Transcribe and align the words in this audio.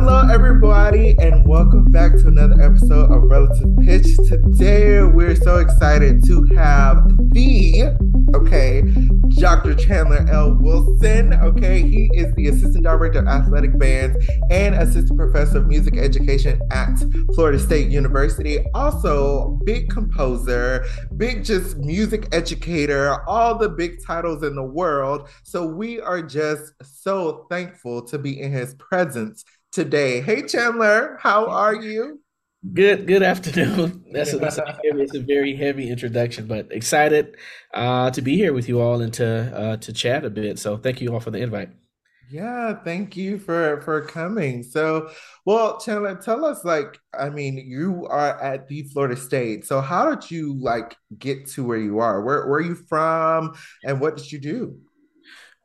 Hello, 0.00 0.28
everybody, 0.32 1.16
and 1.18 1.44
welcome 1.44 1.84
back 1.86 2.12
to 2.12 2.28
another 2.28 2.62
episode 2.62 3.10
of 3.10 3.24
Relative 3.24 3.68
Pitch. 3.78 4.06
Today, 4.28 5.02
we're 5.02 5.34
so 5.34 5.56
excited 5.56 6.24
to 6.24 6.44
have 6.54 7.04
the, 7.32 7.96
okay, 8.32 8.82
Dr. 9.40 9.74
Chandler 9.74 10.24
L. 10.30 10.56
Wilson. 10.60 11.34
Okay, 11.34 11.82
he 11.82 12.08
is 12.14 12.32
the 12.36 12.46
Assistant 12.46 12.84
Director 12.84 13.18
of 13.18 13.26
Athletic 13.26 13.76
Bands 13.76 14.16
and 14.50 14.76
Assistant 14.76 15.18
Professor 15.18 15.58
of 15.58 15.66
Music 15.66 15.96
Education 15.96 16.60
at 16.70 16.96
Florida 17.34 17.58
State 17.58 17.90
University. 17.90 18.64
Also, 18.74 19.58
big 19.64 19.90
composer, 19.90 20.86
big 21.16 21.44
just 21.44 21.76
music 21.76 22.28
educator, 22.30 23.20
all 23.28 23.58
the 23.58 23.68
big 23.68 23.96
titles 24.06 24.44
in 24.44 24.54
the 24.54 24.62
world. 24.62 25.28
So, 25.42 25.66
we 25.66 26.00
are 26.00 26.22
just 26.22 26.72
so 26.84 27.48
thankful 27.50 28.02
to 28.02 28.16
be 28.16 28.40
in 28.40 28.52
his 28.52 28.74
presence 28.76 29.44
today. 29.72 30.20
Hey, 30.20 30.42
Chandler, 30.46 31.18
how 31.20 31.46
are 31.46 31.74
you? 31.74 32.20
Good 32.72 33.06
good 33.06 33.22
afternoon. 33.22 34.04
That's 34.12 34.32
a, 34.32 34.38
that's 34.38 34.58
a, 34.58 34.66
heavy, 34.66 35.02
it's 35.02 35.14
a 35.14 35.20
very 35.20 35.54
heavy 35.54 35.88
introduction, 35.88 36.46
but 36.48 36.72
excited 36.72 37.36
uh, 37.72 38.10
to 38.10 38.20
be 38.20 38.36
here 38.36 38.52
with 38.52 38.68
you 38.68 38.80
all 38.80 39.00
and 39.00 39.14
to 39.14 39.26
uh, 39.56 39.76
to 39.76 39.92
chat 39.92 40.24
a 40.24 40.30
bit. 40.30 40.58
So 40.58 40.76
thank 40.76 41.00
you 41.00 41.12
all 41.12 41.20
for 41.20 41.30
the 41.30 41.38
invite. 41.38 41.70
Yeah, 42.30 42.74
thank 42.82 43.16
you 43.16 43.38
for 43.38 43.80
for 43.82 44.02
coming. 44.02 44.62
So, 44.62 45.10
well, 45.46 45.78
Chandler, 45.78 46.16
tell 46.16 46.44
us 46.44 46.64
like, 46.64 46.98
I 47.18 47.30
mean, 47.30 47.56
you 47.56 48.06
are 48.10 48.38
at 48.42 48.66
the 48.66 48.82
Florida 48.82 49.16
State. 49.16 49.64
So, 49.64 49.80
how 49.80 50.14
did 50.14 50.30
you 50.30 50.60
like 50.60 50.96
get 51.16 51.46
to 51.50 51.64
where 51.64 51.78
you 51.78 52.00
are? 52.00 52.22
Where 52.22 52.46
where 52.48 52.58
are 52.58 52.60
you 52.60 52.74
from, 52.74 53.54
and 53.84 54.00
what 54.00 54.16
did 54.16 54.32
you 54.32 54.40
do? 54.40 54.80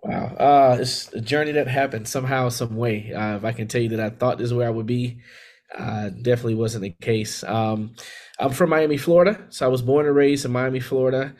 Wow, 0.03 0.35
uh, 0.35 0.77
it's 0.81 1.13
a 1.13 1.21
journey 1.21 1.53
that 1.53 1.67
happened 1.67 2.09
somehow, 2.09 2.49
some 2.49 2.75
way. 2.75 3.13
Uh, 3.13 3.37
if 3.37 3.45
I 3.45 3.53
can 3.53 3.69
tell 3.69 3.81
you 3.81 3.89
that 3.89 4.01
I 4.01 4.09
thought 4.09 4.37
this 4.37 4.47
is 4.47 4.53
where 4.53 4.67
I 4.67 4.71
would 4.71 4.85
be, 4.85 5.21
uh, 5.77 6.09
definitely 6.09 6.55
wasn't 6.55 6.83
the 6.83 6.95
case. 7.01 7.41
Um, 7.43 7.95
I'm 8.37 8.51
from 8.51 8.69
Miami, 8.69 8.97
Florida, 8.97 9.45
so 9.49 9.65
I 9.65 9.69
was 9.69 9.81
born 9.81 10.05
and 10.05 10.15
raised 10.15 10.43
in 10.43 10.51
Miami, 10.51 10.81
Florida, 10.81 11.33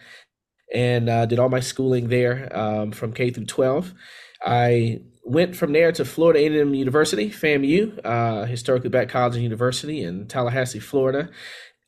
and 0.74 1.10
uh, 1.10 1.26
did 1.26 1.40
all 1.40 1.50
my 1.50 1.60
schooling 1.60 2.08
there 2.08 2.50
um, 2.58 2.92
from 2.92 3.12
K 3.12 3.32
through 3.32 3.46
12. 3.48 3.94
I 4.46 5.02
went 5.26 5.56
from 5.58 5.74
there 5.74 5.92
to 5.92 6.06
Florida 6.06 6.40
A&M 6.40 6.74
University, 6.74 7.30
FAMU, 7.30 8.00
uh, 8.06 8.46
historically 8.46 8.90
black 8.90 9.10
college 9.10 9.36
and 9.36 9.44
university 9.44 10.04
in 10.04 10.28
Tallahassee, 10.28 10.80
Florida, 10.80 11.30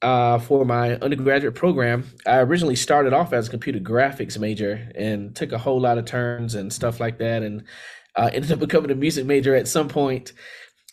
uh, 0.02 0.40
for 0.40 0.66
my 0.66 0.96
undergraduate 0.98 1.56
program, 1.56 2.06
I 2.26 2.40
originally 2.40 2.76
started 2.76 3.14
off 3.14 3.34
as 3.34 3.48
a 3.48 3.52
computer 3.52 3.80
graphics 3.80 4.38
major 4.38 4.90
and 4.96 5.36
took 5.36 5.52
a 5.52 5.58
whole 5.58 5.80
lot 5.80 5.98
of 5.98 6.06
turns 6.06 6.56
and 6.56 6.72
stuff 6.72 7.00
like 7.00 7.18
that, 7.20 7.44
and 7.44 7.64
uh, 8.16 8.30
ended 8.34 8.52
up 8.52 8.60
becoming 8.60 8.92
a 8.92 8.96
music 8.96 9.26
major 9.26 9.56
at 9.56 9.68
some 9.68 9.88
point, 9.88 10.34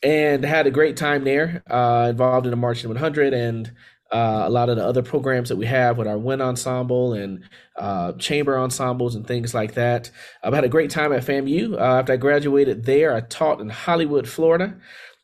and 0.03 0.45
had 0.45 0.67
a 0.67 0.71
great 0.71 0.97
time 0.97 1.25
there. 1.25 1.63
Uh, 1.69 2.09
involved 2.11 2.47
in 2.47 2.51
the 2.51 2.57
Marching 2.57 2.89
100 2.89 3.35
and 3.35 3.73
uh, 4.13 4.43
a 4.45 4.51
lot 4.51 4.69
of 4.69 4.77
the 4.77 4.85
other 4.85 5.03
programs 5.03 5.49
that 5.49 5.57
we 5.57 5.65
have 5.65 5.97
with 5.97 6.07
our 6.07 6.19
wind 6.19 6.43
ensemble 6.43 7.15
and 7.15 7.45
uh, 7.79 8.13
chamber 8.13 8.59
ensembles 8.59 9.15
and 9.15 9.27
things 9.27 9.55
like 9.55 9.73
that. 9.75 10.11
I've 10.43 10.53
had 10.53 10.65
a 10.65 10.69
great 10.69 10.91
time 10.91 11.13
at 11.13 11.25
FAMU. 11.25 11.75
Uh, 11.75 11.99
after 11.99 12.13
I 12.13 12.17
graduated 12.19 12.85
there, 12.85 13.15
I 13.15 13.23
taught 13.23 13.61
in 13.61 13.71
Hollywood, 13.71 14.29
Florida, 14.29 14.77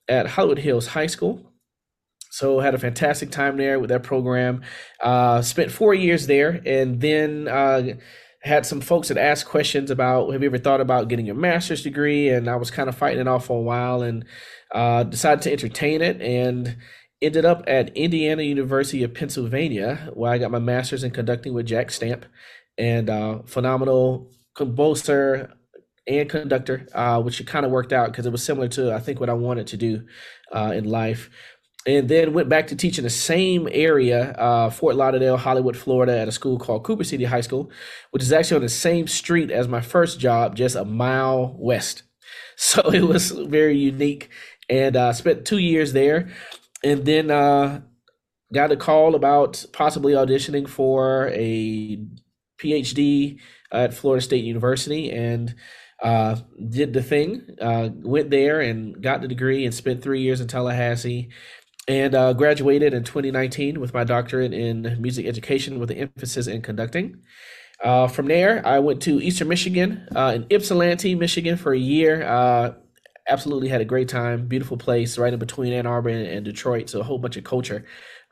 at 0.08 0.26
Hollywood 0.26 0.58
Hills 0.58 0.86
High 0.86 1.06
School 1.06 1.52
so 2.38 2.60
had 2.60 2.72
a 2.72 2.78
fantastic 2.78 3.32
time 3.32 3.56
there 3.56 3.80
with 3.80 3.90
that 3.90 4.04
program. 4.04 4.62
Uh, 5.02 5.42
spent 5.42 5.72
four 5.72 5.92
years 5.92 6.28
there, 6.28 6.62
and 6.64 7.00
then 7.00 7.48
uh, 7.48 7.94
had 8.42 8.64
some 8.64 8.80
folks 8.80 9.08
that 9.08 9.18
asked 9.18 9.46
questions 9.46 9.90
about 9.90 10.30
Have 10.30 10.40
you 10.42 10.48
ever 10.48 10.58
thought 10.58 10.80
about 10.80 11.08
getting 11.08 11.26
your 11.26 11.34
master's 11.34 11.82
degree? 11.82 12.28
And 12.28 12.48
I 12.48 12.54
was 12.54 12.70
kind 12.70 12.88
of 12.88 12.96
fighting 12.96 13.18
it 13.18 13.26
off 13.26 13.46
for 13.46 13.58
a 13.58 13.62
while, 13.62 14.02
and 14.02 14.24
uh, 14.72 15.02
decided 15.02 15.42
to 15.42 15.52
entertain 15.52 16.00
it, 16.00 16.22
and 16.22 16.76
ended 17.20 17.44
up 17.44 17.64
at 17.66 17.96
Indiana 17.96 18.44
University 18.44 19.02
of 19.02 19.14
Pennsylvania, 19.14 20.08
where 20.14 20.30
I 20.30 20.38
got 20.38 20.52
my 20.52 20.60
master's 20.60 21.02
in 21.02 21.10
conducting 21.10 21.54
with 21.54 21.66
Jack 21.66 21.90
Stamp, 21.90 22.24
and 22.78 23.10
uh, 23.10 23.40
phenomenal 23.46 24.30
composer 24.54 25.52
and 26.06 26.30
conductor, 26.30 26.86
uh, 26.94 27.20
which 27.20 27.44
kind 27.46 27.66
of 27.66 27.72
worked 27.72 27.92
out 27.92 28.12
because 28.12 28.26
it 28.26 28.32
was 28.32 28.44
similar 28.44 28.68
to 28.68 28.94
I 28.94 29.00
think 29.00 29.18
what 29.18 29.28
I 29.28 29.34
wanted 29.34 29.66
to 29.66 29.76
do 29.76 30.06
uh, 30.52 30.72
in 30.72 30.84
life 30.84 31.30
and 31.88 32.06
then 32.06 32.34
went 32.34 32.50
back 32.50 32.66
to 32.66 32.76
teach 32.76 32.98
in 32.98 33.04
the 33.04 33.10
same 33.10 33.66
area, 33.72 34.32
uh, 34.32 34.68
Fort 34.68 34.94
Lauderdale, 34.94 35.38
Hollywood, 35.38 35.74
Florida, 35.74 36.18
at 36.18 36.28
a 36.28 36.32
school 36.32 36.58
called 36.58 36.84
Cooper 36.84 37.02
City 37.02 37.24
High 37.24 37.40
School, 37.40 37.70
which 38.10 38.22
is 38.22 38.30
actually 38.30 38.56
on 38.56 38.62
the 38.62 38.68
same 38.68 39.06
street 39.06 39.50
as 39.50 39.68
my 39.68 39.80
first 39.80 40.20
job, 40.20 40.54
just 40.54 40.76
a 40.76 40.84
mile 40.84 41.56
west. 41.58 42.02
So 42.60 42.92
it 42.92 43.02
was 43.02 43.30
very 43.30 43.78
unique, 43.78 44.30
and 44.68 44.96
uh, 44.96 45.12
spent 45.12 45.46
two 45.46 45.58
years 45.58 45.92
there, 45.92 46.28
and 46.82 47.04
then 47.04 47.30
uh, 47.30 47.82
got 48.52 48.72
a 48.72 48.76
call 48.76 49.14
about 49.14 49.64
possibly 49.72 50.12
auditioning 50.12 50.68
for 50.68 51.28
a 51.28 52.04
PhD 52.60 53.38
at 53.70 53.94
Florida 53.94 54.20
State 54.20 54.44
University, 54.44 55.12
and 55.12 55.54
uh, 56.02 56.34
did 56.68 56.92
the 56.94 57.02
thing, 57.02 57.46
uh, 57.60 57.90
went 58.02 58.30
there 58.30 58.60
and 58.60 59.00
got 59.00 59.20
the 59.20 59.28
degree, 59.28 59.64
and 59.64 59.72
spent 59.72 60.02
three 60.02 60.22
years 60.22 60.40
in 60.40 60.48
Tallahassee 60.48 61.30
and 61.88 62.14
uh, 62.14 62.34
graduated 62.34 62.92
in 62.92 63.02
2019 63.02 63.80
with 63.80 63.94
my 63.94 64.04
doctorate 64.04 64.52
in 64.52 64.96
music 65.00 65.26
education 65.26 65.80
with 65.80 65.90
an 65.90 65.96
emphasis 65.96 66.46
in 66.46 66.60
conducting. 66.60 67.22
Uh, 67.82 68.06
from 68.06 68.26
there, 68.26 68.64
I 68.66 68.78
went 68.80 69.00
to 69.02 69.22
Eastern 69.22 69.48
Michigan 69.48 70.06
uh, 70.14 70.32
in 70.36 70.46
Ypsilanti, 70.50 71.14
Michigan 71.14 71.56
for 71.56 71.72
a 71.72 71.78
year. 71.78 72.22
Uh, 72.22 72.74
absolutely 73.28 73.68
had 73.68 73.80
a 73.80 73.86
great 73.86 74.08
time. 74.08 74.48
Beautiful 74.48 74.76
place 74.76 75.16
right 75.16 75.32
in 75.32 75.38
between 75.38 75.72
Ann 75.72 75.86
Arbor 75.86 76.10
and, 76.10 76.26
and 76.26 76.44
Detroit. 76.44 76.90
So 76.90 77.00
a 77.00 77.04
whole 77.04 77.18
bunch 77.18 77.36
of 77.36 77.44
culture 77.44 77.84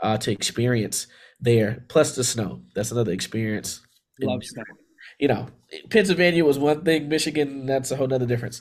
uh, 0.02 0.18
to 0.18 0.32
experience 0.32 1.06
there, 1.40 1.84
plus 1.88 2.14
the 2.14 2.24
snow. 2.24 2.62
That's 2.74 2.90
another 2.90 3.12
experience. 3.12 3.80
Love 4.20 4.44
snow. 4.44 4.64
You 5.18 5.28
know, 5.28 5.46
Pennsylvania 5.88 6.44
was 6.44 6.58
one 6.58 6.84
thing, 6.84 7.08
Michigan, 7.08 7.64
that's 7.64 7.90
a 7.90 7.96
whole 7.96 8.12
other 8.12 8.26
difference. 8.26 8.60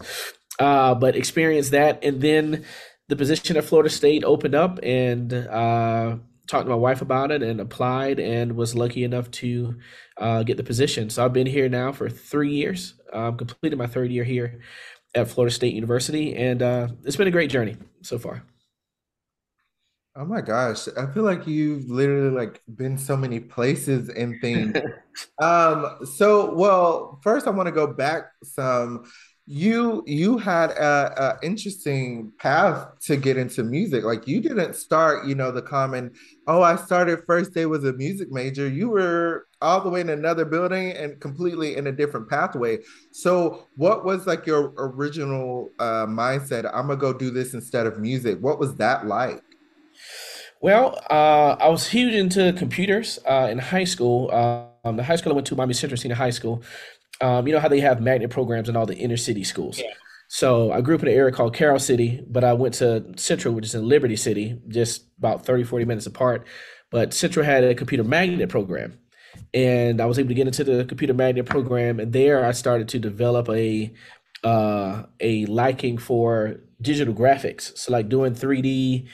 Uh, 0.58 0.96
but 0.96 1.16
experience 1.16 1.70
that. 1.70 2.02
And 2.04 2.22
then 2.22 2.64
the 3.08 3.16
position 3.16 3.58
at 3.58 3.66
Florida 3.66 3.90
State 3.90 4.24
opened 4.24 4.56
up 4.56 4.80
and 4.82 5.32
uh, 5.34 6.18
talked 6.48 6.66
to 6.66 6.70
my 6.70 6.76
wife 6.76 7.02
about 7.02 7.32
it 7.32 7.44
and 7.44 7.60
applied 7.60 8.20
and 8.20 8.56
was 8.56 8.76
lucky 8.76 9.04
enough 9.04 9.30
to 9.32 9.76
uh, 10.18 10.44
get 10.44 10.58
the 10.58 10.64
position. 10.64 11.10
So 11.10 11.24
I've 11.24 11.34
been 11.34 11.48
here 11.48 11.70
now 11.70 11.92
for 11.92 12.10
three 12.10 12.54
years. 12.54 12.96
Um, 13.14 13.38
completed 13.38 13.78
my 13.78 13.88
third 13.88 14.12
year 14.12 14.24
here 14.24 14.60
at 15.14 15.30
Florida 15.30 15.54
State 15.54 15.74
University, 15.74 16.36
and 16.36 16.62
uh, 16.62 16.88
it's 17.04 17.16
been 17.16 17.28
a 17.28 17.32
great 17.32 17.50
journey 17.50 17.78
so 18.02 18.20
far. 18.20 18.44
Oh 20.18 20.24
my 20.24 20.40
gosh, 20.40 20.88
I 20.98 21.08
feel 21.08 21.24
like 21.24 21.46
you've 21.46 21.90
literally 21.90 22.30
like 22.30 22.62
been 22.74 22.98
so 22.98 23.18
many 23.18 23.40
places 23.40 24.08
and 24.08 24.40
things. 24.40 24.78
um, 25.42 25.98
so 26.06 26.54
well, 26.54 27.20
first 27.22 27.48
I 27.48 27.50
want 27.50 27.68
to 27.68 27.74
go 27.74 27.86
back 27.86 28.32
some 28.42 29.04
you 29.48 30.04
you 30.08 30.40
had 30.40 30.72
a, 30.72 31.38
a, 31.42 31.46
interesting 31.46 32.32
path 32.40 32.88
to 33.02 33.16
get 33.16 33.38
into 33.38 33.64
music. 33.64 34.04
Like 34.04 34.28
you 34.28 34.42
didn't 34.42 34.76
start 34.76 35.28
you 35.28 35.36
know 35.36 35.52
the 35.52 35.62
common 35.62 36.14
oh 36.48 36.64
i 36.64 36.76
started 36.76 37.24
first 37.28 37.54
day 37.54 37.68
was 37.68 37.84
a 37.84 37.94
music 37.94 38.32
major. 38.32 38.68
You 38.68 38.90
were 38.90 39.48
all 39.62 39.82
the 39.82 39.90
way 39.90 40.02
in 40.02 40.10
another 40.10 40.46
building 40.46 40.92
and 40.92 41.20
completely 41.22 41.76
in 41.76 41.88
a 41.88 41.92
different 41.92 42.28
pathway. 42.28 42.80
So 43.12 43.68
what 43.76 44.04
was 44.04 44.26
like 44.26 44.48
your 44.48 44.74
original 44.78 45.70
uh, 45.78 46.08
mindset 46.08 46.66
i'm 46.74 46.88
gonna 46.88 46.98
go 46.98 47.14
do 47.14 47.30
this 47.30 47.54
instead 47.54 47.86
of 47.86 48.00
music 48.00 48.40
what 48.42 48.60
was 48.60 48.76
that 48.78 49.06
like? 49.06 49.42
Well 50.60 51.00
uh, 51.12 51.56
i 51.60 51.70
was 51.70 51.88
huge 51.88 52.16
into 52.16 52.52
computers 52.54 53.20
uh, 53.30 53.48
in 53.52 53.60
high 53.60 53.84
school. 53.84 54.32
Um, 54.32 54.98
the 54.98 55.04
high 55.04 55.16
school 55.16 55.34
i 55.34 55.36
went 55.36 55.48
to 55.48 55.56
miami 55.56 55.74
central 55.76 55.98
senior 55.98 56.16
high 56.16 56.32
school 56.32 56.64
um, 57.22 57.48
you 57.48 57.54
know 57.54 57.60
how 57.60 57.68
they 57.68 57.80
have 57.80 58.02
magnet 58.02 58.30
programs 58.30 58.70
in 58.70 58.76
all 58.76 58.86
the 58.86 58.98
inner 58.98 59.18
city 59.18 59.44
schools. 59.44 59.80
Yeah. 59.80 59.92
So 60.28 60.72
I 60.72 60.82
grew 60.82 60.96
up 60.96 61.02
in 61.04 61.08
an 61.08 61.14
area 61.14 61.32
called 61.32 61.54
Carroll 61.56 61.80
City, 61.80 62.24
but 62.28 62.44
I 62.44 62.54
went 62.54 62.74
to 62.76 63.06
Central, 63.16 63.54
which 63.54 63.66
is 63.66 63.76
in 63.76 63.88
Liberty 63.88 64.16
City, 64.16 64.60
just 64.68 65.06
about 65.20 65.46
30, 65.46 65.64
40 65.64 65.86
minutes 65.86 66.08
apart. 66.08 66.48
But 66.90 67.14
Central 67.14 67.46
had 67.46 67.64
a 67.64 67.76
computer 67.76 68.04
magnet 68.04 68.50
program. 68.50 69.00
And 69.54 70.02
I 70.02 70.06
was 70.06 70.18
able 70.18 70.30
to 70.30 70.34
get 70.34 70.48
into 70.48 70.64
the 70.64 70.86
computer 70.86 71.14
magnet 71.14 71.46
program. 71.46 72.00
And 72.00 72.12
there 72.14 72.46
I 72.46 72.52
started 72.52 72.88
to 72.90 73.00
develop 73.00 73.50
a 73.50 73.94
uh, 74.44 75.04
a 75.20 75.46
liking 75.48 75.98
for 75.98 76.58
digital 76.82 77.14
graphics. 77.14 77.78
So 77.78 77.92
like 77.92 78.10
doing 78.10 78.34
3D 78.34 79.08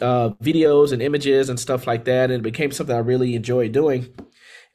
uh, 0.00 0.30
videos 0.42 0.92
and 0.92 1.02
images 1.02 1.48
and 1.48 1.58
stuff 1.58 1.86
like 1.86 2.04
that. 2.04 2.30
And 2.30 2.40
it 2.40 2.42
became 2.42 2.72
something 2.72 2.94
I 2.94 3.00
really 3.00 3.34
enjoyed 3.34 3.72
doing. 3.72 4.14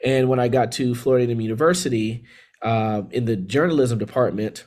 And 0.04 0.30
when 0.30 0.40
I 0.40 0.48
got 0.48 0.72
to 0.74 0.96
Florida 0.96 1.34
University, 1.34 2.26
uh, 2.62 3.04
in 3.12 3.26
the 3.26 3.36
journalism 3.36 4.00
department, 4.00 4.66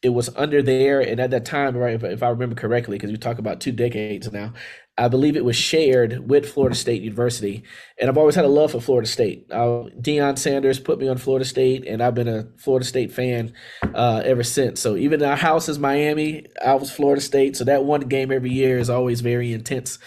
it 0.00 0.10
was 0.10 0.30
under 0.36 0.62
there, 0.62 1.00
and 1.00 1.18
at 1.18 1.30
that 1.30 1.44
time, 1.44 1.76
right, 1.76 1.94
if, 1.94 2.04
if 2.04 2.22
I 2.22 2.28
remember 2.28 2.54
correctly, 2.54 2.96
because 2.96 3.10
we 3.10 3.16
talk 3.16 3.38
about 3.38 3.60
two 3.60 3.72
decades 3.72 4.30
now, 4.30 4.52
I 4.96 5.08
believe 5.08 5.36
it 5.36 5.44
was 5.44 5.56
shared 5.56 6.28
with 6.28 6.48
Florida 6.48 6.76
State 6.76 7.02
University, 7.02 7.64
and 8.00 8.08
I've 8.08 8.16
always 8.18 8.36
had 8.36 8.44
a 8.44 8.48
love 8.48 8.72
for 8.72 8.80
Florida 8.80 9.08
State. 9.08 9.46
Uh, 9.50 9.90
Deion 10.00 10.38
Sanders 10.38 10.78
put 10.78 11.00
me 11.00 11.08
on 11.08 11.18
Florida 11.18 11.44
State, 11.44 11.84
and 11.86 12.00
I've 12.00 12.14
been 12.14 12.28
a 12.28 12.48
Florida 12.58 12.86
State 12.86 13.12
fan 13.12 13.52
uh, 13.94 14.22
ever 14.24 14.44
since. 14.44 14.80
So 14.80 14.96
even 14.96 15.22
our 15.22 15.36
house 15.36 15.68
is 15.68 15.80
Miami, 15.80 16.46
I 16.64 16.74
was 16.74 16.92
Florida 16.92 17.20
State, 17.20 17.56
so 17.56 17.64
that 17.64 17.84
one 17.84 18.02
game 18.02 18.30
every 18.30 18.50
year 18.50 18.78
is 18.78 18.90
always 18.90 19.20
very 19.20 19.52
intense. 19.52 19.98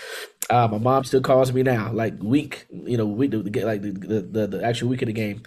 Uh, 0.50 0.70
my 0.70 0.78
mom 0.78 1.04
still 1.04 1.22
calls 1.22 1.52
me 1.52 1.64
now, 1.64 1.92
like 1.92 2.22
week, 2.22 2.66
you 2.70 2.98
know, 2.98 3.06
week 3.06 3.34
like 3.34 3.82
the, 3.82 3.92
the 3.92 4.48
the 4.48 4.64
actual 4.64 4.90
week 4.90 5.02
of 5.02 5.08
the 5.08 5.14
game. 5.14 5.44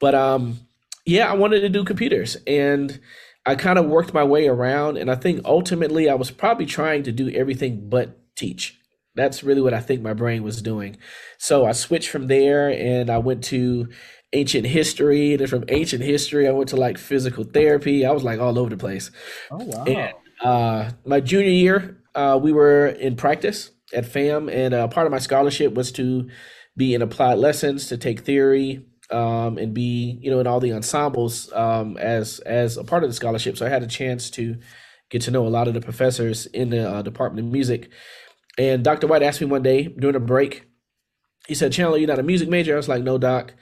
But 0.00 0.14
um, 0.14 0.58
yeah, 1.04 1.30
I 1.30 1.34
wanted 1.34 1.60
to 1.60 1.68
do 1.68 1.84
computers, 1.84 2.36
and 2.46 3.00
I 3.46 3.54
kind 3.56 3.78
of 3.78 3.86
worked 3.86 4.14
my 4.14 4.24
way 4.24 4.46
around, 4.48 4.96
and 4.96 5.10
I 5.10 5.14
think 5.16 5.42
ultimately 5.44 6.08
I 6.08 6.14
was 6.14 6.30
probably 6.30 6.66
trying 6.66 7.02
to 7.04 7.12
do 7.12 7.28
everything 7.30 7.88
but 7.88 8.18
teach. 8.36 8.78
That's 9.14 9.44
really 9.44 9.60
what 9.60 9.74
I 9.74 9.80
think 9.80 10.02
my 10.02 10.12
brain 10.12 10.42
was 10.42 10.60
doing. 10.60 10.96
So 11.38 11.66
I 11.66 11.72
switched 11.72 12.08
from 12.08 12.26
there 12.26 12.68
and 12.68 13.08
I 13.10 13.18
went 13.18 13.44
to 13.44 13.88
ancient 14.32 14.66
history. 14.66 15.32
And 15.32 15.40
then 15.40 15.46
from 15.46 15.64
ancient 15.68 16.02
history, 16.02 16.48
I 16.48 16.50
went 16.50 16.70
to 16.70 16.76
like 16.76 16.98
physical 16.98 17.44
therapy. 17.44 18.04
I 18.04 18.10
was 18.10 18.24
like 18.24 18.40
all 18.40 18.58
over 18.58 18.70
the 18.70 18.76
place. 18.76 19.12
Oh, 19.52 19.64
wow. 19.64 19.84
And, 19.84 20.14
uh, 20.40 20.90
my 21.06 21.20
junior 21.20 21.50
year, 21.50 22.02
uh, 22.16 22.38
we 22.42 22.52
were 22.52 22.86
in 22.86 23.14
practice 23.14 23.70
at 23.92 24.04
FAM, 24.04 24.48
and 24.48 24.74
uh, 24.74 24.88
part 24.88 25.06
of 25.06 25.12
my 25.12 25.18
scholarship 25.18 25.74
was 25.74 25.92
to 25.92 26.28
be 26.76 26.92
in 26.94 27.02
applied 27.02 27.38
lessons, 27.38 27.86
to 27.86 27.96
take 27.96 28.20
theory, 28.20 28.84
um, 29.10 29.58
and 29.58 29.74
be 29.74 30.18
you 30.22 30.30
know 30.30 30.40
in 30.40 30.46
all 30.46 30.60
the 30.60 30.72
ensembles 30.72 31.52
um, 31.52 31.96
as 31.98 32.40
as 32.40 32.76
a 32.76 32.84
part 32.84 33.04
of 33.04 33.10
the 33.10 33.14
scholarship. 33.14 33.56
So 33.56 33.66
I 33.66 33.68
had 33.68 33.82
a 33.82 33.88
chance 33.88 34.30
to 34.30 34.56
get 35.10 35.22
to 35.22 35.30
know 35.30 35.46
a 35.46 35.48
lot 35.48 35.68
of 35.68 35.74
the 35.74 35.80
professors 35.80 36.46
in 36.46 36.70
the 36.70 36.88
uh, 36.88 37.02
Department 37.02 37.46
of 37.46 37.52
Music. 37.52 37.90
And 38.58 38.84
Dr. 38.84 39.06
White 39.06 39.22
asked 39.22 39.40
me 39.40 39.46
one 39.46 39.62
day 39.62 39.84
during 39.84 40.16
a 40.16 40.20
break, 40.20 40.68
he 41.46 41.54
said, 41.54 41.72
Chandler, 41.72 41.98
you're 41.98 42.08
not 42.08 42.18
a 42.18 42.24
music 42.24 42.48
major? 42.48 42.74
I 42.74 42.76
was 42.76 42.88
like, 42.88 43.02
no, 43.02 43.18
doc. 43.18 43.54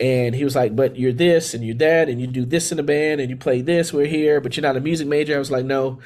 And 0.00 0.34
he 0.34 0.44
was 0.44 0.56
like, 0.56 0.74
but 0.74 0.96
you're 0.96 1.12
this 1.12 1.54
and 1.54 1.64
you're 1.64 1.76
that, 1.76 2.08
and 2.08 2.20
you 2.20 2.26
do 2.26 2.44
this 2.44 2.72
in 2.72 2.76
the 2.76 2.82
band 2.82 3.20
and 3.20 3.30
you 3.30 3.36
play 3.36 3.62
this, 3.62 3.92
we're 3.92 4.06
here, 4.06 4.40
but 4.40 4.56
you're 4.56 4.62
not 4.62 4.76
a 4.76 4.80
music 4.80 5.06
major. 5.06 5.36
I 5.36 5.38
was 5.38 5.50
like, 5.50 5.64
no. 5.64 6.00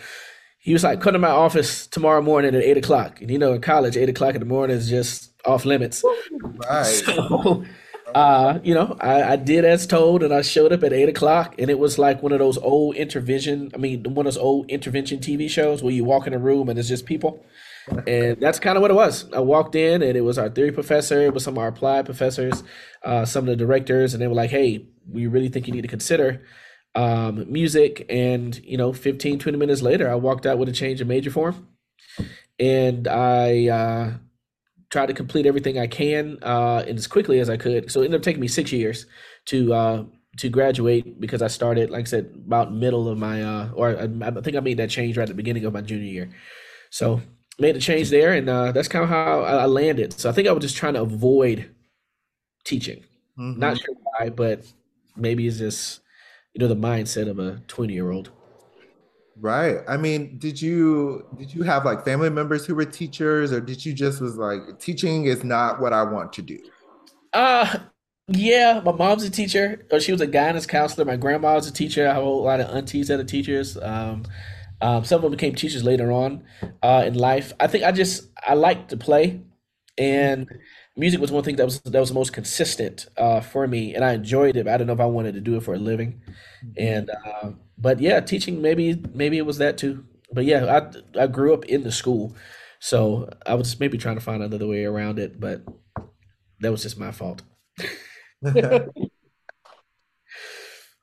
He 0.59 0.73
was 0.73 0.85
like, 0.85 1.01
come 1.01 1.13
to 1.13 1.19
my 1.19 1.31
office 1.31 1.87
tomorrow 1.87 2.21
morning 2.21 2.55
at 2.55 2.63
eight 2.63 2.77
o'clock. 2.77 3.21
And 3.21 3.31
you 3.31 3.39
know, 3.39 3.53
in 3.53 3.61
college, 3.61 3.97
eight 3.97 4.09
o'clock 4.09 4.35
in 4.35 4.41
the 4.41 4.47
morning 4.47 4.77
is 4.77 4.89
just 4.89 5.33
off 5.45 5.65
limits. 5.65 6.05
Right. 6.33 7.03
So, 7.07 7.65
uh, 8.15 8.59
you 8.63 8.75
know, 8.75 8.97
I, 9.01 9.23
I 9.23 9.37
did 9.37 9.65
as 9.65 9.87
told 9.87 10.23
and 10.23 10.33
I 10.33 10.43
showed 10.43 10.73
up 10.73 10.83
at 10.83 10.93
eight 10.93 11.09
o'clock 11.09 11.55
and 11.59 11.71
it 11.71 11.79
was 11.79 11.99
like 11.99 12.23
one 12.23 12.33
of 12.33 12.39
those 12.39 12.59
old 12.59 12.97
intervention, 12.97 13.71
I 13.75 13.79
mean, 13.79 14.03
one 14.05 14.27
of 14.27 14.35
those 14.35 14.41
old 14.41 14.71
intervention 14.71 15.19
TV 15.19 15.51
shows 15.51 15.83
where 15.83 15.93
you 15.93 16.05
walk 16.05 16.27
in 16.27 16.35
a 16.35 16.39
room 16.39 16.69
and 16.69 16.79
it's 16.79 16.89
just 16.89 17.07
people 17.07 17.45
and 18.07 18.41
that's 18.41 18.59
kind 18.59 18.77
of 18.77 18.83
what 18.83 18.91
it 18.91 18.95
was. 18.95 19.31
I 19.33 19.41
walked 19.41 19.75
in, 19.75 20.03
and 20.03 20.17
it 20.17 20.23
was 20.23 20.39
our 20.39 20.49
theory 20.49 20.73
professor, 20.73 21.21
it 21.23 21.35
was 21.35 21.45
some 21.45 21.55
of 21.55 21.59
our 21.59 21.69
applied 21.69 22.05
professors, 22.05 22.63
uh, 23.05 23.25
some 23.25 23.45
of 23.45 23.49
the 23.49 23.57
directors, 23.57 24.13
and 24.13 24.23
they 24.23 24.27
were 24.27 24.35
like, 24.35 24.51
"Hey, 24.51 24.87
we 25.09 25.27
really 25.27 25.49
think 25.49 25.67
you 25.67 25.73
need 25.73 25.83
to 25.83 25.89
consider 25.89 26.43
um, 26.95 27.51
music." 27.51 28.07
And 28.09 28.59
you 28.65 28.77
know, 28.77 28.93
15, 28.93 29.39
20 29.39 29.59
minutes 29.59 29.83
later, 29.83 30.11
I 30.11 30.15
walked 30.17 30.47
out 30.47 30.59
with 30.59 30.69
a 30.69 30.73
change 30.73 31.01
of 31.01 31.09
major 31.09 31.31
form, 31.31 31.69
and 32.59 33.07
I 33.07 33.69
uh, 33.69 34.13
tried 34.91 35.07
to 35.07 35.15
complete 35.15 35.47
everything 35.47 35.79
I 35.79 35.87
can 35.87 36.39
uh, 36.43 36.85
and 36.87 36.99
as 36.99 37.07
quickly 37.07 37.41
as 37.41 37.51
I 37.51 37.57
could. 37.57 37.91
So 37.91 38.01
it 38.01 38.07
ended 38.07 38.21
up 38.21 38.25
taking 38.25 38.41
me 38.41 38.49
six 38.49 38.73
years 38.73 39.07
to 39.47 39.75
uh, 39.75 40.05
to 40.39 40.49
graduate 40.49 41.21
because 41.21 41.43
I 41.43 41.49
started, 41.49 41.91
like 41.91 42.03
I 42.03 42.09
said, 42.09 42.33
about 42.47 42.73
middle 42.73 43.09
of 43.09 43.19
my, 43.19 43.43
uh, 43.43 43.71
or 43.75 43.99
I, 43.99 44.05
I 44.05 44.31
think 44.43 44.57
I 44.57 44.61
made 44.61 44.77
that 44.77 44.91
change 44.91 45.17
right 45.17 45.23
at 45.23 45.29
the 45.29 45.35
beginning 45.35 45.65
of 45.65 45.73
my 45.73 45.81
junior 45.81 46.11
year. 46.11 46.31
So 46.91 47.21
made 47.59 47.77
a 47.77 47.81
change 47.81 48.11
there, 48.11 48.33
and 48.33 48.49
uh, 48.49 48.73
that's 48.73 48.89
kind 48.89 49.03
of 49.03 49.09
how 49.09 49.41
I 49.43 49.67
landed. 49.67 50.13
So 50.13 50.29
I 50.29 50.33
think 50.33 50.47
I 50.47 50.53
was 50.53 50.63
just 50.63 50.77
trying 50.77 50.95
to 50.95 51.03
avoid 51.03 51.71
teaching. 52.65 53.03
Mm-hmm. 53.39 53.61
Not 53.61 53.79
sure 53.79 53.95
why, 54.03 54.31
but 54.31 54.67
maybe 55.17 55.47
it's 55.47 55.59
just 55.59 56.01
you 56.55 56.61
know 56.61 56.69
the 56.69 56.77
mindset 56.77 57.29
of 57.29 57.39
a 57.39 57.63
twenty 57.67 57.95
year 57.95 58.11
old. 58.11 58.31
Right. 59.39 59.79
I 59.87 59.99
mean, 59.99 60.39
did 60.39 60.61
you 60.63 61.27
did 61.37 61.53
you 61.53 61.63
have 61.63 61.85
like 61.85 62.05
family 62.05 62.31
members 62.31 62.65
who 62.65 62.75
were 62.75 62.87
teachers, 62.87 63.53
or 63.53 63.61
did 63.61 63.85
you 63.85 63.93
just 63.93 64.21
was 64.21 64.37
like 64.37 64.79
teaching 64.81 65.27
is 65.27 65.45
not 65.45 65.81
what 65.81 65.93
I 65.93 66.03
want 66.03 66.33
to 66.35 66.43
do? 66.43 66.59
Uh 67.35 67.81
yeah, 68.29 68.81
my 68.85 68.93
mom's 68.93 69.23
a 69.25 69.31
teacher. 69.31 69.87
Or 69.93 70.01
she 70.01 70.11
was 70.13 70.21
a 70.21 70.27
guidance 70.27 70.67
counselor. 70.67 71.05
My 71.05 71.17
grandma 71.17 71.55
was 71.55 71.69
a 71.69 71.73
teacher. 71.73 72.09
I 72.09 72.15
have 72.15 72.23
a 72.23 72.25
whole 72.25 72.43
lot 72.43 72.61
of 72.61 72.75
aunties 72.75 73.09
that 73.09 73.21
are 73.21 73.25
teachers. 73.25 73.77
Um, 73.77 74.25
um, 74.81 75.05
some 75.05 75.17
of 75.17 75.23
them 75.23 75.31
became 75.33 75.55
teachers 75.55 75.85
later 75.85 76.11
on 76.11 76.45
uh, 76.83 77.05
in 77.07 77.15
life. 77.15 77.53
I 77.61 77.67
think 77.67 77.85
I 77.85 77.93
just 77.93 78.29
I 78.47 78.55
like 78.55 78.89
to 78.89 78.97
play, 78.97 79.43
and 79.97 80.49
music 80.97 81.21
was 81.21 81.33
one 81.33 81.45
thing 81.45 81.57
that 81.57 81.65
was 81.65 81.81
that 81.81 82.01
was 82.01 82.09
the 82.09 82.15
most 82.15 82.33
consistent 82.33 83.07
uh, 83.17 83.41
for 83.41 83.67
me, 83.67 83.95
and 83.95 84.05
I 84.05 84.13
enjoyed 84.15 84.57
it. 84.57 84.69
I 84.69 84.77
don't 84.77 84.87
know 84.87 84.93
if 84.95 85.01
I 85.01 85.07
wanted 85.07 85.35
to 85.35 85.41
do 85.41 85.57
it 85.57 85.63
for 85.63 85.75
a 85.75 85.79
living, 85.79 86.21
and 86.77 87.11
uh, 87.11 87.51
but 87.79 88.01
yeah, 88.01 88.21
teaching 88.21 88.63
maybe 88.63 89.03
maybe 89.15 89.39
it 89.39 89.47
was 89.47 89.59
that 89.59 89.79
too. 89.79 90.05
But 90.33 90.45
yeah, 90.45 90.81
I 91.17 91.23
I 91.23 91.27
grew 91.27 91.55
up 91.55 91.65
in 91.67 91.83
the 91.83 91.93
school, 91.93 92.35
so 92.81 93.29
I 93.47 93.55
was 93.55 93.79
maybe 93.81 93.99
trying 93.99 94.17
to 94.17 94.23
find 94.23 94.43
another 94.43 94.67
way 94.67 94.85
around 94.85 95.19
it, 95.19 95.41
but 95.41 95.63
that 96.61 96.71
was 96.71 96.83
just 96.83 96.99
my 96.99 97.13
fault. 97.13 97.43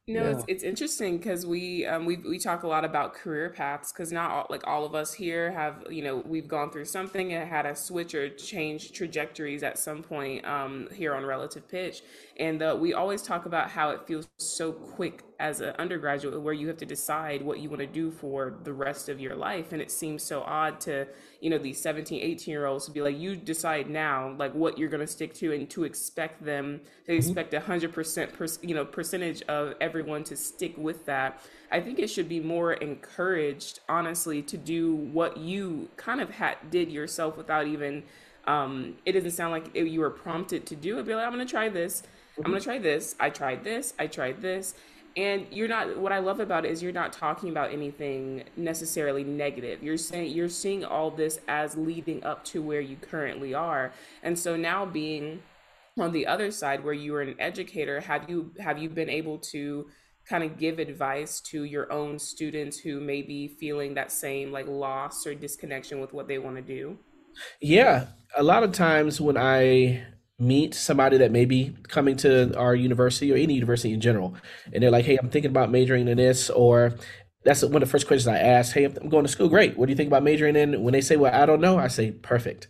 No, 0.05 0.23
yeah. 0.23 0.31
it's 0.31 0.43
it's 0.49 0.63
interesting 0.63 1.17
because 1.17 1.45
we 1.45 1.85
um 1.85 2.05
we 2.05 2.17
we 2.17 2.37
talk 2.37 2.63
a 2.63 2.67
lot 2.67 2.83
about 2.83 3.13
career 3.13 3.49
paths 3.49 3.93
because 3.93 4.11
not 4.11 4.31
all, 4.31 4.47
like 4.49 4.67
all 4.67 4.83
of 4.83 4.93
us 4.95 5.13
here 5.13 5.49
have 5.53 5.85
you 5.89 6.03
know 6.03 6.17
we've 6.25 6.45
gone 6.49 6.71
through 6.71 6.83
something 6.83 7.31
and 7.31 7.47
had 7.49 7.65
a 7.65 7.73
switch 7.73 8.13
or 8.13 8.27
change 8.27 8.91
trajectories 8.91 9.63
at 9.63 9.79
some 9.79 10.03
point 10.03 10.43
um 10.45 10.89
here 10.93 11.15
on 11.15 11.25
relative 11.25 11.65
pitch 11.69 12.01
and 12.35 12.61
uh, 12.61 12.75
we 12.77 12.93
always 12.93 13.21
talk 13.21 13.45
about 13.45 13.69
how 13.69 13.91
it 13.91 14.05
feels 14.05 14.27
so 14.39 14.73
quick 14.73 15.23
as 15.39 15.61
an 15.61 15.73
undergraduate 15.79 16.41
where 16.41 16.53
you 16.53 16.67
have 16.67 16.77
to 16.77 16.85
decide 16.85 17.41
what 17.41 17.59
you 17.59 17.69
want 17.69 17.79
to 17.79 17.87
do 17.87 18.11
for 18.11 18.59
the 18.65 18.73
rest 18.73 19.07
of 19.07 19.21
your 19.21 19.37
life 19.37 19.71
and 19.71 19.81
it 19.81 19.89
seems 19.89 20.21
so 20.21 20.41
odd 20.41 20.81
to 20.81 21.07
you 21.43 21.49
know 21.49 21.57
these 21.57 21.79
17 21.81 22.21
18 22.21 22.51
year 22.51 22.65
olds 22.65 22.85
to 22.85 22.91
be 22.91 23.01
like 23.01 23.19
you 23.19 23.35
decide 23.35 23.89
now 23.89 24.33
like 24.39 24.53
what 24.55 24.77
you're 24.77 24.87
going 24.87 25.01
to 25.01 25.07
stick 25.07 25.33
to 25.33 25.53
and 25.53 25.69
to 25.69 25.83
expect 25.83 26.43
them 26.43 26.79
to 27.05 27.11
mm-hmm. 27.11 27.17
expect 27.17 27.53
a 27.53 27.59
hundred 27.59 27.91
percent 27.91 28.31
you 28.61 28.73
know 28.73 28.85
percentage 28.85 29.41
of 29.43 29.73
everyone 29.81 30.23
to 30.23 30.37
stick 30.37 30.73
with 30.77 31.05
that. 31.05 31.41
I 31.69 31.81
think 31.81 31.99
it 31.99 32.07
should 32.07 32.29
be 32.29 32.39
more 32.39 32.73
encouraged 32.73 33.81
honestly 33.89 34.41
to 34.43 34.57
do 34.57 34.95
what 34.95 35.35
you 35.35 35.89
kind 35.97 36.21
of 36.21 36.29
had 36.29 36.55
did 36.71 36.89
yourself 36.89 37.35
without 37.35 37.67
even 37.67 38.03
um, 38.45 38.95
it 39.05 39.11
doesn't 39.11 39.31
sound 39.31 39.51
like 39.51 39.75
you 39.75 39.99
were 39.99 40.09
prompted 40.09 40.65
to 40.67 40.75
do 40.75 40.97
it 40.97 41.05
be 41.05 41.13
like 41.13 41.25
i'm 41.25 41.33
going 41.33 41.45
to 41.45 41.51
try 41.51 41.67
this. 41.67 42.03
I'm 42.37 42.49
going 42.49 42.57
to 42.57 42.63
try 42.63 42.79
this. 42.79 43.15
I 43.19 43.29
tried 43.29 43.63
this. 43.63 43.93
I 43.99 44.07
tried 44.07 44.41
this 44.41 44.73
and 45.15 45.45
you're 45.51 45.67
not 45.67 45.97
what 45.97 46.11
i 46.11 46.19
love 46.19 46.39
about 46.39 46.65
it 46.65 46.71
is 46.71 46.81
you're 46.81 46.91
not 46.91 47.13
talking 47.13 47.49
about 47.49 47.71
anything 47.71 48.43
necessarily 48.57 49.23
negative. 49.23 49.83
You're 49.83 49.97
saying 49.97 50.31
you're 50.31 50.49
seeing 50.49 50.83
all 50.83 51.11
this 51.11 51.39
as 51.47 51.77
leading 51.77 52.23
up 52.23 52.43
to 52.45 52.61
where 52.61 52.81
you 52.81 52.95
currently 52.95 53.53
are. 53.53 53.93
And 54.23 54.37
so 54.37 54.55
now 54.55 54.85
being 54.85 55.41
on 55.99 56.11
the 56.11 56.25
other 56.25 56.49
side 56.51 56.83
where 56.83 56.93
you 56.93 57.13
are 57.15 57.21
an 57.21 57.35
educator 57.39 57.99
have 57.99 58.27
you 58.27 58.51
have 58.59 58.79
you 58.79 58.89
been 58.89 59.09
able 59.09 59.37
to 59.37 59.85
kind 60.27 60.43
of 60.43 60.57
give 60.57 60.79
advice 60.79 61.41
to 61.41 61.65
your 61.65 61.91
own 61.91 62.17
students 62.17 62.79
who 62.79 62.99
may 62.99 63.21
be 63.21 63.47
feeling 63.47 63.93
that 63.93 64.11
same 64.11 64.51
like 64.51 64.67
loss 64.67 65.27
or 65.27 65.35
disconnection 65.35 65.99
with 65.99 66.13
what 66.13 66.27
they 66.27 66.39
want 66.39 66.55
to 66.55 66.61
do? 66.61 66.97
Yeah. 67.61 68.07
A 68.35 68.43
lot 68.43 68.63
of 68.63 68.71
times 68.71 69.21
when 69.21 69.37
i 69.37 70.03
meet 70.39 70.73
somebody 70.73 71.17
that 71.17 71.31
may 71.31 71.45
be 71.45 71.75
coming 71.87 72.17
to 72.17 72.57
our 72.57 72.75
university 72.75 73.31
or 73.31 73.35
any 73.35 73.53
university 73.53 73.93
in 73.93 74.01
general, 74.01 74.35
and 74.71 74.83
they're 74.83 74.91
like, 74.91 75.05
"Hey, 75.05 75.17
I'm 75.17 75.29
thinking 75.29 75.51
about 75.51 75.71
majoring 75.71 76.07
in 76.07 76.17
this," 76.17 76.49
or 76.49 76.93
that's 77.43 77.63
one 77.63 77.75
of 77.75 77.81
the 77.81 77.91
first 77.91 78.07
questions 78.07 78.27
I 78.27 78.39
ask. 78.39 78.73
Hey, 78.73 78.85
I'm 78.85 79.09
going 79.09 79.25
to 79.25 79.31
school. 79.31 79.49
Great. 79.49 79.77
What 79.77 79.87
do 79.87 79.91
you 79.91 79.97
think 79.97 80.07
about 80.07 80.23
majoring 80.23 80.55
in? 80.55 80.81
When 80.83 80.93
they 80.93 81.01
say, 81.01 81.15
"Well, 81.17 81.33
I 81.33 81.45
don't 81.45 81.61
know," 81.61 81.77
I 81.77 81.87
say, 81.87 82.11
"Perfect." 82.11 82.67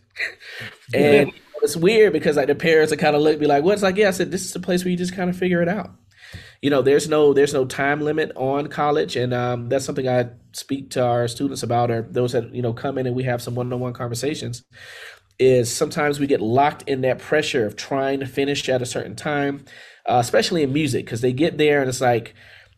and 0.94 1.32
it's 1.62 1.76
weird 1.76 2.12
because 2.12 2.36
like 2.36 2.48
the 2.48 2.54
parents 2.54 2.92
are 2.92 2.96
kind 2.96 3.16
of 3.16 3.22
look 3.22 3.38
be 3.38 3.46
like, 3.46 3.64
"What's 3.64 3.82
well, 3.82 3.90
like?" 3.90 3.98
Yeah, 3.98 4.08
I 4.08 4.12
said, 4.12 4.30
"This 4.30 4.44
is 4.44 4.54
a 4.54 4.60
place 4.60 4.84
where 4.84 4.90
you 4.90 4.96
just 4.96 5.14
kind 5.14 5.30
of 5.30 5.36
figure 5.36 5.62
it 5.62 5.68
out." 5.68 5.90
You 6.60 6.70
know, 6.70 6.82
there's 6.82 7.08
no 7.08 7.32
there's 7.32 7.54
no 7.54 7.64
time 7.64 8.00
limit 8.00 8.32
on 8.36 8.68
college, 8.68 9.16
and 9.16 9.32
um, 9.34 9.68
that's 9.68 9.84
something 9.84 10.08
I 10.08 10.30
speak 10.52 10.90
to 10.90 11.04
our 11.04 11.28
students 11.28 11.62
about, 11.62 11.90
or 11.90 12.02
those 12.02 12.32
that 12.32 12.54
you 12.54 12.62
know 12.62 12.72
come 12.72 12.98
in 12.98 13.06
and 13.06 13.16
we 13.16 13.24
have 13.24 13.42
some 13.42 13.54
one-on-one 13.54 13.92
conversations 13.92 14.64
is 15.38 15.74
sometimes 15.74 16.20
we 16.20 16.26
get 16.26 16.40
locked 16.40 16.82
in 16.88 17.00
that 17.02 17.18
pressure 17.18 17.66
of 17.66 17.76
trying 17.76 18.20
to 18.20 18.26
finish 18.26 18.68
at 18.68 18.82
a 18.82 18.86
certain 18.86 19.16
time, 19.16 19.64
uh, 20.08 20.18
especially 20.20 20.62
in 20.62 20.72
music, 20.72 21.04
because 21.04 21.20
they 21.22 21.32
get 21.32 21.58
there 21.58 21.80
and 21.80 21.88
it's 21.88 22.00
like, 22.00 22.34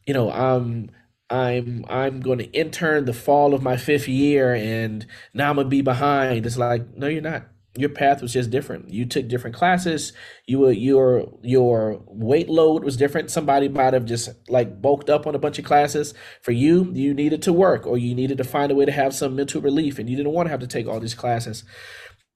you 0.06 0.14
know, 0.14 0.30
I'm 0.30 0.90
I'm 1.28 1.84
I'm 1.88 2.20
going 2.20 2.38
to 2.38 2.50
intern 2.52 3.04
the 3.04 3.12
fall 3.12 3.52
of 3.54 3.62
my 3.62 3.76
fifth 3.76 4.08
year, 4.08 4.54
and 4.54 5.06
now 5.34 5.50
I'm 5.50 5.56
gonna 5.56 5.68
be 5.68 5.82
behind. 5.82 6.46
It's 6.46 6.56
like, 6.56 6.96
no, 6.96 7.08
you're 7.08 7.20
not. 7.22 7.46
your 7.76 7.90
path 7.90 8.22
was 8.22 8.32
just 8.32 8.50
different. 8.50 8.90
You 8.90 9.04
took 9.04 9.28
different 9.28 9.54
classes. 9.54 10.12
You 10.46 10.60
were 10.60 10.72
your 10.72 11.28
your 11.42 12.02
weight 12.06 12.48
load 12.48 12.84
was 12.84 12.96
different. 12.96 13.30
Somebody 13.30 13.68
might 13.68 13.92
have 13.92 14.06
just 14.06 14.30
like 14.48 14.80
bulked 14.80 15.10
up 15.10 15.26
on 15.26 15.34
a 15.34 15.38
bunch 15.38 15.58
of 15.58 15.64
classes. 15.64 16.14
For 16.42 16.52
you, 16.52 16.90
you 16.94 17.12
needed 17.12 17.42
to 17.42 17.52
work 17.52 17.86
or 17.86 17.98
you 17.98 18.14
needed 18.14 18.38
to 18.38 18.44
find 18.44 18.72
a 18.72 18.74
way 18.74 18.86
to 18.86 18.92
have 18.92 19.14
some 19.14 19.36
mental 19.36 19.60
relief, 19.60 19.98
and 19.98 20.08
you 20.08 20.16
didn't 20.16 20.32
want 20.32 20.46
to 20.46 20.50
have 20.50 20.60
to 20.60 20.66
take 20.66 20.86
all 20.86 21.00
these 21.00 21.14
classes. 21.14 21.64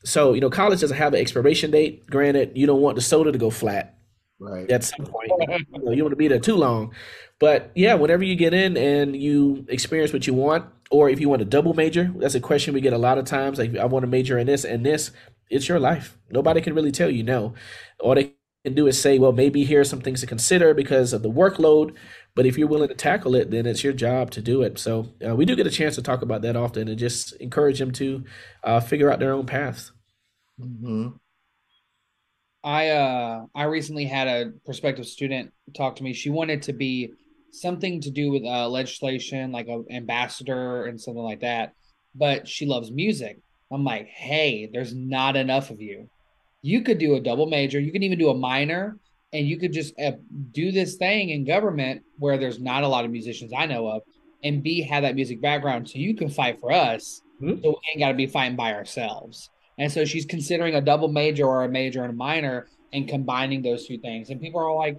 So 0.04 0.32
you 0.34 0.40
know, 0.40 0.50
college 0.50 0.80
doesn't 0.80 0.96
have 0.96 1.14
an 1.14 1.20
expiration 1.20 1.70
date. 1.70 2.06
Granted, 2.08 2.52
you 2.54 2.66
don't 2.66 2.80
want 2.80 2.96
the 2.96 3.02
soda 3.02 3.32
to 3.32 3.38
go 3.38 3.50
flat. 3.50 3.96
Right. 4.38 4.70
At 4.70 4.84
some 4.84 5.04
point, 5.04 5.30
you, 5.38 5.46
know, 5.84 5.90
you 5.90 5.96
don't 5.96 6.04
want 6.04 6.12
to 6.12 6.16
be 6.16 6.28
there 6.28 6.38
too 6.38 6.56
long. 6.56 6.94
But 7.38 7.70
yeah, 7.74 7.94
whenever 7.94 8.24
you 8.24 8.36
get 8.36 8.54
in 8.54 8.76
and 8.76 9.14
you 9.14 9.66
experience 9.68 10.12
what 10.12 10.26
you 10.26 10.32
want, 10.32 10.64
or 10.90 11.10
if 11.10 11.20
you 11.20 11.28
want 11.28 11.42
a 11.42 11.44
double 11.44 11.74
major, 11.74 12.10
that's 12.16 12.34
a 12.34 12.40
question 12.40 12.74
we 12.74 12.80
get 12.80 12.94
a 12.94 12.98
lot 12.98 13.18
of 13.18 13.26
times. 13.26 13.58
Like, 13.58 13.76
I 13.76 13.84
want 13.84 14.02
to 14.02 14.06
major 14.06 14.38
in 14.38 14.46
this 14.46 14.64
and 14.64 14.84
this. 14.84 15.10
It's 15.50 15.68
your 15.68 15.78
life. 15.78 16.16
Nobody 16.30 16.60
can 16.60 16.74
really 16.74 16.92
tell 16.92 17.10
you 17.10 17.22
no. 17.22 17.54
All 17.98 18.14
they 18.14 18.34
can 18.64 18.74
do 18.74 18.86
is 18.86 19.00
say, 19.00 19.18
well, 19.18 19.32
maybe 19.32 19.64
here 19.64 19.80
are 19.80 19.84
some 19.84 20.00
things 20.00 20.20
to 20.20 20.26
consider 20.26 20.74
because 20.74 21.12
of 21.12 21.22
the 21.22 21.30
workload. 21.30 21.94
But 22.40 22.46
if 22.46 22.56
you're 22.56 22.68
willing 22.68 22.88
to 22.88 22.94
tackle 22.94 23.34
it, 23.34 23.50
then 23.50 23.66
it's 23.66 23.84
your 23.84 23.92
job 23.92 24.30
to 24.30 24.40
do 24.40 24.62
it. 24.62 24.78
So 24.78 25.12
uh, 25.22 25.36
we 25.36 25.44
do 25.44 25.54
get 25.54 25.66
a 25.66 25.70
chance 25.70 25.96
to 25.96 26.02
talk 26.02 26.22
about 26.22 26.40
that 26.40 26.56
often 26.56 26.88
and 26.88 26.98
just 26.98 27.34
encourage 27.34 27.78
them 27.78 27.90
to 27.90 28.24
uh, 28.64 28.80
figure 28.80 29.12
out 29.12 29.18
their 29.18 29.34
own 29.34 29.44
paths. 29.44 29.92
Mm-hmm. 30.58 31.08
I 32.64 32.88
uh 32.88 33.44
I 33.54 33.64
recently 33.64 34.06
had 34.06 34.26
a 34.26 34.52
prospective 34.64 35.04
student 35.04 35.52
talk 35.76 35.96
to 35.96 36.02
me. 36.02 36.14
She 36.14 36.30
wanted 36.30 36.62
to 36.62 36.72
be 36.72 37.12
something 37.52 38.00
to 38.00 38.10
do 38.10 38.30
with 38.30 38.44
uh, 38.44 38.70
legislation, 38.70 39.52
like 39.52 39.68
an 39.68 39.84
ambassador 39.90 40.86
and 40.86 40.98
something 40.98 41.22
like 41.22 41.40
that. 41.40 41.74
But 42.14 42.48
she 42.48 42.64
loves 42.64 42.90
music. 42.90 43.38
I'm 43.70 43.84
like, 43.84 44.06
hey, 44.06 44.70
there's 44.72 44.94
not 44.94 45.36
enough 45.36 45.68
of 45.68 45.82
you. 45.82 46.08
You 46.62 46.80
could 46.80 46.96
do 46.96 47.16
a 47.16 47.20
double 47.20 47.48
major. 47.48 47.78
You 47.78 47.92
can 47.92 48.02
even 48.02 48.18
do 48.18 48.30
a 48.30 48.34
minor, 48.34 48.96
and 49.32 49.46
you 49.46 49.58
could 49.58 49.72
just 49.72 49.98
uh, 50.00 50.12
do 50.52 50.72
this 50.72 50.96
thing 50.96 51.30
in 51.30 51.44
government 51.44 52.02
where 52.18 52.38
there's 52.38 52.60
not 52.60 52.82
a 52.82 52.88
lot 52.88 53.04
of 53.04 53.10
musicians 53.10 53.52
I 53.56 53.66
know 53.66 53.88
of, 53.88 54.02
and 54.42 54.62
B 54.62 54.82
have 54.82 55.02
that 55.02 55.14
music 55.14 55.40
background, 55.40 55.88
so 55.88 55.98
you 55.98 56.14
can 56.16 56.28
fight 56.28 56.60
for 56.60 56.72
us. 56.72 57.22
Mm-hmm. 57.40 57.62
So 57.62 57.70
we 57.70 57.90
ain't 57.90 58.00
got 58.00 58.08
to 58.08 58.14
be 58.14 58.26
fighting 58.26 58.56
by 58.56 58.74
ourselves. 58.74 59.50
And 59.78 59.90
so 59.90 60.04
she's 60.04 60.26
considering 60.26 60.74
a 60.74 60.80
double 60.80 61.08
major 61.08 61.46
or 61.46 61.64
a 61.64 61.68
major 61.68 62.02
and 62.02 62.10
a 62.10 62.16
minor 62.16 62.68
and 62.92 63.08
combining 63.08 63.62
those 63.62 63.86
two 63.86 63.98
things. 63.98 64.30
And 64.30 64.40
people 64.40 64.60
are 64.60 64.74
like, 64.74 64.98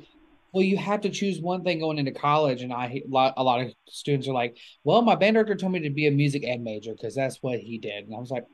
well, 0.54 0.64
you 0.64 0.78
have 0.78 1.02
to 1.02 1.10
choose 1.10 1.40
one 1.40 1.64
thing 1.64 1.80
going 1.80 1.98
into 1.98 2.12
college. 2.12 2.62
And 2.62 2.74
I, 2.74 3.02
a 3.38 3.44
lot 3.44 3.62
of 3.62 3.74
students 3.88 4.28
are 4.28 4.34
like, 4.34 4.58
well, 4.84 5.02
my 5.02 5.16
band 5.16 5.36
director 5.36 5.56
told 5.56 5.74
me 5.74 5.80
to 5.82 5.90
be 5.90 6.08
a 6.08 6.12
music 6.12 6.44
ed 6.46 6.62
major 6.62 6.94
because 6.94 7.16
that's 7.16 7.38
what 7.42 7.60
he 7.60 7.78
did. 7.78 8.06
And 8.06 8.16
I 8.16 8.20
was 8.20 8.32
like, 8.32 8.46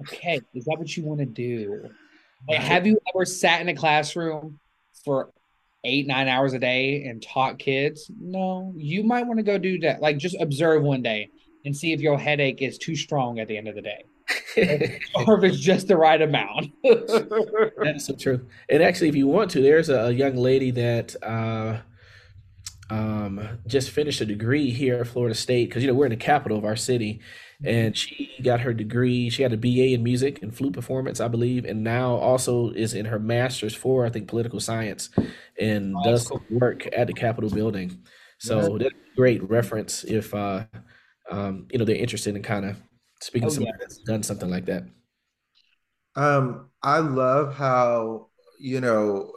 okay, 0.00 0.40
is 0.54 0.64
that 0.64 0.78
what 0.78 0.96
you 0.96 1.04
want 1.04 1.20
to 1.20 1.26
do? 1.26 1.90
Like, 2.48 2.60
have 2.60 2.86
you 2.86 2.98
ever 3.14 3.24
sat 3.24 3.60
in 3.60 3.68
a 3.68 3.74
classroom 3.74 4.58
for 5.04 5.30
eight, 5.84 6.06
nine 6.06 6.28
hours 6.28 6.54
a 6.54 6.58
day 6.58 7.04
and 7.04 7.22
taught 7.22 7.58
kids? 7.58 8.10
No, 8.18 8.72
you 8.76 9.04
might 9.04 9.26
want 9.26 9.38
to 9.38 9.44
go 9.44 9.58
do 9.58 9.78
that. 9.80 10.00
Like, 10.00 10.18
just 10.18 10.36
observe 10.40 10.82
one 10.82 11.02
day 11.02 11.30
and 11.64 11.76
see 11.76 11.92
if 11.92 12.00
your 12.00 12.18
headache 12.18 12.62
is 12.62 12.78
too 12.78 12.96
strong 12.96 13.38
at 13.38 13.48
the 13.48 13.56
end 13.56 13.68
of 13.68 13.74
the 13.74 13.82
day. 13.82 14.04
or 15.26 15.38
if 15.38 15.44
it's 15.44 15.60
just 15.60 15.88
the 15.88 15.96
right 15.96 16.20
amount. 16.20 16.72
That's 16.82 18.06
so 18.06 18.14
true. 18.14 18.46
And 18.68 18.82
actually, 18.82 19.08
if 19.08 19.16
you 19.16 19.26
want 19.26 19.50
to, 19.52 19.60
there's 19.60 19.90
a, 19.90 20.12
young 20.14 20.36
lady 20.36 20.70
that 20.70 21.16
uh, 21.22 21.78
um, 22.88 23.58
just 23.66 23.90
finished 23.90 24.20
a 24.20 24.26
degree 24.26 24.70
here 24.70 25.00
at 25.00 25.06
Florida 25.08 25.34
State 25.34 25.68
because 25.68 25.82
you 25.82 25.88
know 25.88 25.94
we're 25.94 26.06
in 26.06 26.10
the 26.10 26.16
capital 26.16 26.56
of 26.56 26.64
our 26.64 26.76
city, 26.76 27.20
and 27.66 27.96
she 27.96 28.30
got 28.42 28.60
her 28.60 28.72
degree. 28.72 29.30
She 29.30 29.42
had 29.42 29.52
a 29.52 29.56
BA 29.56 29.94
in 29.94 30.02
music 30.02 30.42
and 30.42 30.54
flute 30.54 30.72
performance, 30.72 31.20
I 31.20 31.28
believe, 31.28 31.64
and 31.64 31.82
now 31.82 32.14
also 32.14 32.70
is 32.70 32.94
in 32.94 33.06
her 33.06 33.18
master's 33.18 33.74
for 33.74 34.06
I 34.06 34.10
think 34.10 34.28
political 34.28 34.60
science, 34.60 35.10
and 35.58 35.94
does 36.04 36.30
work 36.50 36.88
at 36.92 37.06
the 37.06 37.14
Capitol 37.14 37.50
building. 37.50 38.04
So 38.38 38.78
that's 38.78 38.92
a 38.92 39.16
great 39.16 39.48
reference 39.48 40.04
if 40.04 40.34
uh, 40.34 40.64
um, 41.30 41.66
you 41.70 41.78
know 41.78 41.84
they're 41.84 41.96
interested 41.96 42.36
in 42.36 42.42
kind 42.42 42.66
of 42.66 42.76
Speaking 43.24 43.44
oh, 43.44 43.48
of 43.48 43.54
somebody 43.54 43.72
yeah. 43.78 43.80
that's 43.80 43.98
done 43.98 44.22
something 44.22 44.50
like 44.50 44.66
that. 44.66 44.84
Um, 46.14 46.68
I 46.82 46.98
love 46.98 47.54
how 47.54 48.28
you 48.60 48.82
know 48.82 49.32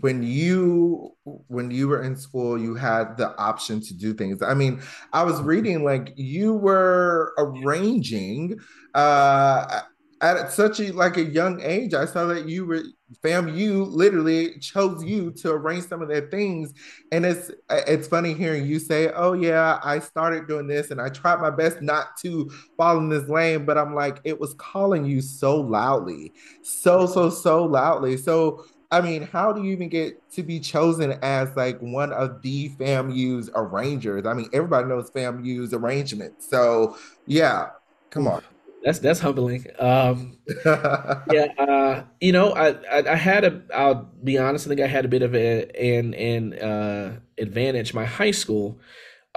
when 0.00 0.22
you 0.22 1.12
when 1.24 1.70
you 1.70 1.88
were 1.88 2.02
in 2.02 2.14
school 2.16 2.58
you 2.58 2.74
had 2.74 3.16
the 3.16 3.36
option 3.38 3.80
to 3.80 3.94
do 3.94 4.12
things. 4.14 4.42
I 4.42 4.54
mean 4.54 4.80
i 5.12 5.22
was 5.22 5.40
reading 5.40 5.84
like 5.84 6.12
you 6.16 6.54
were 6.54 7.34
arranging 7.38 8.58
uh 8.94 9.80
at 10.20 10.52
such 10.52 10.80
a 10.80 10.92
like 10.92 11.16
a 11.16 11.22
young 11.22 11.60
age 11.62 11.94
i 11.94 12.04
saw 12.04 12.26
that 12.26 12.48
you 12.48 12.66
were 12.66 12.82
FAMU 13.24 13.86
literally 13.90 14.58
chose 14.58 15.02
you 15.02 15.30
to 15.30 15.50
arrange 15.52 15.86
some 15.86 16.02
of 16.02 16.08
their 16.08 16.28
things. 16.28 16.74
And 17.10 17.24
it's 17.24 17.50
it's 17.70 18.06
funny 18.06 18.34
hearing 18.34 18.66
you 18.66 18.78
say 18.78 19.10
oh 19.14 19.32
yeah 19.32 19.80
i 19.82 19.98
started 19.98 20.46
doing 20.46 20.66
this 20.66 20.90
and 20.90 21.00
i 21.00 21.08
tried 21.08 21.40
my 21.40 21.50
best 21.50 21.80
not 21.80 22.18
to 22.18 22.50
fall 22.76 22.98
in 22.98 23.08
this 23.08 23.28
lane 23.28 23.64
but 23.64 23.78
i'm 23.78 23.94
like 23.94 24.20
it 24.24 24.38
was 24.38 24.54
calling 24.58 25.06
you 25.06 25.22
so 25.22 25.58
loudly 25.58 26.34
so 26.62 27.06
so 27.06 27.30
so 27.30 27.64
loudly. 27.64 28.16
So 28.16 28.64
I 28.90 29.02
mean, 29.02 29.22
how 29.22 29.52
do 29.52 29.62
you 29.62 29.72
even 29.72 29.88
get 29.88 30.30
to 30.32 30.42
be 30.42 30.60
chosen 30.60 31.12
as 31.22 31.54
like 31.56 31.78
one 31.80 32.12
of 32.12 32.40
the 32.40 32.70
FAMU's 32.70 33.50
arrangers? 33.54 34.24
I 34.24 34.32
mean, 34.32 34.48
everybody 34.52 34.88
knows 34.88 35.10
FAMU's 35.10 35.74
arrangement. 35.74 36.42
So 36.42 36.96
yeah, 37.26 37.70
come 38.10 38.26
on. 38.26 38.42
That's 38.82 39.00
that's 39.00 39.20
humbling. 39.20 39.66
Um, 39.78 40.38
yeah, 40.64 41.52
uh, 41.58 42.04
you 42.20 42.32
know, 42.32 42.52
I, 42.52 42.68
I, 42.90 43.12
I 43.12 43.16
had 43.16 43.44
a. 43.44 43.60
I'll 43.74 44.08
be 44.22 44.38
honest. 44.38 44.66
I 44.66 44.68
think 44.68 44.80
I 44.80 44.86
had 44.86 45.04
a 45.04 45.08
bit 45.08 45.22
of 45.22 45.34
a, 45.34 45.68
an 45.76 46.14
an 46.14 46.54
uh, 46.54 47.18
advantage. 47.38 47.92
My 47.92 48.04
high 48.04 48.30
school 48.30 48.78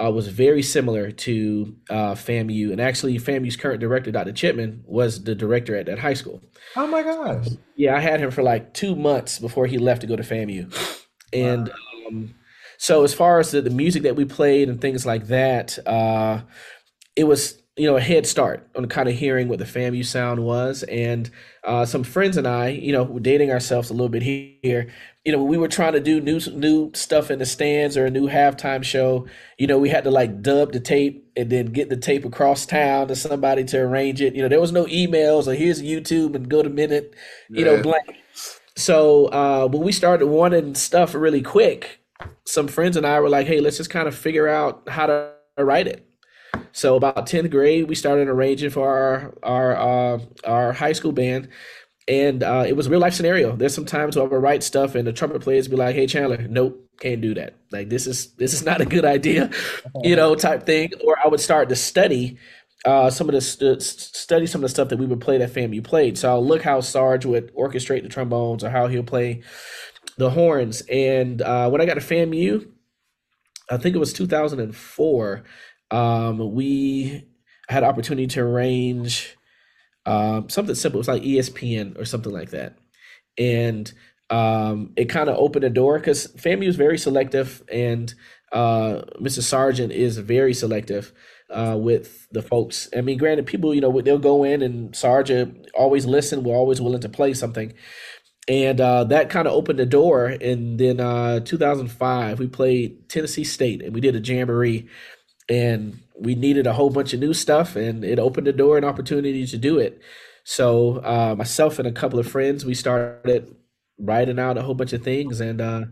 uh, 0.02 0.10
was 0.10 0.28
very 0.28 0.62
similar 0.62 1.10
to 1.10 1.76
uh, 1.90 2.14
FAMU, 2.14 2.72
and 2.72 2.80
actually, 2.80 3.18
FAMU's 3.18 3.56
current 3.56 3.80
director, 3.80 4.10
Dr. 4.10 4.32
Chipman, 4.32 4.82
was 4.86 5.24
the 5.24 5.34
director 5.34 5.76
at 5.76 5.86
that 5.86 5.98
high 5.98 6.14
school. 6.14 6.42
Oh 6.76 6.86
my 6.86 7.02
gosh! 7.02 7.48
Yeah, 7.76 7.96
I 7.96 8.00
had 8.00 8.20
him 8.20 8.30
for 8.30 8.42
like 8.42 8.74
two 8.74 8.96
months 8.96 9.38
before 9.38 9.66
he 9.66 9.78
left 9.78 10.00
to 10.00 10.06
go 10.06 10.16
to 10.16 10.22
FAMU, 10.22 11.06
and 11.32 11.68
wow. 11.68 12.08
um, 12.08 12.34
so 12.78 13.04
as 13.04 13.14
far 13.14 13.38
as 13.38 13.52
the, 13.52 13.60
the 13.60 13.70
music 13.70 14.02
that 14.02 14.16
we 14.16 14.24
played 14.24 14.68
and 14.68 14.80
things 14.80 15.06
like 15.06 15.28
that, 15.28 15.78
uh, 15.86 16.40
it 17.14 17.24
was 17.24 17.61
you 17.76 17.86
know 17.86 17.96
a 17.96 18.00
head 18.00 18.26
start 18.26 18.68
on 18.76 18.86
kind 18.86 19.08
of 19.08 19.14
hearing 19.14 19.48
what 19.48 19.58
the 19.58 19.64
FAMU 19.64 20.04
sound 20.04 20.44
was, 20.44 20.82
and 20.84 21.30
uh, 21.64 21.86
some 21.86 22.04
friends 22.04 22.36
and 22.36 22.46
I, 22.46 22.68
you 22.68 22.92
know, 22.92 23.04
were 23.04 23.20
dating 23.20 23.50
ourselves 23.50 23.88
a 23.88 23.94
little 23.94 24.10
bit 24.10 24.22
here. 24.22 24.88
You 25.24 25.32
know, 25.32 25.42
we 25.42 25.56
were 25.56 25.68
trying 25.68 25.94
to 25.94 26.00
do 26.00 26.20
new 26.20 26.38
new 26.52 26.90
stuff 26.94 27.30
in 27.30 27.38
the 27.38 27.46
stands 27.46 27.96
or 27.96 28.04
a 28.04 28.10
new 28.10 28.28
halftime 28.28 28.84
show. 28.84 29.26
You 29.58 29.66
know, 29.66 29.78
we 29.78 29.88
had 29.88 30.04
to 30.04 30.10
like 30.10 30.42
dub 30.42 30.72
the 30.72 30.80
tape 30.80 31.26
and 31.34 31.48
then 31.48 31.66
get 31.66 31.88
the 31.88 31.96
tape 31.96 32.26
across 32.26 32.66
town 32.66 33.08
to 33.08 33.16
somebody 33.16 33.64
to 33.64 33.78
arrange 33.78 34.20
it. 34.20 34.34
You 34.34 34.42
know, 34.42 34.48
there 34.48 34.60
was 34.60 34.72
no 34.72 34.84
emails 34.86 35.46
or 35.46 35.54
here's 35.54 35.80
YouTube 35.80 36.34
and 36.34 36.48
go 36.50 36.62
to 36.62 36.68
minute. 36.68 37.14
You 37.48 37.64
yeah. 37.64 37.76
know, 37.76 37.82
blank. 37.82 38.16
So 38.76 39.26
uh, 39.26 39.68
when 39.68 39.82
we 39.82 39.92
started 39.92 40.26
wanting 40.26 40.74
stuff 40.74 41.14
really 41.14 41.42
quick, 41.42 42.00
some 42.44 42.68
friends 42.68 42.98
and 42.98 43.06
I 43.06 43.18
were 43.20 43.30
like, 43.30 43.46
"Hey, 43.46 43.60
let's 43.60 43.78
just 43.78 43.90
kind 43.90 44.08
of 44.08 44.14
figure 44.14 44.48
out 44.48 44.88
how 44.90 45.06
to 45.06 45.32
write 45.56 45.86
it." 45.86 46.06
So 46.72 46.96
about 46.96 47.26
10th 47.26 47.50
grade, 47.50 47.88
we 47.88 47.94
started 47.94 48.28
arranging 48.28 48.70
for 48.70 48.88
our 48.88 49.34
our 49.42 49.76
uh, 49.76 50.18
our 50.44 50.72
high 50.72 50.92
school 50.92 51.12
band, 51.12 51.48
and 52.08 52.42
uh, 52.42 52.64
it 52.66 52.74
was 52.74 52.86
a 52.86 52.90
real 52.90 53.00
life 53.00 53.14
scenario. 53.14 53.54
There's 53.54 53.74
some 53.74 53.84
times 53.84 54.16
where 54.16 54.24
I 54.24 54.28
would 54.28 54.42
write 54.42 54.62
stuff, 54.62 54.94
and 54.94 55.06
the 55.06 55.12
trumpet 55.12 55.42
players 55.42 55.68
be 55.68 55.76
like, 55.76 55.94
"Hey 55.94 56.06
Chandler, 56.06 56.46
nope, 56.48 56.88
can't 57.00 57.20
do 57.20 57.34
that. 57.34 57.54
Like 57.70 57.90
this 57.90 58.06
is 58.06 58.32
this 58.34 58.54
is 58.54 58.64
not 58.70 58.80
a 58.80 58.86
good 58.86 59.04
idea, 59.04 59.50
you 60.02 60.16
know, 60.16 60.34
type 60.34 60.64
thing." 60.64 60.92
Or 61.04 61.16
I 61.22 61.28
would 61.28 61.40
start 61.40 61.68
to 61.68 61.76
study 61.76 62.38
uh, 62.84 63.10
some 63.10 63.28
of 63.28 63.34
the 63.34 63.40
st- 63.40 63.82
study 63.82 64.46
some 64.46 64.60
of 64.60 64.62
the 64.62 64.68
stuff 64.68 64.88
that 64.88 64.98
we 64.98 65.06
would 65.06 65.20
play 65.20 65.38
that 65.38 65.52
FAMU 65.52 65.84
played. 65.84 66.18
So 66.18 66.30
I'll 66.30 66.44
look 66.44 66.62
how 66.62 66.80
Sarge 66.80 67.24
would 67.26 67.54
orchestrate 67.54 68.02
the 68.02 68.08
trombones 68.08 68.64
or 68.64 68.70
how 68.70 68.88
he'll 68.88 69.04
play 69.04 69.42
the 70.18 70.30
horns. 70.30 70.82
And 70.90 71.40
uh, 71.42 71.70
when 71.70 71.80
I 71.80 71.86
got 71.86 71.94
to 71.94 72.00
FAMU, 72.00 72.68
I 73.70 73.76
think 73.76 73.94
it 73.94 73.98
was 74.00 74.12
2004 74.12 75.44
um, 75.92 76.52
we 76.52 77.28
had 77.68 77.84
opportunity 77.84 78.26
to 78.26 78.40
arrange 78.40 79.36
um, 80.06 80.48
something 80.48 80.74
simple. 80.74 80.98
It 80.98 81.06
was 81.06 81.08
like 81.08 81.22
ESPN 81.22 81.98
or 81.98 82.04
something 82.04 82.32
like 82.32 82.50
that, 82.50 82.76
and 83.38 83.92
um, 84.30 84.92
it 84.96 85.04
kind 85.04 85.28
of 85.28 85.36
opened 85.36 85.64
a 85.64 85.70
door 85.70 85.98
because 85.98 86.28
FAMU 86.28 86.66
is 86.66 86.76
very 86.76 86.98
selective, 86.98 87.62
and 87.70 88.12
uh. 88.52 89.02
Sargent 89.28 89.92
is 89.92 90.18
very 90.18 90.52
selective 90.52 91.12
uh, 91.52 91.76
with 91.78 92.28
the 92.30 92.42
folks. 92.42 92.88
I 92.96 93.00
mean, 93.00 93.18
granted, 93.18 93.46
people, 93.46 93.74
you 93.74 93.80
know, 93.80 94.00
they'll 94.00 94.18
go 94.18 94.44
in 94.44 94.62
and 94.62 94.94
Sargent 94.96 95.70
always 95.74 96.06
listen. 96.06 96.42
We're 96.42 96.56
always 96.56 96.80
willing 96.80 97.00
to 97.02 97.08
play 97.08 97.34
something. 97.34 97.72
And 98.48 98.80
uh, 98.80 99.04
that 99.04 99.30
kind 99.30 99.46
of 99.46 99.54
opened 99.54 99.78
the 99.78 99.86
door. 99.86 100.26
And 100.26 100.78
then 100.78 100.98
uh, 100.98 101.40
2005, 101.40 102.38
we 102.38 102.48
played 102.48 103.08
Tennessee 103.08 103.44
State 103.44 103.82
and 103.82 103.94
we 103.94 104.00
did 104.00 104.16
a 104.16 104.20
jamboree 104.20 104.88
and 105.48 106.00
we 106.18 106.34
needed 106.34 106.66
a 106.66 106.72
whole 106.72 106.90
bunch 106.90 107.12
of 107.12 107.20
new 107.20 107.34
stuff 107.34 107.76
and 107.76 108.04
it 108.04 108.18
opened 108.18 108.46
the 108.46 108.52
door 108.52 108.76
and 108.76 108.86
opportunity 108.86 109.46
to 109.46 109.58
do 109.58 109.78
it 109.78 110.00
So 110.44 110.98
uh, 111.04 111.34
myself 111.38 111.78
and 111.78 111.88
a 111.88 111.92
couple 111.92 112.18
of 112.18 112.28
friends, 112.28 112.64
we 112.66 112.74
started 112.74 113.54
writing 113.98 114.38
out 114.40 114.58
a 114.58 114.62
whole 114.62 114.74
bunch 114.74 114.92
of 114.92 115.02
things, 115.04 115.40
and 115.40 115.60
uh, 115.60 115.84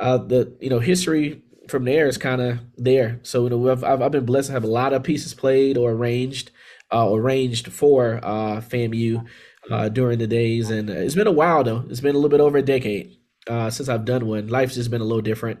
uh, 0.00 0.18
the 0.18 0.56
you 0.60 0.70
know 0.70 0.78
history 0.80 1.42
from 1.68 1.84
there 1.84 2.06
is 2.06 2.18
kind 2.18 2.40
of 2.40 2.60
there. 2.76 3.20
So 3.22 3.44
you 3.44 3.50
know, 3.50 3.70
I've, 3.70 3.84
I've 3.84 4.12
been 4.12 4.24
blessed 4.24 4.48
to 4.48 4.52
have 4.52 4.64
a 4.64 4.68
lot 4.68 4.92
of 4.92 5.02
pieces 5.02 5.34
played 5.34 5.76
or 5.76 5.92
arranged, 5.92 6.50
uh, 6.92 7.08
arranged 7.12 7.72
for 7.72 8.20
uh, 8.22 8.60
FAMU 8.60 9.24
uh, 9.70 9.88
during 9.88 10.18
the 10.18 10.26
days, 10.26 10.70
and 10.70 10.90
it's 10.90 11.14
been 11.14 11.26
a 11.26 11.32
while 11.32 11.64
though. 11.64 11.84
It's 11.90 12.00
been 12.00 12.14
a 12.14 12.18
little 12.18 12.30
bit 12.30 12.40
over 12.40 12.58
a 12.58 12.62
decade 12.62 13.16
since 13.70 13.88
I've 13.88 14.04
done 14.04 14.26
one. 14.26 14.48
Life's 14.48 14.74
just 14.74 14.90
been 14.90 15.00
a 15.00 15.04
little 15.04 15.22
different, 15.22 15.60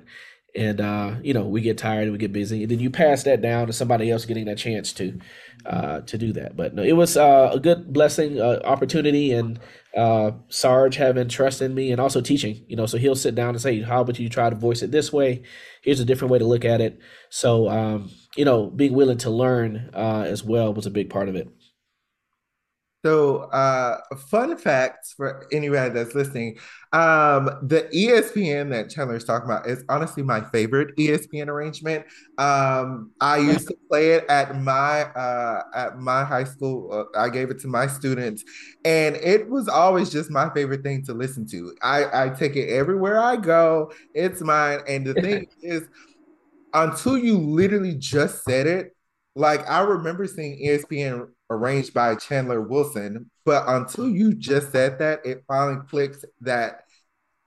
and 0.54 0.80
uh, 0.80 1.14
you 1.22 1.34
know, 1.34 1.44
we 1.44 1.60
get 1.60 1.78
tired 1.78 2.04
and 2.04 2.12
we 2.12 2.18
get 2.18 2.32
busy, 2.32 2.62
and 2.62 2.70
then 2.70 2.80
you 2.80 2.90
pass 2.90 3.22
that 3.24 3.42
down 3.42 3.66
to 3.66 3.72
somebody 3.72 4.10
else 4.10 4.24
getting 4.24 4.46
that 4.46 4.58
chance 4.58 4.92
to 4.94 5.18
uh, 5.66 6.00
to 6.00 6.18
do 6.18 6.32
that. 6.32 6.56
But 6.56 6.74
no, 6.74 6.82
it 6.82 6.94
was 6.94 7.16
uh, 7.16 7.50
a 7.52 7.60
good 7.60 7.92
blessing, 7.92 8.40
uh, 8.40 8.60
opportunity, 8.64 9.32
and 9.32 9.60
uh, 9.96 10.32
Sarge 10.48 10.96
having 10.96 11.28
trust 11.28 11.60
in 11.60 11.74
me 11.74 11.92
and 11.92 12.00
also 12.00 12.20
teaching. 12.20 12.64
You 12.66 12.76
know, 12.76 12.86
so 12.86 12.98
he'll 12.98 13.14
sit 13.14 13.34
down 13.34 13.50
and 13.50 13.60
say, 13.60 13.82
"How 13.82 14.00
about 14.00 14.18
you 14.18 14.28
try 14.28 14.48
to 14.48 14.56
voice 14.56 14.82
it 14.82 14.90
this 14.90 15.12
way? 15.12 15.42
Here's 15.82 16.00
a 16.00 16.04
different 16.04 16.32
way 16.32 16.38
to 16.38 16.46
look 16.46 16.64
at 16.64 16.80
it." 16.80 16.98
So, 17.30 17.68
um, 17.68 18.10
you 18.36 18.44
know, 18.44 18.66
being 18.66 18.94
willing 18.94 19.18
to 19.18 19.30
learn 19.30 19.90
uh, 19.94 20.24
as 20.26 20.42
well 20.42 20.72
was 20.72 20.86
a 20.86 20.90
big 20.90 21.10
part 21.10 21.28
of 21.28 21.36
it. 21.36 21.48
So, 23.04 23.42
uh, 23.52 24.00
fun 24.28 24.56
facts 24.56 25.12
for 25.16 25.46
anybody 25.52 25.94
that's 25.94 26.16
listening. 26.16 26.58
Um, 26.92 27.44
the 27.62 27.88
ESPN 27.94 28.70
that 28.70 28.90
Chandler's 28.90 29.24
talking 29.24 29.48
about 29.48 29.68
is 29.68 29.84
honestly 29.88 30.24
my 30.24 30.40
favorite 30.50 30.96
ESPN 30.96 31.46
arrangement. 31.46 32.06
Um, 32.38 33.12
I 33.20 33.38
used 33.38 33.68
to 33.68 33.76
play 33.88 34.14
it 34.14 34.24
at 34.28 34.60
my 34.60 35.02
uh, 35.02 35.62
at 35.76 35.98
my 35.98 36.24
high 36.24 36.42
school. 36.42 36.92
Uh, 37.14 37.18
I 37.18 37.28
gave 37.28 37.50
it 37.50 37.60
to 37.60 37.68
my 37.68 37.86
students, 37.86 38.42
and 38.84 39.14
it 39.16 39.48
was 39.48 39.68
always 39.68 40.10
just 40.10 40.28
my 40.28 40.50
favorite 40.50 40.82
thing 40.82 41.04
to 41.04 41.14
listen 41.14 41.46
to. 41.50 41.74
I, 41.82 42.24
I 42.24 42.28
take 42.30 42.56
it 42.56 42.68
everywhere 42.68 43.20
I 43.20 43.36
go. 43.36 43.92
It's 44.12 44.40
mine. 44.40 44.80
And 44.88 45.06
the 45.06 45.14
thing 45.22 45.46
is, 45.62 45.84
until 46.74 47.16
you 47.16 47.38
literally 47.38 47.94
just 47.94 48.44
said 48.44 48.66
it, 48.66 48.96
like 49.34 49.68
I 49.68 49.80
remember 49.80 50.26
seeing 50.26 50.58
ESPN 50.64 51.28
arranged 51.50 51.94
by 51.94 52.14
Chandler 52.16 52.60
Wilson. 52.60 53.30
But 53.44 53.64
until 53.66 54.08
you 54.08 54.34
just 54.34 54.72
said 54.72 54.98
that, 54.98 55.24
it 55.24 55.44
finally 55.48 55.80
clicks 55.88 56.24
that 56.40 56.82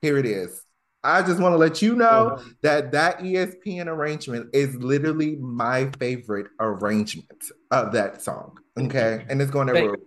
here 0.02 0.18
it 0.18 0.26
is. 0.26 0.66
I 1.04 1.24
just 1.24 1.40
want 1.40 1.54
to 1.54 1.58
let 1.58 1.82
you 1.82 1.96
know 1.96 2.36
uh-huh. 2.36 2.50
that 2.62 2.92
that 2.92 3.20
ESPN 3.20 3.88
arrangement 3.88 4.50
is 4.54 4.76
literally 4.76 5.36
my 5.38 5.90
favorite 6.00 6.48
arrangement 6.60 7.44
of 7.72 7.92
that 7.94 8.22
song. 8.22 8.58
Okay, 8.78 9.26
and 9.30 9.42
it's 9.42 9.52
going 9.52 9.70
everywhere. 9.70 9.98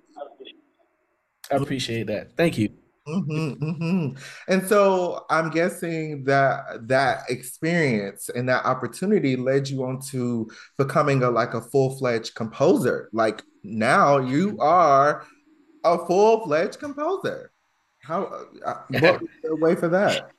I 1.51 1.57
appreciate 1.57 2.07
that. 2.07 2.37
Thank 2.37 2.59
you. 2.59 2.71
Mm-hmm, 3.07 3.65
mm-hmm. 3.65 4.19
And 4.49 4.67
so 4.67 5.27
I'm 5.29 5.51
guessing 5.51 6.25
that 6.25 6.89
that 6.89 7.25
experience 7.29 8.31
and 8.31 8.49
that 8.49 8.65
opportunity 8.65 9.37
led 9.37 9.69
you 9.69 9.85
on 9.85 10.01
to 10.11 10.51
becoming 10.79 11.23
a 11.23 11.31
like 11.31 11.53
a 11.53 11.61
full 11.61 11.99
fledged 11.99 12.35
composer. 12.35 13.11
Like 13.13 13.43
now 13.63 14.19
you 14.19 14.59
are 14.59 15.27
a 15.85 15.99
full 16.07 16.47
fledged 16.47 16.79
composer. 16.79 17.53
How? 18.01 18.25
Uh, 18.65 18.75
what 18.89 19.21
was 19.21 19.31
the 19.43 19.57
way 19.57 19.75
for 19.75 19.89
that? 19.89 20.31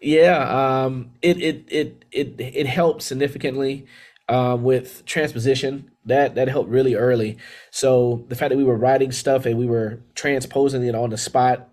Yeah, 0.00 0.84
um, 0.84 1.12
it 1.22 1.40
it 1.40 1.64
it 1.68 2.04
it 2.12 2.34
it 2.38 2.66
helped 2.66 3.02
significantly 3.02 3.86
um, 4.28 4.62
with 4.62 5.04
transposition. 5.06 5.90
That 6.06 6.34
that 6.34 6.48
helped 6.48 6.70
really 6.70 6.94
early. 6.94 7.38
So 7.70 8.26
the 8.28 8.36
fact 8.36 8.50
that 8.50 8.58
we 8.58 8.64
were 8.64 8.76
writing 8.76 9.12
stuff 9.12 9.46
and 9.46 9.58
we 9.58 9.66
were 9.66 10.02
transposing 10.14 10.84
it 10.84 10.94
on 10.94 11.10
the 11.10 11.16
spot, 11.16 11.68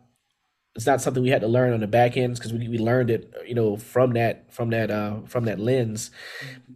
it's 0.75 0.85
not 0.85 1.01
something 1.01 1.21
we 1.21 1.29
had 1.29 1.41
to 1.41 1.47
learn 1.47 1.73
on 1.73 1.81
the 1.81 1.87
back 1.87 2.15
ends 2.15 2.39
because 2.39 2.53
we, 2.53 2.67
we 2.69 2.77
learned 2.77 3.09
it, 3.09 3.33
you 3.45 3.55
know, 3.55 3.75
from 3.75 4.13
that 4.13 4.53
from 4.53 4.69
that 4.69 4.89
uh, 4.89 5.21
from 5.25 5.45
that 5.45 5.59
lens. 5.59 6.11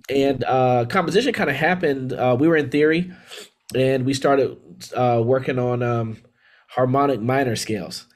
And 0.09 0.43
uh, 0.43 0.85
composition 0.85 1.33
kind 1.33 1.49
of 1.49 1.55
happened. 1.55 2.13
Uh, 2.13 2.35
we 2.37 2.47
were 2.47 2.57
in 2.57 2.69
theory, 2.69 3.11
and 3.73 4.05
we 4.05 4.13
started 4.13 4.57
uh, 4.93 5.21
working 5.23 5.57
on 5.57 5.81
um, 5.81 6.17
harmonic 6.69 7.21
minor 7.21 7.55
scales. 7.55 8.07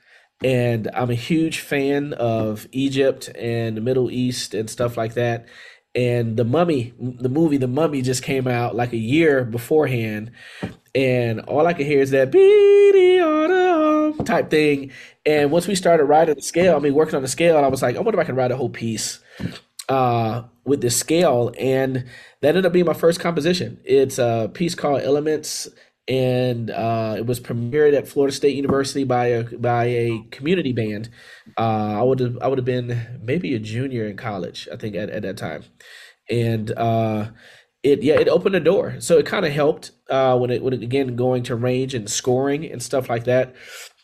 And 0.44 0.90
I'm 0.94 1.10
a 1.10 1.16
huge 1.16 1.60
fan 1.60 2.14
of 2.14 2.68
Egypt 2.72 3.30
and 3.36 3.76
the 3.76 3.82
Middle 3.82 4.10
East 4.10 4.54
and 4.54 4.70
stuff 4.70 4.96
like 4.96 5.14
that 5.16 5.48
and 6.00 6.38
the 6.38 6.46
mummy 6.46 6.94
the 6.98 7.30
movie 7.30 7.58
the 7.58 7.68
mummy 7.68 8.02
just 8.02 8.24
came 8.24 8.48
out 8.48 8.76
like 8.76 8.94
a 8.94 8.98
year 8.98 9.44
beforehand. 9.44 10.32
And 10.96 11.42
all 11.42 11.68
i 11.68 11.74
could 11.74 11.86
hear 11.86 12.02
is 12.02 12.12
that 12.12 12.32
type 14.26 14.50
thing. 14.50 14.92
And 15.26 15.52
once 15.52 15.68
we 15.68 15.76
started 15.76 16.06
writing 16.06 16.36
the 16.36 16.42
scale 16.42 16.76
i 16.76 16.80
mean 16.80 16.94
working 16.94 17.16
on 17.16 17.22
the 17.22 17.28
scale 17.28 17.58
and 17.58 17.66
i 17.66 17.70
was 17.70 17.82
like 17.82 17.96
i 17.98 18.00
wonder 18.00 18.20
if 18.20 18.24
i 18.24 18.28
can 18.28 18.36
write 18.36 18.52
a 18.52 18.58
whole 18.58 18.70
piece 18.70 19.20
uh, 19.90 20.44
with 20.66 20.82
this 20.82 20.96
scale. 20.96 21.52
And 21.60 22.06
that 22.42 22.50
ended 22.50 22.66
up 22.66 22.74
being 22.74 22.86
my 22.86 22.94
first 22.94 23.20
composition. 23.20 23.82
It's 23.84 24.20
a 24.20 24.50
piece 24.54 24.76
called 24.76 25.02
elements 25.02 25.68
and 26.08 26.72
uh, 26.72 27.16
it 27.18 27.26
was 27.26 27.40
premiered 27.40 27.96
at 27.96 28.08
Florida 28.08 28.36
State 28.36 28.56
University 28.56 29.04
by 29.04 29.28
a 29.28 29.44
by 29.58 29.86
a 29.86 30.24
community 30.32 30.74
band. 30.74 31.10
Uh, 31.58 32.00
I 32.00 32.02
would 32.02 32.20
have 32.20 32.38
I 32.42 32.48
would 32.48 32.58
have 32.58 32.66
been 32.66 33.20
maybe 33.22 33.54
a 33.54 33.60
junior 33.60 34.08
in 34.08 34.18
college, 34.18 34.68
I 34.72 34.76
think 34.76 34.96
at, 34.96 35.10
at 35.10 35.22
that 35.22 35.38
time, 35.38 35.66
and 36.30 36.72
uh, 36.72 37.30
it 37.84 38.02
yeah 38.02 38.16
it 38.16 38.28
opened 38.28 38.56
a 38.56 38.60
door. 38.60 38.96
So 39.00 39.18
it 39.18 39.26
kind 39.26 39.46
of 39.46 39.52
helped 39.52 39.92
uh, 40.10 40.38
when 40.38 40.50
it 40.50 40.64
when 40.64 40.74
it 40.74 40.82
again 40.82 41.16
going 41.16 41.44
to 41.44 41.56
range 41.56 41.94
and 41.94 42.10
scoring 42.10 42.66
and 42.66 42.82
stuff 42.82 43.10
like 43.10 43.26
that. 43.26 43.56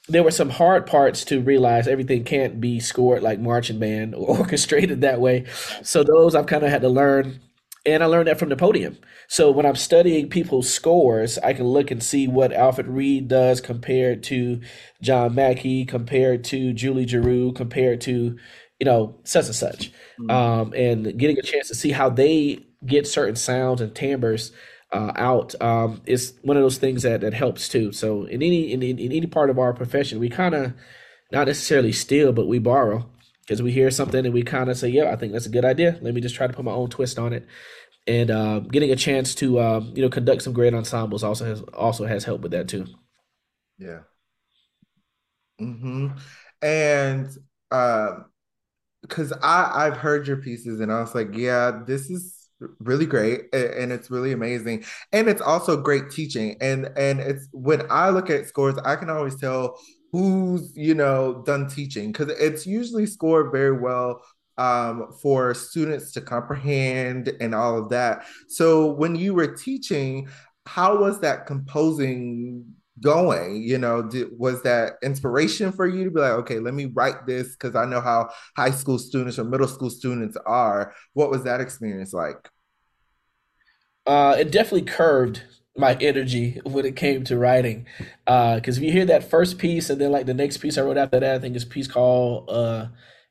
There 0.08 0.22
were 0.22 0.32
some 0.32 0.52
hard 0.52 0.86
parts 0.86 1.26
to 1.26 1.42
realize 1.42 1.88
everything 1.88 2.26
can't 2.26 2.62
be 2.62 2.80
scored 2.80 3.24
like 3.24 3.40
marching 3.40 3.80
band 3.80 4.14
or 4.14 4.38
orchestrated 4.40 5.02
that 5.02 5.20
way. 5.20 5.46
So 5.82 6.04
those 6.04 6.36
I've 6.36 6.46
kind 6.46 6.64
of 6.64 6.70
had 6.70 6.84
to 6.84 6.90
learn 6.90 7.40
and 7.86 8.04
I 8.04 8.08
learned 8.08 8.28
that 8.28 8.40
from 8.40 8.50
the 8.50 8.56
podium. 8.56 8.98
So 9.28 9.52
when 9.52 9.66
I'm 9.66 9.76
studying 9.76 10.30
people's 10.30 10.72
scores, 10.72 11.38
I 11.38 11.54
can 11.54 11.66
look 11.66 11.92
and 11.92 12.02
see 12.02 12.28
what 12.28 12.54
Alfred 12.54 12.88
Reed 12.88 13.28
does 13.28 13.62
compared 13.62 14.24
to 14.24 14.62
John 15.02 15.36
Mackey, 15.36 15.86
compared 15.86 16.44
to 16.46 16.74
Julie 16.74 17.08
Giroux, 17.08 17.52
compared 17.54 18.02
to 18.02 18.38
you 18.80 18.86
know 18.86 19.16
such 19.24 19.46
and 19.46 19.56
such, 19.56 19.92
mm-hmm. 20.20 20.30
um, 20.30 20.74
and 20.74 21.18
getting 21.18 21.38
a 21.38 21.44
chance 21.44 21.68
to 21.68 21.76
see 21.76 21.92
how 21.92 22.10
they 22.10 22.60
get 22.86 23.08
certain 23.08 23.36
sounds 23.36 23.82
and 23.82 23.96
timbres 23.96 24.52
uh, 24.92 25.12
out 25.16 25.60
um, 25.62 26.02
is 26.06 26.34
one 26.42 26.58
of 26.58 26.64
those 26.64 26.78
things 26.78 27.04
that 27.04 27.22
that 27.22 27.34
helps 27.34 27.68
too. 27.68 27.92
So 27.92 28.26
in 28.26 28.42
any 28.42 28.72
in, 28.72 28.82
in 28.82 29.12
any 29.12 29.28
part 29.28 29.50
of 29.50 29.60
our 29.60 29.74
profession, 29.74 30.20
we 30.20 30.30
kind 30.30 30.56
of 30.56 30.74
not 31.32 31.48
necessarily 31.48 31.92
steal, 31.92 32.32
but 32.32 32.48
we 32.48 32.60
borrow 32.60 33.10
because 33.46 33.62
we 33.62 33.72
hear 33.72 33.92
something 33.92 34.26
and 34.26 34.34
we 34.34 34.44
kind 34.44 34.70
of 34.70 34.78
say, 34.78 34.90
"Yeah, 34.90 35.12
I 35.12 35.16
think 35.16 35.34
that's 35.34 35.46
a 35.46 35.50
good 35.50 35.66
idea. 35.66 35.98
Let 36.02 36.14
me 36.14 36.22
just 36.22 36.36
try 36.36 36.48
to 36.48 36.54
put 36.54 36.66
my 36.66 36.72
own 36.72 36.90
twist 36.90 37.20
on 37.20 37.34
it." 37.34 37.48
And 38.08 38.32
uh, 38.32 38.60
getting 38.60 38.92
a 38.92 38.96
chance 38.96 39.36
to 39.36 39.60
uh, 39.60 39.80
you 39.94 40.02
know 40.02 40.10
conduct 40.10 40.42
some 40.44 40.54
great 40.54 40.74
ensembles 40.74 41.24
also 41.24 41.46
has 41.46 41.62
also 41.74 42.06
has 42.06 42.24
helped 42.24 42.44
with 42.44 42.52
that 42.52 42.68
too. 42.68 42.86
Yeah. 43.78 44.00
Hmm. 45.60 46.10
And 46.62 47.30
um, 47.72 48.26
because 49.02 49.32
I 49.44 49.72
I've 49.86 49.98
heard 49.98 50.28
your 50.28 50.38
pieces 50.38 50.80
and 50.80 50.92
I 50.92 51.02
was 51.02 51.16
like, 51.16 51.36
yeah, 51.36 51.84
this 51.86 52.10
is 52.10 52.46
really 52.80 53.06
great 53.06 53.54
and 53.54 53.92
it's 53.92 54.10
really 54.10 54.32
amazing 54.32 54.84
and 55.12 55.28
it's 55.28 55.42
also 55.42 55.76
great 55.76 56.10
teaching 56.10 56.56
and 56.62 56.90
and 56.98 57.20
it's 57.20 57.50
when 57.52 57.86
i 57.90 58.10
look 58.10 58.30
at 58.30 58.48
scores 58.48 58.78
i 58.86 58.96
can 58.96 59.10
always 59.10 59.36
tell 59.36 59.78
who's 60.16 60.72
you 60.76 60.96
know 60.96 61.44
done 61.46 61.68
teaching 61.68 62.12
because 62.12 62.30
it's 62.40 62.66
usually 62.66 63.06
scored 63.06 63.52
very 63.52 63.78
well 63.78 64.22
um, 64.58 65.12
for 65.22 65.54
students 65.54 66.14
to 66.14 66.22
comprehend 66.22 67.34
and 67.42 67.54
all 67.54 67.78
of 67.78 67.90
that. 67.90 68.26
So 68.48 68.94
when 68.94 69.16
you 69.16 69.34
were 69.34 69.56
teaching 69.56 70.30
how 70.66 70.98
was 70.98 71.20
that 71.20 71.46
composing 71.46 72.66
going? 73.02 73.62
You 73.62 73.78
know 73.78 74.04
did, 74.04 74.30
was 74.38 74.64
that 74.64 74.94
inspiration 75.04 75.74
for 75.74 75.86
you 75.86 76.06
to 76.06 76.12
be 76.12 76.22
like 76.22 76.32
okay 76.32 76.60
let 76.60 76.74
me 76.74 76.86
write 76.86 77.28
this 77.28 77.52
because 77.52 77.76
i 77.76 77.86
know 77.86 78.02
how 78.02 78.30
high 78.56 78.72
school 78.72 78.98
students 78.98 79.38
or 79.38 79.44
middle 79.44 79.68
school 79.68 79.90
students 79.90 80.38
are. 80.46 80.94
What 81.14 81.30
was 81.30 81.44
that 81.44 81.60
experience 81.60 82.14
like? 82.14 82.50
Uh, 84.08 84.36
it 84.40 84.52
definitely 84.52 84.84
curved 84.84 85.42
my 85.78 85.96
energy 86.00 86.60
when 86.64 86.86
it 86.86 86.96
came 86.96 87.24
to 87.26 87.38
writing. 87.38 87.86
Because 88.26 88.78
uh, 88.78 88.80
if 88.80 88.80
you 88.80 88.92
hear 88.92 89.06
that 89.06 89.30
first 89.30 89.58
piece 89.58 89.90
and 89.90 90.00
then 90.00 90.12
like 90.12 90.26
the 90.26 90.34
next 90.34 90.58
piece 90.58 90.78
I 90.78 90.82
wrote 90.82 90.98
after 90.98 91.20
that, 91.20 91.36
I 91.36 91.40
think 91.40 91.56
it's 91.56 91.66
piece 91.66 91.88
called 91.88 92.50
uh, 92.50 92.88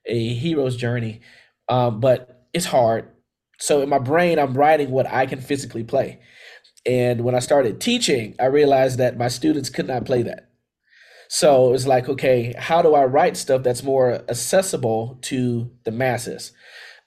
A 0.07 0.35
Hero's 0.35 0.77
Journey. 0.77 1.21
Um, 1.69 2.01
but 2.01 2.47
it's 2.53 2.67
hard. 2.67 3.09
So 3.59 3.81
in 3.83 3.89
my 3.89 3.99
brain, 3.99 4.39
I'm 4.39 4.55
writing 4.55 4.91
what 4.91 5.07
I 5.07 5.27
can 5.27 5.41
physically 5.41 5.85
play. 5.85 6.21
And 6.87 7.23
when 7.23 7.35
I 7.35 7.39
started 7.39 7.81
teaching, 7.81 8.35
I 8.39 8.47
realized 8.47 8.99
that 8.99 9.17
my 9.17 9.29
students 9.29 9.71
could 9.71 9.87
not 9.87 10.05
play 10.05 10.23
that. 10.23 10.51
So 11.29 11.73
it's 11.73 11.87
like, 11.87 12.09
okay, 12.09 12.55
how 12.59 12.83
do 12.83 12.95
I 12.95 13.05
write 13.05 13.37
stuff 13.37 13.63
that's 13.63 13.83
more 13.83 14.23
accessible 14.29 15.19
to 15.23 15.71
the 15.85 15.91
masses? 15.91 16.53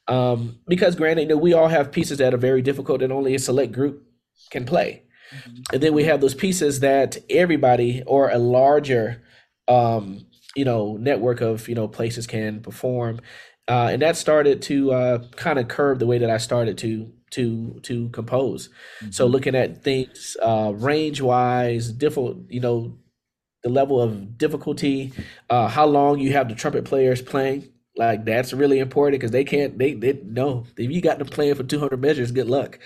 Um, 0.07 0.59
because 0.67 0.95
granted, 0.95 1.23
you 1.23 1.27
know, 1.27 1.37
we 1.37 1.53
all 1.53 1.67
have 1.67 1.91
pieces 1.91 2.17
that 2.17 2.33
are 2.33 2.37
very 2.37 2.61
difficult 2.61 3.01
and 3.01 3.13
only 3.13 3.35
a 3.35 3.39
select 3.39 3.71
group 3.71 4.03
can 4.49 4.65
play. 4.65 5.03
Mm-hmm. 5.31 5.73
And 5.73 5.83
then 5.83 5.93
we 5.93 6.03
have 6.05 6.21
those 6.21 6.35
pieces 6.35 6.79
that 6.81 7.17
everybody 7.29 8.03
or 8.05 8.29
a 8.29 8.37
larger, 8.37 9.23
um, 9.67 10.25
you 10.55 10.65
know, 10.65 10.97
network 10.97 11.41
of, 11.41 11.67
you 11.67 11.75
know, 11.75 11.87
places 11.87 12.27
can 12.27 12.61
perform. 12.61 13.21
Uh, 13.67 13.89
and 13.91 14.01
that 14.01 14.15
started 14.15 14.61
to 14.63 14.91
uh, 14.91 15.23
kind 15.35 15.59
of 15.59 15.67
curb 15.67 15.99
the 15.99 16.05
way 16.05 16.17
that 16.17 16.29
I 16.29 16.37
started 16.37 16.77
to 16.79 17.11
to 17.31 17.79
to 17.83 18.09
compose. 18.09 18.69
Mm-hmm. 19.01 19.11
So 19.11 19.27
looking 19.27 19.55
at 19.55 19.83
things 19.83 20.37
uh, 20.41 20.71
range 20.75 21.21
wise, 21.21 21.91
difficult, 21.91 22.37
you 22.49 22.61
know, 22.61 22.97
the 23.63 23.69
level 23.69 24.01
of 24.01 24.37
difficulty, 24.37 25.11
uh, 25.49 25.67
how 25.67 25.85
long 25.85 26.19
you 26.19 26.33
have 26.33 26.47
the 26.47 26.55
trumpet 26.55 26.85
players 26.85 27.21
playing. 27.21 27.69
Like 27.97 28.25
that's 28.25 28.53
really 28.53 28.79
important 28.79 29.19
because 29.19 29.31
they 29.31 29.43
can't. 29.43 29.77
They 29.77 29.93
they 29.93 30.13
know 30.23 30.65
If 30.77 30.91
you 30.91 31.01
got 31.01 31.19
them 31.19 31.27
playing 31.27 31.55
for 31.55 31.63
two 31.63 31.79
hundred 31.79 32.01
measures, 32.01 32.31
good 32.31 32.47
luck. 32.47 32.79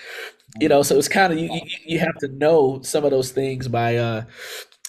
You 0.60 0.69
know, 0.69 0.84
so 0.84 0.97
it's 0.97 1.08
kind 1.08 1.34
of 1.34 1.39
you, 1.39 1.50
you. 1.52 1.62
You 1.86 2.00
have 2.00 2.17
to 2.19 2.28
know 2.30 2.82
some 2.84 3.04
of 3.06 3.12
those 3.12 3.32
things 3.32 3.67
by 3.67 3.97
uh, 3.97 4.24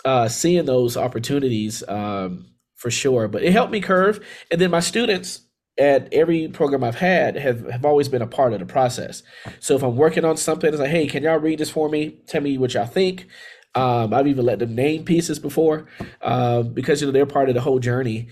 uh, 0.04 0.28
seeing 0.28 0.64
those 0.64 0.96
opportunities 0.96 1.82
um, 1.88 2.46
for 2.76 2.90
sure. 2.90 3.28
But 3.28 3.42
it 3.42 3.52
helped 3.52 3.72
me 3.72 3.80
curve, 3.80 4.24
and 4.50 4.60
then 4.60 4.70
my 4.70 4.80
students 4.80 5.42
at 5.78 6.12
every 6.12 6.48
program 6.48 6.84
I've 6.84 6.96
had 6.96 7.36
have, 7.36 7.66
have 7.70 7.84
always 7.84 8.08
been 8.08 8.22
a 8.22 8.26
part 8.26 8.52
of 8.52 8.60
the 8.60 8.66
process. 8.66 9.22
So 9.60 9.74
if 9.74 9.82
I'm 9.82 9.96
working 9.96 10.24
on 10.24 10.36
something, 10.36 10.68
it's 10.68 10.78
like, 10.80 10.90
hey, 10.90 11.06
can 11.06 11.22
y'all 11.22 11.38
read 11.38 11.58
this 11.60 11.70
for 11.70 11.88
me? 11.88 12.18
Tell 12.26 12.42
me 12.42 12.58
what 12.58 12.74
y'all 12.74 12.86
think. 12.86 13.26
Um, 13.74 14.12
I've 14.12 14.26
even 14.26 14.44
let 14.44 14.58
them 14.58 14.74
name 14.74 15.04
pieces 15.04 15.38
before 15.38 15.86
uh, 16.20 16.62
because 16.62 17.00
you 17.00 17.06
know 17.06 17.12
they're 17.12 17.24
part 17.24 17.48
of 17.48 17.54
the 17.54 17.62
whole 17.62 17.78
journey. 17.78 18.28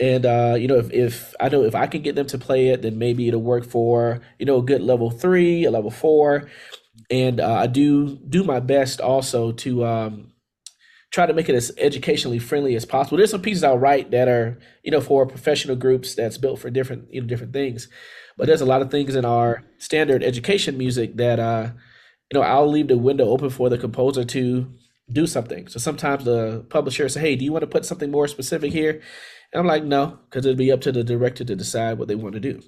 And 0.00 0.26
uh, 0.26 0.56
you 0.58 0.66
know, 0.66 0.76
if, 0.76 0.92
if 0.92 1.34
I 1.40 1.48
know 1.48 1.62
if 1.62 1.74
I 1.74 1.86
can 1.86 2.02
get 2.02 2.16
them 2.16 2.26
to 2.26 2.38
play 2.38 2.68
it, 2.68 2.82
then 2.82 2.98
maybe 2.98 3.28
it'll 3.28 3.42
work 3.42 3.64
for 3.64 4.20
you 4.38 4.46
know 4.46 4.58
a 4.58 4.62
good 4.62 4.82
level 4.82 5.10
three, 5.10 5.64
a 5.64 5.70
level 5.70 5.90
four, 5.90 6.48
and 7.10 7.40
uh, 7.40 7.54
I 7.54 7.66
do 7.66 8.16
do 8.16 8.42
my 8.44 8.60
best 8.60 9.00
also 9.00 9.52
to 9.52 9.84
um, 9.84 10.32
try 11.12 11.26
to 11.26 11.32
make 11.32 11.48
it 11.48 11.54
as 11.54 11.70
educationally 11.78 12.40
friendly 12.40 12.74
as 12.74 12.84
possible. 12.84 13.18
There's 13.18 13.30
some 13.30 13.42
pieces 13.42 13.62
I'll 13.62 13.78
write 13.78 14.10
that 14.10 14.26
are 14.26 14.58
you 14.82 14.90
know 14.90 15.00
for 15.00 15.26
professional 15.26 15.76
groups 15.76 16.14
that's 16.14 16.38
built 16.38 16.58
for 16.58 16.70
different 16.70 17.12
you 17.14 17.20
know 17.20 17.26
different 17.28 17.52
things, 17.52 17.88
but 18.36 18.48
there's 18.48 18.62
a 18.62 18.66
lot 18.66 18.82
of 18.82 18.90
things 18.90 19.14
in 19.14 19.24
our 19.24 19.62
standard 19.78 20.24
education 20.24 20.76
music 20.76 21.16
that 21.16 21.38
uh, 21.38 21.70
you 22.32 22.40
know, 22.40 22.46
I'll 22.46 22.68
leave 22.68 22.88
the 22.88 22.98
window 22.98 23.26
open 23.26 23.50
for 23.50 23.68
the 23.68 23.78
composer 23.78 24.24
to 24.24 24.66
do 25.12 25.26
something. 25.26 25.68
So 25.68 25.78
sometimes 25.78 26.24
the 26.24 26.64
publisher 26.70 27.08
say, 27.08 27.20
"Hey, 27.20 27.36
do 27.36 27.44
you 27.44 27.52
want 27.52 27.62
to 27.62 27.68
put 27.68 27.84
something 27.84 28.10
more 28.10 28.26
specific 28.26 28.72
here?" 28.72 29.02
And 29.54 29.60
I'm 29.60 29.66
like, 29.66 29.84
"No," 29.84 30.18
because 30.28 30.44
it'll 30.44 30.58
be 30.58 30.72
up 30.72 30.82
to 30.82 30.92
the 30.92 31.04
director 31.04 31.44
to 31.44 31.56
decide 31.56 31.98
what 31.98 32.08
they 32.08 32.16
want 32.16 32.34
to 32.34 32.40
do. 32.40 32.60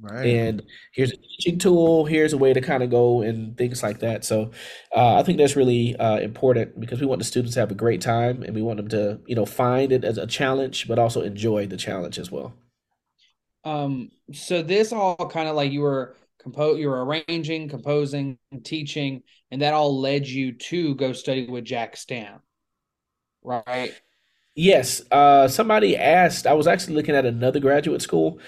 Right. 0.00 0.26
And 0.26 0.62
here's 0.94 1.12
a 1.12 1.16
teaching 1.16 1.58
tool. 1.58 2.06
Here's 2.06 2.32
a 2.32 2.38
way 2.38 2.54
to 2.54 2.60
kind 2.62 2.82
of 2.82 2.88
go 2.88 3.20
and 3.20 3.56
things 3.58 3.82
like 3.82 3.98
that. 3.98 4.24
So 4.24 4.50
uh, 4.96 5.16
I 5.16 5.22
think 5.22 5.36
that's 5.36 5.56
really 5.56 5.94
uh, 5.96 6.18
important 6.20 6.80
because 6.80 7.00
we 7.00 7.06
want 7.06 7.18
the 7.18 7.24
students 7.26 7.54
to 7.54 7.60
have 7.60 7.70
a 7.70 7.74
great 7.74 8.00
time 8.00 8.42
and 8.42 8.54
we 8.54 8.62
want 8.62 8.78
them 8.78 8.88
to, 8.88 9.20
you 9.26 9.34
know, 9.34 9.44
find 9.44 9.92
it 9.92 10.04
as 10.04 10.16
a 10.16 10.26
challenge, 10.26 10.88
but 10.88 10.98
also 10.98 11.20
enjoy 11.20 11.66
the 11.66 11.76
challenge 11.76 12.18
as 12.18 12.30
well. 12.30 12.54
Um. 13.64 14.10
So 14.32 14.62
this 14.62 14.92
all 14.92 15.16
kind 15.16 15.48
of 15.48 15.56
like 15.56 15.70
you 15.70 15.82
were 15.82 16.16
compose 16.40 16.78
you're 16.78 17.04
arranging 17.04 17.68
composing 17.68 18.38
teaching 18.64 19.22
and 19.50 19.60
that 19.60 19.74
all 19.74 20.00
led 20.00 20.26
you 20.26 20.52
to 20.52 20.94
go 20.94 21.12
study 21.12 21.46
with 21.46 21.64
jack 21.64 21.96
stamp 21.96 22.40
right 23.42 23.92
yes 24.54 25.02
uh 25.10 25.48
somebody 25.48 25.96
asked 25.96 26.46
i 26.46 26.52
was 26.52 26.66
actually 26.66 26.94
looking 26.94 27.14
at 27.14 27.24
another 27.24 27.60
graduate 27.60 28.02
school 28.02 28.38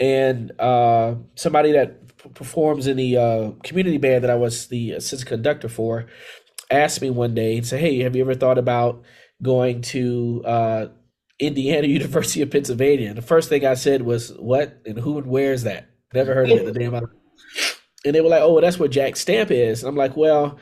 and 0.00 0.52
uh 0.60 1.14
somebody 1.36 1.72
that 1.72 2.16
p- 2.18 2.28
performs 2.30 2.86
in 2.86 2.96
the 2.96 3.16
uh 3.16 3.50
community 3.62 3.98
band 3.98 4.24
that 4.24 4.30
i 4.30 4.34
was 4.34 4.68
the 4.68 4.92
assistant 4.92 5.28
conductor 5.28 5.68
for 5.68 6.06
asked 6.70 7.02
me 7.02 7.10
one 7.10 7.34
day 7.34 7.56
and 7.56 7.66
said 7.66 7.80
hey 7.80 8.00
have 8.00 8.16
you 8.16 8.22
ever 8.22 8.34
thought 8.34 8.58
about 8.58 9.02
going 9.42 9.80
to 9.82 10.42
uh 10.46 10.86
indiana 11.38 11.86
university 11.86 12.42
of 12.42 12.50
pennsylvania 12.50 13.08
and 13.08 13.18
the 13.18 13.22
first 13.22 13.48
thing 13.48 13.64
i 13.64 13.74
said 13.74 14.02
was 14.02 14.30
what 14.38 14.80
and 14.86 14.98
who 14.98 15.18
and 15.18 15.26
where 15.26 15.52
is 15.52 15.64
that 15.64 15.88
Never 16.14 16.32
heard 16.32 16.50
of 16.50 16.58
it. 16.58 16.72
The 16.72 16.78
damn 16.78 16.94
and 16.94 18.14
they 18.14 18.20
were 18.20 18.28
like, 18.28 18.42
"Oh, 18.42 18.52
well, 18.52 18.62
that's 18.62 18.78
where 18.78 18.88
Jack 18.88 19.16
Stamp 19.16 19.50
is." 19.50 19.82
And 19.82 19.88
I'm 19.88 19.96
like, 19.96 20.16
"Well, 20.16 20.58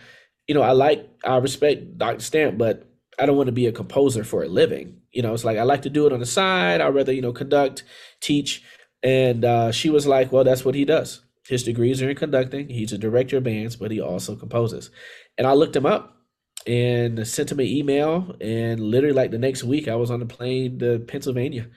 you 0.46 0.54
know, 0.54 0.62
I 0.62 0.72
like, 0.72 1.08
I 1.24 1.36
respect 1.36 1.98
Dr. 1.98 2.20
Stamp, 2.20 2.56
but 2.56 2.88
I 3.22 3.26
don't 3.26 3.36
want 3.36 3.46
to 3.46 3.52
be 3.52 3.66
a 3.66 3.72
composer 3.72 4.24
for 4.24 4.42
a 4.42 4.48
living. 4.48 5.00
You 5.12 5.22
know, 5.22 5.32
it's 5.32 5.44
like 5.44 5.58
I 5.58 5.62
like 5.62 5.82
to 5.82 5.90
do 5.90 6.06
it 6.06 6.12
on 6.12 6.20
the 6.20 6.26
side. 6.26 6.80
I'd 6.80 6.94
rather, 6.94 7.12
you 7.12 7.22
know, 7.22 7.32
conduct, 7.32 7.84
teach." 8.20 8.62
And 9.02 9.44
uh, 9.44 9.72
she 9.72 9.90
was 9.90 10.06
like, 10.06 10.32
"Well, 10.32 10.44
that's 10.44 10.64
what 10.64 10.74
he 10.74 10.84
does. 10.84 11.22
His 11.46 11.62
degrees 11.62 12.02
are 12.02 12.10
in 12.10 12.16
conducting. 12.16 12.68
He's 12.68 12.92
a 12.92 12.98
director 12.98 13.38
of 13.38 13.44
bands, 13.44 13.76
but 13.76 13.90
he 13.90 14.00
also 14.00 14.34
composes." 14.36 14.90
And 15.38 15.46
I 15.46 15.52
looked 15.52 15.76
him 15.76 15.86
up 15.86 16.16
and 16.66 17.26
sent 17.26 17.52
him 17.52 17.60
an 17.60 17.66
email, 17.66 18.34
and 18.40 18.80
literally 18.80 19.14
like 19.14 19.30
the 19.30 19.38
next 19.38 19.64
week, 19.64 19.88
I 19.88 19.94
was 19.94 20.10
on 20.10 20.20
the 20.20 20.26
plane 20.26 20.78
to 20.80 20.98
Pennsylvania 20.98 21.68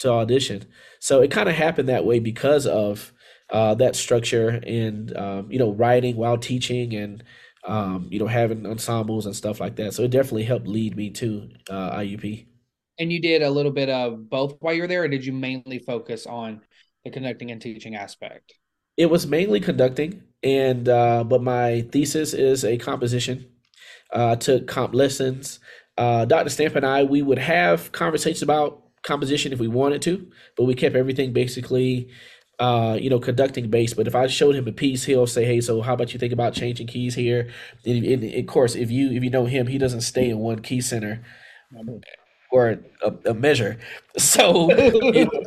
to 0.00 0.10
audition. 0.10 0.66
So 0.98 1.22
it 1.22 1.30
kind 1.30 1.48
of 1.48 1.54
happened 1.54 1.88
that 1.88 2.04
way 2.04 2.18
because 2.18 2.66
of 2.66 3.12
uh, 3.50 3.74
that 3.76 3.96
structure 3.96 4.60
and 4.66 5.16
um, 5.16 5.50
you 5.50 5.58
know 5.58 5.72
writing 5.72 6.16
while 6.16 6.38
teaching 6.38 6.94
and 6.94 7.22
um, 7.64 8.08
you 8.10 8.18
know 8.18 8.26
having 8.26 8.66
ensembles 8.66 9.26
and 9.26 9.36
stuff 9.36 9.60
like 9.60 9.76
that. 9.76 9.94
So 9.94 10.02
it 10.02 10.10
definitely 10.10 10.44
helped 10.44 10.66
lead 10.66 10.96
me 10.96 11.10
to 11.10 11.48
uh, 11.68 11.96
IUP. 11.96 12.46
And 12.98 13.12
you 13.12 13.20
did 13.20 13.42
a 13.42 13.50
little 13.50 13.72
bit 13.72 13.88
of 13.88 14.28
both 14.28 14.56
while 14.60 14.74
you 14.74 14.82
were 14.82 14.88
there, 14.88 15.04
or 15.04 15.08
did 15.08 15.24
you 15.24 15.32
mainly 15.32 15.78
focus 15.78 16.26
on 16.26 16.60
the 17.04 17.10
conducting 17.10 17.50
and 17.50 17.60
teaching 17.60 17.96
aspect? 17.96 18.54
It 18.96 19.06
was 19.06 19.26
mainly 19.26 19.60
conducting, 19.60 20.22
and 20.42 20.88
uh, 20.88 21.24
but 21.24 21.42
my 21.42 21.82
thesis 21.92 22.34
is 22.34 22.64
a 22.64 22.76
composition. 22.76 23.46
Uh, 24.12 24.34
took 24.34 24.66
comp 24.66 24.92
lessons. 24.92 25.60
Uh, 25.96 26.24
Dr. 26.24 26.48
Stamp 26.48 26.74
and 26.74 26.84
I, 26.84 27.04
we 27.04 27.22
would 27.22 27.38
have 27.38 27.92
conversations 27.92 28.42
about 28.42 28.82
composition 29.02 29.52
if 29.52 29.60
we 29.60 29.68
wanted 29.68 30.02
to, 30.02 30.30
but 30.56 30.64
we 30.64 30.74
kept 30.74 30.96
everything 30.96 31.32
basically 31.32 32.08
uh, 32.60 32.98
you 33.00 33.10
know, 33.10 33.18
conducting 33.18 33.70
bass. 33.70 33.94
But 33.94 34.06
if 34.06 34.14
I 34.14 34.26
showed 34.26 34.54
him 34.54 34.68
a 34.68 34.72
piece, 34.72 35.04
he'll 35.04 35.26
say, 35.26 35.44
"Hey, 35.44 35.60
so 35.60 35.80
how 35.80 35.94
about 35.94 36.12
you 36.12 36.18
think 36.20 36.32
about 36.32 36.52
changing 36.52 36.86
keys 36.86 37.14
here?" 37.14 37.50
And, 37.86 38.04
and, 38.04 38.22
and 38.22 38.34
of 38.34 38.46
course, 38.46 38.76
if 38.76 38.90
you 38.90 39.10
if 39.10 39.24
you 39.24 39.30
know 39.30 39.46
him, 39.46 39.66
he 39.66 39.78
doesn't 39.78 40.02
stay 40.02 40.28
in 40.28 40.38
one 40.38 40.60
key 40.60 40.80
center 40.82 41.22
or 42.52 42.78
a, 43.02 43.30
a 43.30 43.34
measure. 43.34 43.78
So 44.18 44.70
you, 44.76 45.24
know, 45.24 45.42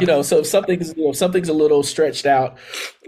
you 0.00 0.06
know, 0.06 0.22
so 0.22 0.38
if 0.38 0.46
something's 0.46 0.96
you 0.96 1.04
know 1.04 1.12
something's 1.12 1.50
a 1.50 1.52
little 1.52 1.82
stretched 1.82 2.24
out, 2.24 2.56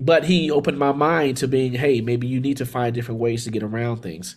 but 0.01 0.25
he 0.25 0.51
opened 0.51 0.79
my 0.79 0.93
mind 0.93 1.39
to 1.39 1.49
being, 1.49 1.73
"Hey, 1.73 2.03
maybe 2.03 2.27
you 2.27 2.41
need 2.41 2.59
to 2.59 2.67
find 2.67 2.95
different 2.95 3.21
ways 3.21 3.45
to 3.45 3.51
get 3.51 3.63
around 3.63 4.03
things." 4.03 4.37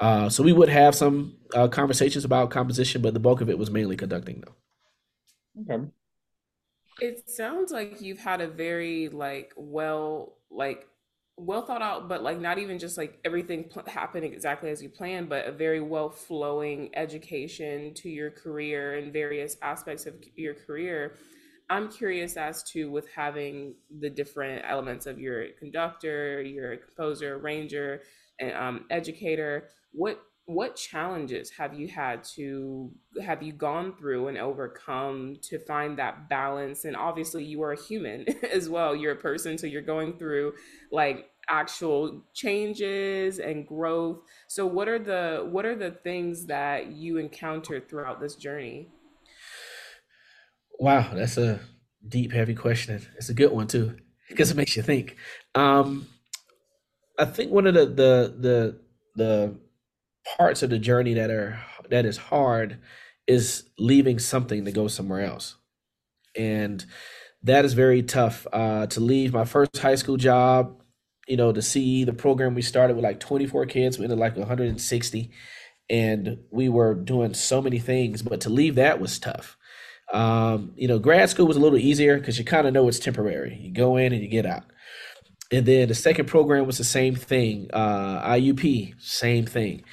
Uh, 0.00 0.28
so 0.28 0.44
we 0.44 0.52
would 0.52 0.68
have 0.68 0.94
some 0.94 1.36
uh, 1.54 1.68
conversations 1.68 2.24
about 2.24 2.50
composition, 2.50 3.02
but 3.02 3.14
the 3.14 3.20
bulk 3.20 3.40
of 3.40 3.50
it 3.50 3.58
was 3.58 3.70
mainly 3.70 3.96
conducting, 3.96 4.44
though. 4.46 4.54
Okay. 5.74 5.84
It 7.02 7.28
sounds 7.28 7.72
like 7.72 8.00
you've 8.00 8.20
had 8.20 8.40
a 8.40 8.46
very 8.46 9.08
like 9.08 9.52
well 9.56 10.36
like 10.52 10.86
well 11.36 11.62
thought 11.62 11.82
out, 11.82 12.08
but 12.08 12.22
like 12.22 12.38
not 12.40 12.58
even 12.58 12.78
just 12.78 12.96
like 12.96 13.18
everything 13.24 13.64
pl- 13.64 13.82
happened 13.88 14.24
exactly 14.24 14.70
as 14.70 14.80
you 14.80 14.88
planned, 14.88 15.28
but 15.28 15.44
a 15.48 15.50
very 15.50 15.80
well 15.80 16.10
flowing 16.10 16.90
education 16.94 17.92
to 17.94 18.08
your 18.08 18.30
career 18.30 18.98
and 18.98 19.12
various 19.12 19.56
aspects 19.62 20.06
of 20.06 20.14
your 20.36 20.54
career. 20.54 21.16
I'm 21.68 21.90
curious 21.90 22.36
as 22.36 22.62
to 22.70 22.88
with 22.88 23.08
having 23.08 23.74
the 23.98 24.08
different 24.08 24.64
elements 24.64 25.06
of 25.06 25.18
your 25.18 25.46
conductor, 25.58 26.40
your 26.40 26.76
composer, 26.76 27.34
arranger, 27.34 28.02
and 28.38 28.52
um, 28.52 28.84
educator. 28.90 29.70
What 29.90 30.22
what 30.46 30.74
challenges 30.74 31.50
have 31.50 31.74
you 31.74 31.86
had 31.86 32.24
to 32.24 32.90
have 33.22 33.42
you 33.42 33.52
gone 33.52 33.94
through 33.96 34.28
and 34.28 34.36
overcome 34.36 35.36
to 35.42 35.58
find 35.58 35.98
that 35.98 36.28
balance? 36.28 36.84
And 36.84 36.96
obviously 36.96 37.44
you 37.44 37.62
are 37.62 37.72
a 37.72 37.80
human 37.80 38.26
as 38.52 38.68
well. 38.68 38.94
You're 38.96 39.12
a 39.12 39.16
person 39.16 39.56
so 39.56 39.66
you're 39.66 39.82
going 39.82 40.18
through 40.18 40.54
like 40.90 41.30
actual 41.48 42.24
changes 42.34 43.38
and 43.38 43.66
growth. 43.66 44.20
So 44.48 44.66
what 44.66 44.88
are 44.88 44.98
the 44.98 45.46
what 45.48 45.64
are 45.64 45.76
the 45.76 45.92
things 45.92 46.46
that 46.46 46.88
you 46.88 47.18
encountered 47.18 47.88
throughout 47.88 48.20
this 48.20 48.34
journey? 48.34 48.88
Wow 50.80 51.14
that's 51.14 51.36
a 51.36 51.60
deep 52.06 52.32
heavy 52.32 52.54
question. 52.56 53.06
It's 53.16 53.28
a 53.28 53.34
good 53.34 53.52
one 53.52 53.68
too. 53.68 53.96
Because 54.28 54.50
it 54.50 54.56
makes 54.56 54.76
you 54.76 54.82
think. 54.82 55.16
Um 55.54 56.08
i 57.18 57.26
think 57.26 57.52
one 57.52 57.66
of 57.66 57.74
the 57.74 57.84
the 57.84 58.34
the 58.40 58.80
the 59.14 59.58
parts 60.38 60.62
of 60.62 60.70
the 60.70 60.78
journey 60.78 61.14
that 61.14 61.30
are 61.30 61.60
that 61.90 62.06
is 62.06 62.16
hard 62.16 62.78
is 63.26 63.64
leaving 63.78 64.18
something 64.18 64.64
to 64.64 64.72
go 64.72 64.88
somewhere 64.88 65.20
else 65.22 65.56
and 66.36 66.84
that 67.42 67.64
is 67.64 67.74
very 67.74 68.02
tough 68.02 68.46
uh, 68.52 68.86
to 68.86 69.00
leave 69.00 69.32
my 69.32 69.44
first 69.44 69.78
high 69.78 69.94
school 69.96 70.16
job 70.16 70.82
you 71.28 71.36
know 71.36 71.52
to 71.52 71.62
see 71.62 72.04
the 72.04 72.12
program 72.12 72.54
we 72.54 72.62
started 72.62 72.94
with 72.96 73.04
like 73.04 73.20
24 73.20 73.66
kids 73.66 73.98
we 73.98 74.04
ended 74.04 74.18
like 74.18 74.36
160 74.36 75.30
and 75.90 76.38
we 76.50 76.68
were 76.68 76.94
doing 76.94 77.34
so 77.34 77.62
many 77.62 77.78
things 77.78 78.22
but 78.22 78.40
to 78.42 78.50
leave 78.50 78.76
that 78.76 79.00
was 79.00 79.18
tough 79.18 79.56
um, 80.12 80.72
you 80.76 80.88
know 80.88 80.98
grad 80.98 81.30
school 81.30 81.46
was 81.46 81.56
a 81.56 81.60
little 81.60 81.78
easier 81.78 82.18
because 82.18 82.38
you 82.38 82.44
kind 82.44 82.66
of 82.66 82.74
know 82.74 82.88
it's 82.88 82.98
temporary 82.98 83.56
you 83.60 83.72
go 83.72 83.96
in 83.96 84.12
and 84.12 84.22
you 84.22 84.28
get 84.28 84.46
out 84.46 84.64
And 85.50 85.66
then 85.66 85.88
the 85.88 85.96
second 85.96 86.26
program 86.26 86.66
was 86.66 86.78
the 86.78 86.84
same 86.84 87.16
thing. 87.16 87.70
Uh, 87.72 88.22
IUP, 88.28 88.94
same 89.00 89.46
thing. 89.46 89.84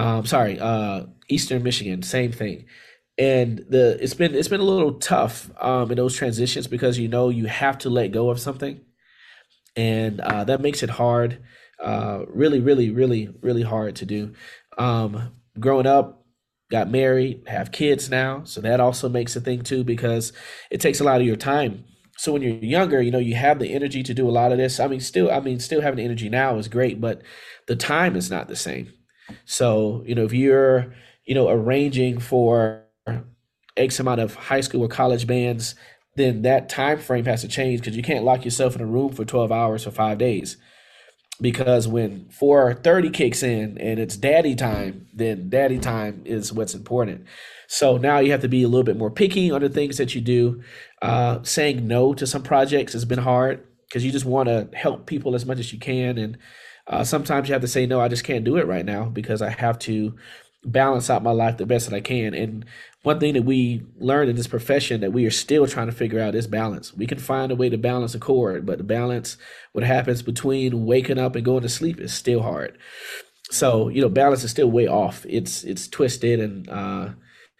Um, 0.00 0.24
sorry, 0.24 0.58
uh, 0.58 1.04
Eastern 1.28 1.62
Michigan, 1.62 2.02
same 2.02 2.32
thing. 2.32 2.64
And 3.18 3.58
the 3.68 4.02
it's 4.02 4.14
been 4.14 4.34
it's 4.34 4.48
been 4.48 4.60
a 4.60 4.64
little 4.64 4.94
tough 4.94 5.50
um, 5.60 5.90
in 5.90 5.96
those 5.98 6.16
transitions 6.16 6.66
because 6.66 6.98
you 6.98 7.06
know 7.06 7.28
you 7.28 7.46
have 7.46 7.76
to 7.78 7.90
let 7.90 8.12
go 8.12 8.30
of 8.30 8.40
something, 8.40 8.80
and 9.76 10.20
uh, 10.20 10.44
that 10.44 10.62
makes 10.62 10.82
it 10.82 10.90
hard. 10.90 11.42
Uh, 11.78 12.24
really, 12.28 12.60
really, 12.60 12.90
really, 12.90 13.28
really 13.42 13.62
hard 13.62 13.96
to 13.96 14.06
do. 14.06 14.32
Um, 14.78 15.34
growing 15.58 15.86
up, 15.86 16.24
got 16.70 16.90
married, 16.90 17.44
have 17.48 17.72
kids 17.72 18.10
now, 18.10 18.44
so 18.44 18.62
that 18.62 18.80
also 18.80 19.08
makes 19.08 19.36
a 19.36 19.40
thing 19.40 19.62
too 19.62 19.84
because 19.84 20.32
it 20.70 20.80
takes 20.80 21.00
a 21.00 21.04
lot 21.04 21.20
of 21.20 21.26
your 21.26 21.36
time. 21.36 21.84
So 22.16 22.32
when 22.32 22.42
you're 22.42 22.56
younger, 22.56 23.02
you 23.02 23.10
know 23.10 23.18
you 23.18 23.34
have 23.34 23.58
the 23.58 23.74
energy 23.74 24.02
to 24.04 24.14
do 24.14 24.28
a 24.28 24.32
lot 24.32 24.52
of 24.52 24.58
this. 24.58 24.80
I 24.80 24.86
mean, 24.86 25.00
still, 25.00 25.30
I 25.30 25.40
mean, 25.40 25.60
still 25.60 25.82
having 25.82 25.98
the 25.98 26.04
energy 26.04 26.30
now 26.30 26.56
is 26.56 26.68
great, 26.68 27.02
but 27.02 27.22
the 27.68 27.76
time 27.76 28.16
is 28.16 28.30
not 28.30 28.48
the 28.48 28.56
same. 28.56 28.94
So 29.44 30.02
you 30.06 30.14
know 30.14 30.24
if 30.24 30.32
you're 30.32 30.94
you 31.24 31.34
know 31.34 31.48
arranging 31.48 32.18
for 32.18 32.84
X 33.76 34.00
amount 34.00 34.20
of 34.20 34.34
high 34.34 34.60
school 34.60 34.82
or 34.82 34.88
college 34.88 35.26
bands, 35.26 35.74
then 36.16 36.42
that 36.42 36.68
time 36.68 36.98
frame 36.98 37.24
has 37.24 37.42
to 37.42 37.48
change 37.48 37.80
because 37.80 37.96
you 37.96 38.02
can't 38.02 38.24
lock 38.24 38.44
yourself 38.44 38.74
in 38.74 38.80
a 38.80 38.86
room 38.86 39.12
for 39.12 39.24
12 39.24 39.50
hours 39.52 39.84
for 39.84 39.90
five 39.90 40.18
days 40.18 40.56
because 41.40 41.88
when 41.88 42.26
4:30 42.28 43.10
kicks 43.10 43.42
in 43.42 43.78
and 43.78 43.98
it's 43.98 44.16
daddy 44.16 44.54
time, 44.54 45.06
then 45.14 45.48
daddy 45.48 45.78
time 45.78 46.22
is 46.24 46.52
what's 46.52 46.74
important. 46.74 47.24
So 47.66 47.96
now 47.96 48.18
you 48.18 48.30
have 48.32 48.42
to 48.42 48.48
be 48.48 48.62
a 48.62 48.68
little 48.68 48.84
bit 48.84 48.96
more 48.96 49.10
picky 49.10 49.50
on 49.50 49.60
the 49.60 49.68
things 49.68 49.96
that 49.98 50.14
you 50.14 50.20
do. 50.20 50.62
Uh, 51.00 51.38
saying 51.42 51.86
no 51.86 52.12
to 52.14 52.26
some 52.26 52.42
projects 52.42 52.92
has 52.92 53.04
been 53.04 53.20
hard 53.20 53.66
because 53.88 54.04
you 54.04 54.12
just 54.12 54.26
want 54.26 54.48
to 54.48 54.68
help 54.74 55.06
people 55.06 55.34
as 55.34 55.46
much 55.46 55.58
as 55.58 55.72
you 55.72 55.78
can, 55.78 56.18
and 56.18 56.36
uh, 56.86 57.04
sometimes 57.04 57.48
you 57.48 57.52
have 57.52 57.62
to 57.62 57.68
say 57.68 57.86
no. 57.86 58.00
I 58.00 58.08
just 58.08 58.24
can't 58.24 58.44
do 58.44 58.56
it 58.56 58.66
right 58.66 58.84
now 58.84 59.04
because 59.04 59.42
I 59.42 59.50
have 59.50 59.78
to 59.80 60.14
balance 60.64 61.08
out 61.08 61.22
my 61.22 61.30
life 61.30 61.56
the 61.56 61.66
best 61.66 61.88
that 61.88 61.96
I 61.96 62.00
can. 62.00 62.34
And 62.34 62.64
one 63.02 63.18
thing 63.18 63.34
that 63.34 63.44
we 63.44 63.82
learned 63.98 64.28
in 64.28 64.36
this 64.36 64.46
profession 64.46 65.00
that 65.00 65.12
we 65.12 65.24
are 65.24 65.30
still 65.30 65.66
trying 65.66 65.86
to 65.86 65.92
figure 65.92 66.20
out 66.20 66.34
is 66.34 66.46
balance. 66.46 66.92
We 66.94 67.06
can 67.06 67.18
find 67.18 67.50
a 67.50 67.56
way 67.56 67.70
to 67.70 67.78
balance 67.78 68.14
a 68.14 68.18
chord, 68.18 68.66
but 68.66 68.78
the 68.78 68.84
balance, 68.84 69.38
what 69.72 69.84
happens 69.84 70.22
between 70.22 70.84
waking 70.84 71.18
up 71.18 71.34
and 71.34 71.44
going 71.44 71.62
to 71.62 71.68
sleep 71.68 71.98
is 71.98 72.12
still 72.12 72.42
hard. 72.42 72.76
So, 73.50 73.88
you 73.88 74.02
know, 74.02 74.08
balance 74.08 74.44
is 74.44 74.50
still 74.50 74.70
way 74.70 74.86
off. 74.86 75.24
It's 75.28 75.64
it's 75.64 75.88
twisted 75.88 76.40
and 76.40 76.68
uh 76.68 77.10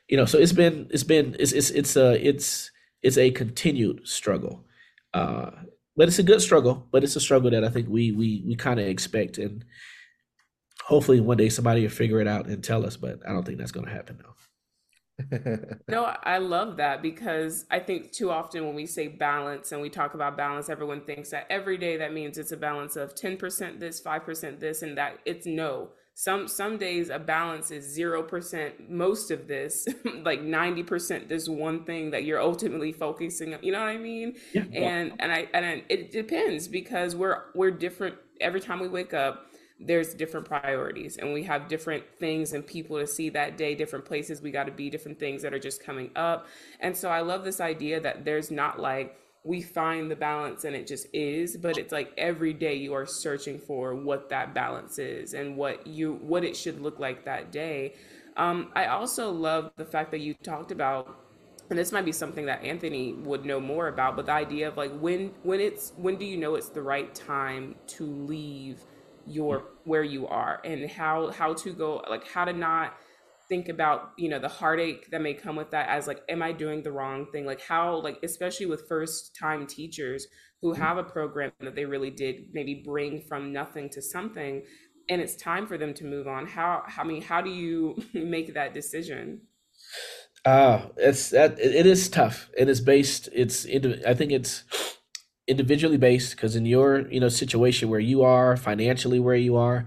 you 0.08 0.16
know, 0.16 0.24
so 0.24 0.38
it's 0.38 0.52
been 0.52 0.88
it's 0.90 1.04
been 1.04 1.36
it's 1.38 1.52
it's 1.52 1.70
it's 1.70 1.96
a 1.96 2.26
it's 2.26 2.70
it's 3.02 3.16
a 3.16 3.30
continued 3.30 4.06
struggle. 4.06 4.64
Uh 5.14 5.50
but 6.00 6.08
it's 6.08 6.18
a 6.18 6.22
good 6.22 6.40
struggle, 6.40 6.88
but 6.90 7.04
it's 7.04 7.14
a 7.14 7.20
struggle 7.20 7.50
that 7.50 7.62
I 7.62 7.68
think 7.68 7.86
we 7.86 8.10
we 8.10 8.42
we 8.46 8.56
kind 8.56 8.80
of 8.80 8.86
expect 8.86 9.36
and 9.36 9.62
hopefully 10.82 11.20
one 11.20 11.36
day 11.36 11.50
somebody 11.50 11.82
will 11.82 11.90
figure 11.90 12.22
it 12.22 12.26
out 12.26 12.46
and 12.46 12.64
tell 12.64 12.86
us, 12.86 12.96
but 12.96 13.18
I 13.28 13.32
don't 13.34 13.44
think 13.44 13.58
that's 13.58 13.70
going 13.70 13.84
to 13.84 13.92
happen 13.92 14.18
though 14.18 14.34
no, 15.90 16.04
I 16.22 16.38
love 16.38 16.78
that 16.78 17.02
because 17.02 17.66
I 17.70 17.80
think 17.80 18.12
too 18.12 18.30
often 18.30 18.64
when 18.64 18.74
we 18.74 18.86
say 18.86 19.08
balance 19.08 19.72
and 19.72 19.82
we 19.82 19.90
talk 19.90 20.14
about 20.14 20.38
balance, 20.38 20.70
everyone 20.70 21.02
thinks 21.02 21.28
that 21.32 21.46
every 21.50 21.76
day 21.76 21.98
that 21.98 22.14
means 22.14 22.38
it's 22.38 22.52
a 22.52 22.56
balance 22.56 22.96
of 22.96 23.14
10% 23.14 23.78
this, 23.78 24.00
5% 24.00 24.58
this, 24.58 24.80
and 24.80 24.96
that 24.96 25.18
it's 25.26 25.44
no. 25.44 25.90
Some 26.20 26.48
some 26.48 26.76
days 26.76 27.08
a 27.08 27.18
balance 27.18 27.70
is 27.70 27.82
zero 27.82 28.22
percent 28.22 28.90
most 28.90 29.30
of 29.30 29.48
this, 29.48 29.88
like 30.22 30.42
90% 30.42 31.28
this 31.28 31.48
one 31.48 31.84
thing 31.84 32.10
that 32.10 32.24
you're 32.24 32.42
ultimately 32.42 32.92
focusing 32.92 33.54
on. 33.54 33.60
You 33.62 33.72
know 33.72 33.80
what 33.80 33.88
I 33.88 33.96
mean? 33.96 34.36
Yeah. 34.52 34.64
And 34.70 35.14
and 35.18 35.32
I 35.32 35.48
and 35.54 35.64
I, 35.64 35.82
it 35.88 36.10
depends 36.10 36.68
because 36.68 37.16
we're 37.16 37.44
we're 37.54 37.70
different 37.70 38.16
every 38.38 38.60
time 38.60 38.80
we 38.80 38.88
wake 38.88 39.14
up 39.14 39.46
there's 39.82 40.12
different 40.12 40.44
priorities 40.44 41.16
and 41.16 41.32
we 41.32 41.42
have 41.44 41.68
different 41.68 42.04
things 42.18 42.52
and 42.52 42.66
people 42.66 42.98
to 42.98 43.06
see 43.06 43.30
that 43.30 43.56
day 43.56 43.74
different 43.74 44.04
places 44.04 44.42
we 44.42 44.50
got 44.50 44.64
to 44.64 44.72
be 44.72 44.90
different 44.90 45.18
things 45.18 45.40
that 45.40 45.54
are 45.54 45.58
just 45.58 45.82
coming 45.82 46.10
up 46.16 46.46
and 46.80 46.94
so 46.94 47.08
i 47.08 47.20
love 47.20 47.44
this 47.44 47.60
idea 47.60 47.98
that 47.98 48.26
there's 48.26 48.50
not 48.50 48.78
like 48.78 49.16
we 49.44 49.62
find 49.62 50.10
the 50.10 50.16
balance 50.16 50.64
and 50.64 50.76
it 50.76 50.86
just 50.86 51.06
is 51.14 51.56
but 51.56 51.78
it's 51.78 51.92
like 51.92 52.12
every 52.18 52.52
day 52.52 52.74
you 52.74 52.92
are 52.92 53.06
searching 53.06 53.58
for 53.58 53.94
what 53.94 54.28
that 54.28 54.54
balance 54.54 54.98
is 54.98 55.32
and 55.34 55.56
what 55.56 55.86
you 55.86 56.14
what 56.22 56.44
it 56.44 56.56
should 56.56 56.80
look 56.80 56.98
like 56.98 57.24
that 57.24 57.50
day. 57.50 57.94
Um, 58.36 58.70
i 58.74 58.86
also 58.86 59.30
love 59.30 59.70
the 59.76 59.84
fact 59.84 60.10
that 60.12 60.20
you 60.20 60.34
talked 60.34 60.72
about 60.72 61.18
and 61.68 61.78
this 61.78 61.92
might 61.92 62.04
be 62.04 62.12
something 62.12 62.46
that 62.46 62.62
anthony 62.62 63.14
would 63.14 63.44
know 63.44 63.60
more 63.60 63.88
about 63.88 64.16
but 64.16 64.26
the 64.26 64.32
idea 64.32 64.68
of 64.68 64.76
like 64.76 64.96
when 64.98 65.32
when 65.42 65.60
it's 65.60 65.92
when 65.96 66.16
do 66.16 66.24
you 66.24 66.36
know 66.36 66.54
it's 66.54 66.68
the 66.68 66.82
right 66.82 67.14
time 67.14 67.74
to 67.86 68.04
leave 68.04 68.80
your 69.26 69.64
where 69.84 70.02
you 70.02 70.26
are 70.26 70.60
and 70.64 70.90
how 70.90 71.30
how 71.30 71.52
to 71.54 71.72
go 71.72 72.02
like 72.08 72.26
how 72.26 72.44
to 72.44 72.52
not 72.52 72.94
think 73.50 73.68
about 73.68 74.12
you 74.16 74.30
know 74.30 74.38
the 74.38 74.48
heartache 74.48 75.10
that 75.10 75.20
may 75.20 75.34
come 75.34 75.56
with 75.56 75.72
that 75.72 75.88
as 75.88 76.06
like 76.06 76.22
am 76.30 76.40
i 76.40 76.52
doing 76.52 76.82
the 76.82 76.92
wrong 76.92 77.26
thing? 77.32 77.44
Like 77.44 77.60
how 77.60 78.00
like 78.00 78.18
especially 78.22 78.66
with 78.66 78.88
first 78.88 79.36
time 79.38 79.66
teachers 79.66 80.26
who 80.62 80.72
mm-hmm. 80.72 80.80
have 80.80 80.96
a 80.96 81.02
program 81.02 81.52
that 81.60 81.74
they 81.74 81.84
really 81.84 82.10
did 82.10 82.46
maybe 82.52 82.82
bring 82.82 83.22
from 83.28 83.52
nothing 83.52 83.90
to 83.90 84.00
something 84.00 84.62
and 85.10 85.20
it's 85.20 85.34
time 85.34 85.66
for 85.66 85.76
them 85.76 85.92
to 85.94 86.04
move 86.04 86.28
on. 86.28 86.46
How, 86.46 86.84
how 86.86 87.02
i 87.02 87.06
mean 87.06 87.20
how 87.20 87.42
do 87.42 87.50
you 87.50 88.00
make 88.14 88.54
that 88.54 88.72
decision? 88.72 89.42
Uh 90.46 90.86
it's 90.96 91.30
that 91.30 91.58
it 91.58 91.84
is 91.84 92.08
tough. 92.08 92.48
It 92.56 92.68
is 92.68 92.80
based 92.80 93.28
it's 93.34 93.66
i 94.06 94.14
think 94.14 94.30
it's 94.32 94.64
individually 95.50 95.96
based 95.96 96.36
because 96.36 96.54
in 96.54 96.64
your 96.64 97.10
you 97.10 97.18
know 97.18 97.28
situation 97.28 97.90
where 97.90 97.98
you 97.98 98.22
are 98.22 98.56
financially 98.56 99.18
where 99.18 99.34
you 99.34 99.56
are 99.56 99.84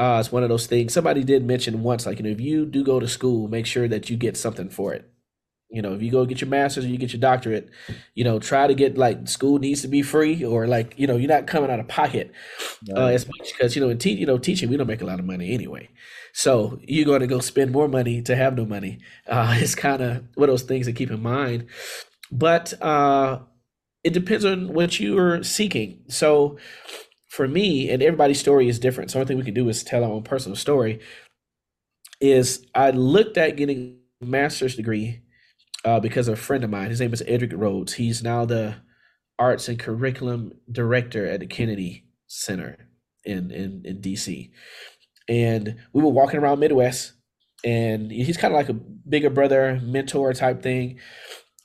uh, 0.00 0.18
it's 0.18 0.32
one 0.32 0.42
of 0.42 0.48
those 0.48 0.66
things. 0.66 0.94
Somebody 0.94 1.22
did 1.22 1.44
mention 1.44 1.82
once 1.82 2.06
like 2.06 2.18
you 2.18 2.24
know 2.24 2.30
if 2.30 2.40
you 2.40 2.64
do 2.64 2.82
go 2.82 2.98
to 3.00 3.06
school 3.06 3.48
make 3.48 3.66
sure 3.66 3.86
that 3.86 4.08
you 4.08 4.16
get 4.16 4.36
something 4.36 4.70
for 4.70 4.94
it. 4.94 5.10
You 5.70 5.82
know 5.82 5.92
if 5.94 6.02
you 6.02 6.10
go 6.10 6.24
get 6.24 6.40
your 6.40 6.48
master's 6.48 6.86
or 6.86 6.88
you 6.88 6.98
get 6.98 7.12
your 7.12 7.20
doctorate 7.20 7.68
you 8.14 8.24
know 8.24 8.40
try 8.40 8.66
to 8.66 8.74
get 8.74 8.98
like 8.98 9.28
school 9.28 9.58
needs 9.58 9.82
to 9.82 9.88
be 9.88 10.02
free 10.02 10.42
or 10.44 10.66
like 10.66 10.94
you 10.98 11.06
know 11.06 11.16
you're 11.16 11.28
not 11.28 11.46
coming 11.46 11.70
out 11.70 11.78
of 11.78 11.86
pocket 11.86 12.32
uh, 12.96 13.06
as 13.06 13.26
much 13.26 13.52
because 13.52 13.76
you 13.76 13.82
know 13.82 13.90
in 13.90 13.98
te- 13.98 14.14
you 14.16 14.26
know 14.26 14.38
teaching 14.38 14.70
we 14.70 14.76
don't 14.76 14.86
make 14.86 15.02
a 15.02 15.06
lot 15.06 15.20
of 15.20 15.26
money 15.26 15.52
anyway. 15.52 15.88
So 16.32 16.78
you're 16.82 17.04
going 17.06 17.20
to 17.20 17.26
go 17.26 17.40
spend 17.40 17.72
more 17.72 17.88
money 17.88 18.22
to 18.22 18.36
have 18.36 18.56
no 18.56 18.64
money. 18.64 19.00
Uh, 19.26 19.56
it's 19.58 19.76
kind 19.76 20.02
of 20.02 20.24
one 20.34 20.48
of 20.48 20.52
those 20.52 20.64
things 20.64 20.86
to 20.86 20.92
keep 20.92 21.10
in 21.10 21.22
mind. 21.22 21.66
But 22.32 22.72
uh 22.82 23.40
it 24.02 24.12
depends 24.14 24.44
on 24.44 24.72
what 24.72 24.98
you 24.98 25.18
are 25.18 25.42
seeking. 25.44 26.02
So 26.08 26.58
for 27.30 27.46
me, 27.46 27.88
and 27.88 28.02
everybody's 28.02 28.40
story 28.40 28.68
is 28.68 28.80
different. 28.80 29.10
So 29.10 29.18
the 29.18 29.20
only 29.20 29.28
thing 29.28 29.38
we 29.38 29.44
can 29.44 29.54
do 29.54 29.68
is 29.68 29.84
tell 29.84 30.04
our 30.04 30.10
own 30.10 30.24
personal 30.24 30.56
story. 30.56 31.00
Is 32.20 32.66
I 32.74 32.90
looked 32.90 33.38
at 33.38 33.56
getting 33.56 33.98
a 34.20 34.24
master's 34.26 34.76
degree 34.76 35.22
uh, 35.84 36.00
because 36.00 36.28
of 36.28 36.34
a 36.34 36.36
friend 36.36 36.64
of 36.64 36.70
mine. 36.70 36.90
His 36.90 37.00
name 37.00 37.12
is 37.14 37.22
Edric 37.26 37.52
Rhodes. 37.54 37.94
He's 37.94 38.22
now 38.22 38.44
the 38.44 38.76
arts 39.38 39.68
and 39.68 39.78
curriculum 39.78 40.52
director 40.70 41.24
at 41.26 41.40
the 41.40 41.46
Kennedy 41.46 42.04
Center 42.26 42.88
in 43.24 43.50
in, 43.52 43.82
in 43.84 44.02
DC. 44.02 44.50
And 45.28 45.76
we 45.92 46.02
were 46.02 46.10
walking 46.10 46.40
around 46.40 46.58
Midwest, 46.58 47.12
and 47.64 48.10
he's 48.10 48.36
kind 48.36 48.52
of 48.52 48.58
like 48.58 48.68
a 48.68 48.74
bigger 48.74 49.30
brother, 49.30 49.80
mentor 49.80 50.34
type 50.34 50.62
thing 50.62 50.98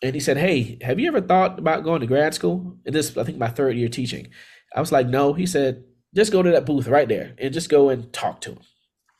and 0.02 0.14
he 0.14 0.20
said, 0.20 0.38
"Hey, 0.38 0.78
have 0.82 1.00
you 1.00 1.08
ever 1.08 1.22
thought 1.22 1.58
about 1.58 1.84
going 1.84 2.02
to 2.02 2.08
grad 2.08 2.34
school?" 2.34 2.78
And 2.86 2.94
this, 2.94 3.18
I 3.18 3.24
think, 3.24 3.38
my 3.38 3.48
third 3.48 3.76
year 3.76 3.90
teaching. 3.90 4.28
I 4.76 4.80
was 4.80 4.92
like, 4.92 5.08
"No." 5.08 5.34
He 5.34 5.46
said, 5.48 5.84
"Just 6.14 6.32
go 6.32 6.44
to 6.44 6.52
that 6.52 6.66
booth 6.66 6.88
right 6.88 7.08
there 7.08 7.34
and 7.40 7.54
just 7.54 7.70
go 7.70 7.90
and 7.90 8.12
talk 8.14 8.42
to 8.42 8.52
him." 8.52 8.60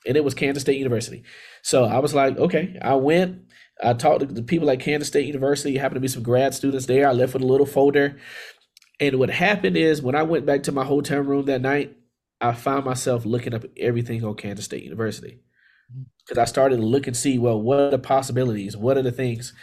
And 0.06 0.16
it 0.16 0.24
was 0.24 0.36
Kansas 0.36 0.62
State 0.62 0.78
University. 0.78 1.24
So 1.64 1.86
I 1.86 2.00
was 2.00 2.14
like, 2.14 2.38
"Okay." 2.38 2.78
I 2.82 2.96
went. 2.96 3.42
I 3.84 3.94
talked 3.94 4.22
to 4.22 4.26
the 4.26 4.44
people 4.44 4.70
at 4.70 4.80
Kansas 4.80 5.08
State 5.08 5.26
University. 5.26 5.78
Happened 5.78 5.96
to 5.98 6.02
be 6.02 6.08
some 6.08 6.24
grad 6.24 6.54
students 6.54 6.86
there. 6.86 7.08
I 7.08 7.12
left 7.12 7.34
with 7.34 7.44
a 7.44 7.48
little 7.48 7.66
folder. 7.66 8.18
And 9.00 9.20
what 9.20 9.30
happened 9.30 9.76
is 9.76 10.02
when 10.02 10.16
I 10.16 10.24
went 10.24 10.46
back 10.46 10.64
to 10.64 10.72
my 10.72 10.86
hotel 10.86 11.20
room 11.20 11.46
that 11.46 11.62
night, 11.62 11.98
I 12.40 12.54
found 12.54 12.86
myself 12.86 13.26
looking 13.26 13.54
up 13.54 13.66
everything 13.78 14.24
on 14.24 14.36
Kansas 14.36 14.66
State 14.66 14.84
University 14.84 15.42
because 16.26 16.38
I 16.38 16.46
started 16.46 16.78
to 16.78 16.82
look 16.82 17.06
and 17.06 17.18
see, 17.18 17.38
well, 17.38 17.62
what 17.62 17.80
are 17.80 17.90
the 17.90 18.00
possibilities? 18.00 18.78
What 18.78 18.98
are 18.98 19.02
the 19.02 19.12
things? 19.12 19.54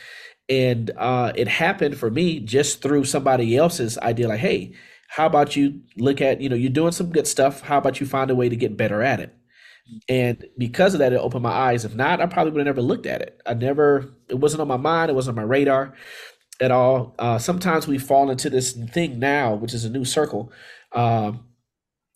and 0.49 0.91
uh, 0.97 1.33
it 1.35 1.49
happened 1.49 1.97
for 1.97 2.11
me 2.11 2.41
just 2.41 2.83
through 2.83 3.05
somebody 3.05 3.57
else's 3.57 3.99
idea 3.99 4.29
like 4.29 4.41
hey 4.41 4.75
how 5.13 5.27
about 5.27 5.57
you 5.57 5.79
look 5.99 6.23
at 6.23 6.41
you 6.41 6.49
know 6.49 6.57
you're 6.57 6.71
doing 6.71 6.93
some 6.93 7.11
good 7.11 7.27
stuff. 7.27 7.61
How 7.61 7.77
about 7.77 8.01
you 8.01 8.07
find 8.07 8.31
a 8.31 8.35
way 8.35 8.49
to 8.49 8.57
get 8.57 8.79
better 8.79 9.03
at 9.03 9.21
it? 9.21 9.35
And 10.09 10.43
because 10.57 10.95
of 10.95 11.01
that 11.01 11.13
it 11.13 11.17
opened 11.17 11.43
my 11.43 11.53
eyes. 11.53 11.85
If 11.85 11.95
not 11.95 12.23
i 12.23 12.27
probably 12.27 12.53
would 12.53 12.67
have 12.67 12.77
never 12.77 12.81
looked 12.81 13.05
at 13.05 13.21
it. 13.21 13.39
I 13.45 13.53
never 13.53 14.11
it 14.31 14.37
wasn't 14.37 14.63
on 14.63 14.69
my 14.69 14.79
mind. 14.79 15.11
It 15.11 15.15
wasn't 15.15 15.37
on 15.39 15.45
my 15.45 15.49
radar 15.49 15.93
at 16.63 16.71
all. 16.71 17.15
Uh, 17.19 17.37
sometimes 17.37 17.87
we 17.87 17.99
fall 17.99 18.31
into 18.31 18.49
this 18.49 18.73
thing 18.73 19.19
now 19.19 19.55
which 19.55 19.75
is 19.75 19.85
a 19.85 19.91
new 19.91 20.07
circle 20.07 20.51
um, 20.93 21.45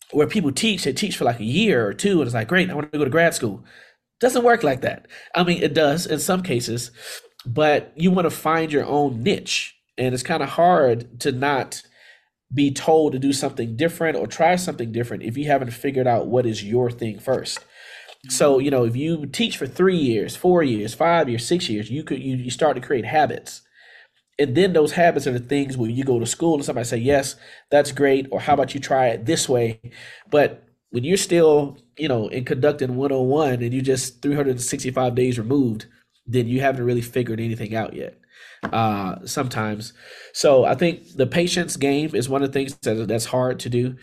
where 0.09 0.25
people 0.25 0.51
teach 0.51 0.83
they 0.83 0.93
teach 0.93 1.17
for 1.17 1.25
like 1.25 1.39
a 1.39 1.43
year 1.43 1.85
or 1.85 1.93
two 1.93 2.13
and 2.13 2.23
it's 2.23 2.33
like 2.33 2.47
great 2.47 2.69
i 2.71 2.73
want 2.73 2.91
to 2.91 2.97
go 2.97 3.03
to 3.05 3.11
grad 3.11 3.35
school. 3.35 3.63
Doesn't 4.19 4.43
work 4.43 4.63
like 4.63 4.81
that. 4.81 5.07
I 5.35 5.43
mean 5.43 5.61
it 5.61 5.75
does 5.75 6.07
in 6.07 6.17
some 6.17 6.41
cases 6.41 6.89
but 7.45 7.93
you 7.95 8.09
want 8.09 8.25
to 8.25 8.31
find 8.31 8.71
your 8.71 8.85
own 8.85 9.21
niche 9.21 9.75
and 9.99 10.15
it's 10.15 10.23
kind 10.23 10.41
of 10.41 10.49
hard 10.49 11.19
to 11.19 11.31
not 11.31 11.83
be 12.53 12.71
told 12.71 13.11
to 13.11 13.19
do 13.19 13.33
something 13.33 13.75
different 13.75 14.17
or 14.17 14.25
try 14.25 14.55
something 14.55 14.91
different 14.91 15.23
if 15.23 15.37
you 15.37 15.45
haven't 15.45 15.71
figured 15.71 16.07
out 16.07 16.27
what 16.27 16.45
is 16.45 16.63
your 16.63 16.89
thing 16.89 17.19
first. 17.19 17.59
So, 18.29 18.55
mm-hmm. 18.55 18.65
you 18.65 18.71
know, 18.71 18.85
if 18.85 18.95
you 18.95 19.25
teach 19.25 19.57
for 19.57 19.67
three 19.67 19.97
years, 19.97 20.35
four 20.35 20.63
years, 20.63 20.93
five 20.93 21.29
years, 21.29 21.45
six 21.45 21.69
years, 21.69 21.89
you 21.89 22.03
could 22.03 22.21
you, 22.21 22.35
you 22.37 22.51
start 22.51 22.75
to 22.75 22.81
create 22.81 23.05
habits. 23.05 23.61
And 24.39 24.55
then 24.55 24.73
those 24.73 24.91
habits 24.91 25.25
are 25.25 25.31
the 25.31 25.39
things 25.39 25.77
where 25.77 25.89
you 25.89 26.03
go 26.03 26.19
to 26.19 26.25
school 26.25 26.55
and 26.55 26.65
somebody 26.65 26.85
say, 26.85 26.97
Yes, 26.97 27.35
that's 27.71 27.91
great, 27.91 28.27
or 28.31 28.39
how 28.39 28.53
about 28.53 28.73
you 28.73 28.79
try 28.79 29.07
it 29.07 29.25
this 29.25 29.49
way? 29.49 29.81
But 30.29 30.63
when 30.91 31.03
you're 31.03 31.17
still, 31.17 31.77
you 31.97 32.07
know, 32.07 32.27
in 32.27 32.45
conducting 32.45 32.95
101 32.95 33.61
and 33.61 33.73
you 33.73 33.81
just 33.81 34.21
365 34.21 35.15
days 35.15 35.39
removed, 35.39 35.87
then 36.25 36.47
you 36.47 36.61
haven't 36.61 36.85
really 36.85 37.01
figured 37.01 37.39
anything 37.39 37.75
out 37.75 37.93
yet. 37.93 38.19
Uh, 38.63 39.23
sometimes. 39.23 39.93
So 40.33 40.65
I 40.65 40.73
think 40.73 41.13
the 41.15 41.27
patience 41.27 41.77
game 41.77 42.15
is 42.15 42.27
one 42.27 42.41
of 42.41 42.51
the 42.51 42.53
things 42.53 42.75
that, 42.79 43.07
that's 43.07 43.25
hard 43.25 43.59
to 43.59 43.69
do. 43.69 43.95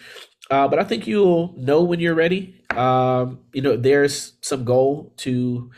Uh, 0.48 0.68
but 0.68 0.78
I 0.78 0.84
think 0.84 1.06
you'll 1.08 1.54
know 1.56 1.82
when 1.82 1.98
you're 1.98 2.14
ready. 2.14 2.62
Um, 2.70 3.40
you 3.52 3.60
know, 3.60 3.76
there's 3.76 4.34
some 4.42 4.64
goal 4.64 5.12
to, 5.18 5.70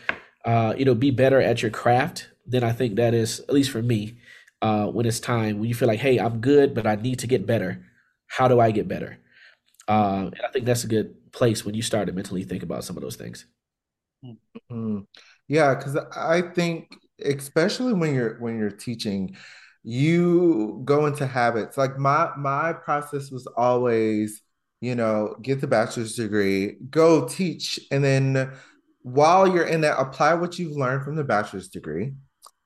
uh, 0.44 0.74
you 0.76 0.84
know, 0.84 0.94
be 0.94 1.10
better 1.10 1.40
at 1.40 1.62
your 1.62 1.70
craft. 1.70 2.28
Then 2.44 2.62
I 2.62 2.72
think 2.72 2.96
that 2.96 3.14
is, 3.14 3.40
at 3.40 3.54
least 3.54 3.70
for 3.70 3.82
me, 3.82 4.18
uh, 4.60 4.86
when 4.86 5.06
it's 5.06 5.20
time, 5.20 5.58
when 5.58 5.68
you 5.68 5.74
feel 5.74 5.88
like, 5.88 6.00
hey, 6.00 6.18
I'm 6.18 6.40
good, 6.40 6.74
but 6.74 6.86
I 6.86 6.96
need 6.96 7.18
to 7.20 7.26
get 7.26 7.46
better. 7.46 7.82
How 8.26 8.46
do 8.46 8.60
I 8.60 8.72
get 8.72 8.88
better? 8.88 9.18
Uh, 9.88 10.30
and 10.32 10.42
I 10.46 10.52
think 10.52 10.66
that's 10.66 10.84
a 10.84 10.88
good 10.88 11.32
place 11.32 11.64
when 11.64 11.74
you 11.74 11.82
start 11.82 12.08
to 12.08 12.12
mentally 12.12 12.44
think 12.44 12.62
about 12.62 12.84
some 12.84 12.96
of 12.96 13.02
those 13.02 13.16
things. 13.16 13.46
Mm-hmm. 14.24 15.00
Yeah, 15.48 15.74
because 15.74 15.96
I 16.14 16.42
think 16.42 16.94
especially 17.24 17.92
when 17.92 18.14
you're 18.14 18.38
when 18.40 18.58
you're 18.58 18.70
teaching, 18.70 19.36
you 19.82 20.82
go 20.84 21.06
into 21.06 21.26
habits. 21.26 21.76
Like 21.76 21.98
my 21.98 22.30
my 22.36 22.72
process 22.72 23.30
was 23.30 23.46
always, 23.56 24.42
you 24.80 24.94
know, 24.94 25.36
get 25.42 25.60
the 25.60 25.66
bachelor's 25.66 26.14
degree, 26.14 26.76
go 26.90 27.26
teach, 27.28 27.80
and 27.90 28.02
then 28.02 28.52
while 29.02 29.46
you're 29.46 29.66
in 29.66 29.82
that, 29.82 30.00
apply 30.00 30.34
what 30.34 30.58
you've 30.58 30.76
learned 30.76 31.04
from 31.04 31.14
the 31.14 31.24
bachelor's 31.24 31.68
degree. 31.68 32.12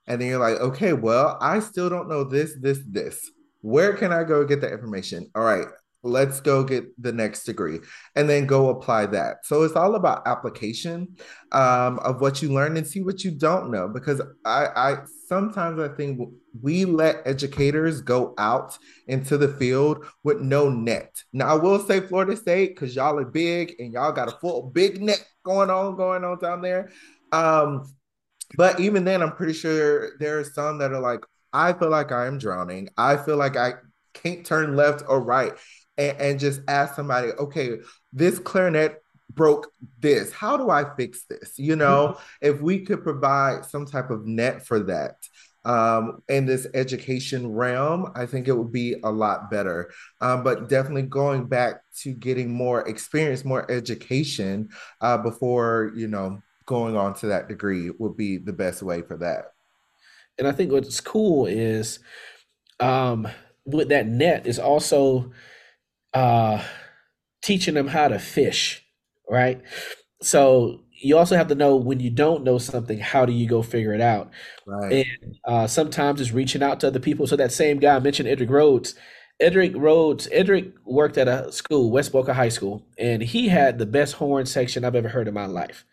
And 0.06 0.20
then 0.20 0.28
you're 0.28 0.40
like, 0.40 0.58
okay, 0.58 0.94
well, 0.94 1.36
I 1.40 1.60
still 1.60 1.90
don't 1.90 2.08
know 2.08 2.24
this, 2.24 2.56
this, 2.58 2.80
this. 2.88 3.30
Where 3.60 3.92
can 3.92 4.10
I 4.10 4.24
go 4.24 4.44
get 4.44 4.62
the 4.62 4.72
information? 4.72 5.30
All 5.34 5.44
right, 5.44 5.66
let's 6.02 6.40
go 6.40 6.64
get 6.64 6.84
the 7.00 7.12
next 7.12 7.44
degree 7.44 7.78
and 8.16 8.28
then 8.28 8.46
go 8.46 8.70
apply 8.70 9.06
that. 9.06 9.44
So 9.44 9.62
it's 9.62 9.76
all 9.76 9.94
about 9.94 10.26
application 10.26 11.16
um, 11.52 11.98
of 12.00 12.20
what 12.20 12.40
you 12.40 12.52
learn 12.52 12.76
and 12.76 12.86
see 12.86 13.02
what 13.02 13.22
you 13.22 13.30
don't 13.30 13.70
know 13.70 13.88
because 13.88 14.20
I, 14.44 14.66
I 14.74 14.96
sometimes 15.26 15.78
i 15.78 15.86
think 15.86 16.20
we 16.60 16.84
let 16.84 17.22
educators 17.24 18.00
go 18.00 18.34
out 18.36 18.76
into 19.06 19.38
the 19.38 19.46
field 19.46 20.04
with 20.24 20.40
no 20.40 20.68
net. 20.68 21.22
Now 21.32 21.48
i 21.48 21.54
will 21.54 21.78
say 21.78 22.00
florida 22.00 22.36
state 22.36 22.74
because 22.74 22.96
y'all 22.96 23.18
are 23.18 23.24
big 23.24 23.76
and 23.78 23.92
y'all 23.92 24.12
got 24.12 24.28
a 24.28 24.38
full 24.38 24.70
big 24.70 25.00
net 25.00 25.24
going 25.44 25.70
on 25.70 25.96
going 25.96 26.24
on 26.24 26.38
down 26.38 26.62
there. 26.62 26.90
Um, 27.32 27.84
but 28.56 28.80
even 28.80 29.04
then 29.04 29.22
i'm 29.22 29.32
pretty 29.32 29.52
sure 29.52 30.18
there 30.18 30.40
are 30.40 30.44
some 30.44 30.78
that 30.78 30.92
are 30.92 31.00
like 31.00 31.20
i 31.52 31.72
feel 31.72 31.90
like 31.90 32.10
i 32.10 32.26
am 32.26 32.38
drowning. 32.38 32.88
I 32.96 33.16
feel 33.16 33.36
like 33.36 33.56
i 33.56 33.74
can't 34.14 34.44
turn 34.44 34.76
left 34.76 35.04
or 35.08 35.20
right 35.20 35.52
and, 35.98 36.16
and 36.18 36.40
just 36.40 36.60
ask 36.68 36.94
somebody, 36.94 37.28
okay, 37.32 37.78
this 38.12 38.38
clarinet 38.38 39.02
broke 39.34 39.68
this. 40.00 40.32
How 40.32 40.56
do 40.56 40.70
I 40.70 40.84
fix 40.96 41.24
this? 41.24 41.58
You 41.58 41.76
know, 41.76 42.14
mm-hmm. 42.14 42.46
if 42.46 42.60
we 42.60 42.80
could 42.80 43.02
provide 43.02 43.64
some 43.64 43.86
type 43.86 44.10
of 44.10 44.26
net 44.26 44.66
for 44.66 44.80
that 44.80 45.16
um, 45.64 46.22
in 46.28 46.46
this 46.46 46.66
education 46.74 47.52
realm, 47.52 48.12
I 48.14 48.26
think 48.26 48.48
it 48.48 48.56
would 48.56 48.72
be 48.72 48.96
a 49.02 49.10
lot 49.10 49.50
better. 49.50 49.92
Um, 50.20 50.42
but 50.42 50.68
definitely 50.68 51.02
going 51.02 51.46
back 51.46 51.82
to 52.00 52.12
getting 52.12 52.50
more 52.50 52.86
experience, 52.88 53.44
more 53.44 53.70
education 53.70 54.70
uh, 55.00 55.18
before, 55.18 55.92
you 55.94 56.08
know, 56.08 56.42
going 56.66 56.96
on 56.96 57.14
to 57.14 57.26
that 57.26 57.48
degree 57.48 57.90
would 57.98 58.16
be 58.16 58.38
the 58.38 58.52
best 58.52 58.82
way 58.82 59.02
for 59.02 59.16
that. 59.18 59.52
And 60.38 60.48
I 60.48 60.52
think 60.52 60.72
what's 60.72 61.00
cool 61.00 61.46
is 61.46 61.98
um, 62.78 63.28
with 63.66 63.88
that 63.90 64.06
net 64.06 64.46
is 64.46 64.58
also 64.58 65.32
uh, 66.14 66.62
teaching 67.42 67.74
them 67.74 67.88
how 67.88 68.08
to 68.08 68.18
fish, 68.18 68.84
right? 69.28 69.60
So 70.22 70.80
you 71.02 71.16
also 71.16 71.36
have 71.36 71.48
to 71.48 71.54
know 71.54 71.76
when 71.76 72.00
you 72.00 72.10
don't 72.10 72.44
know 72.44 72.58
something, 72.58 72.98
how 72.98 73.24
do 73.24 73.32
you 73.32 73.48
go 73.48 73.62
figure 73.62 73.94
it 73.94 74.00
out? 74.00 74.30
Right. 74.66 75.06
And 75.06 75.36
uh, 75.44 75.66
sometimes 75.66 76.20
it's 76.20 76.32
reaching 76.32 76.62
out 76.62 76.80
to 76.80 76.88
other 76.88 77.00
people. 77.00 77.26
So 77.26 77.36
that 77.36 77.52
same 77.52 77.78
guy 77.78 77.96
I 77.96 78.00
mentioned, 78.00 78.28
Edric 78.28 78.50
Rhodes. 78.50 78.94
Edric 79.40 79.72
Rhodes, 79.74 80.28
Edric 80.32 80.74
worked 80.84 81.16
at 81.16 81.26
a 81.26 81.50
school, 81.50 81.90
West 81.90 82.12
Boca 82.12 82.34
High 82.34 82.50
School, 82.50 82.86
and 82.98 83.22
he 83.22 83.48
had 83.48 83.78
the 83.78 83.86
best 83.86 84.14
horn 84.14 84.44
section 84.44 84.84
I've 84.84 84.94
ever 84.94 85.08
heard 85.08 85.28
in 85.28 85.32
my 85.32 85.46
life. 85.46 85.86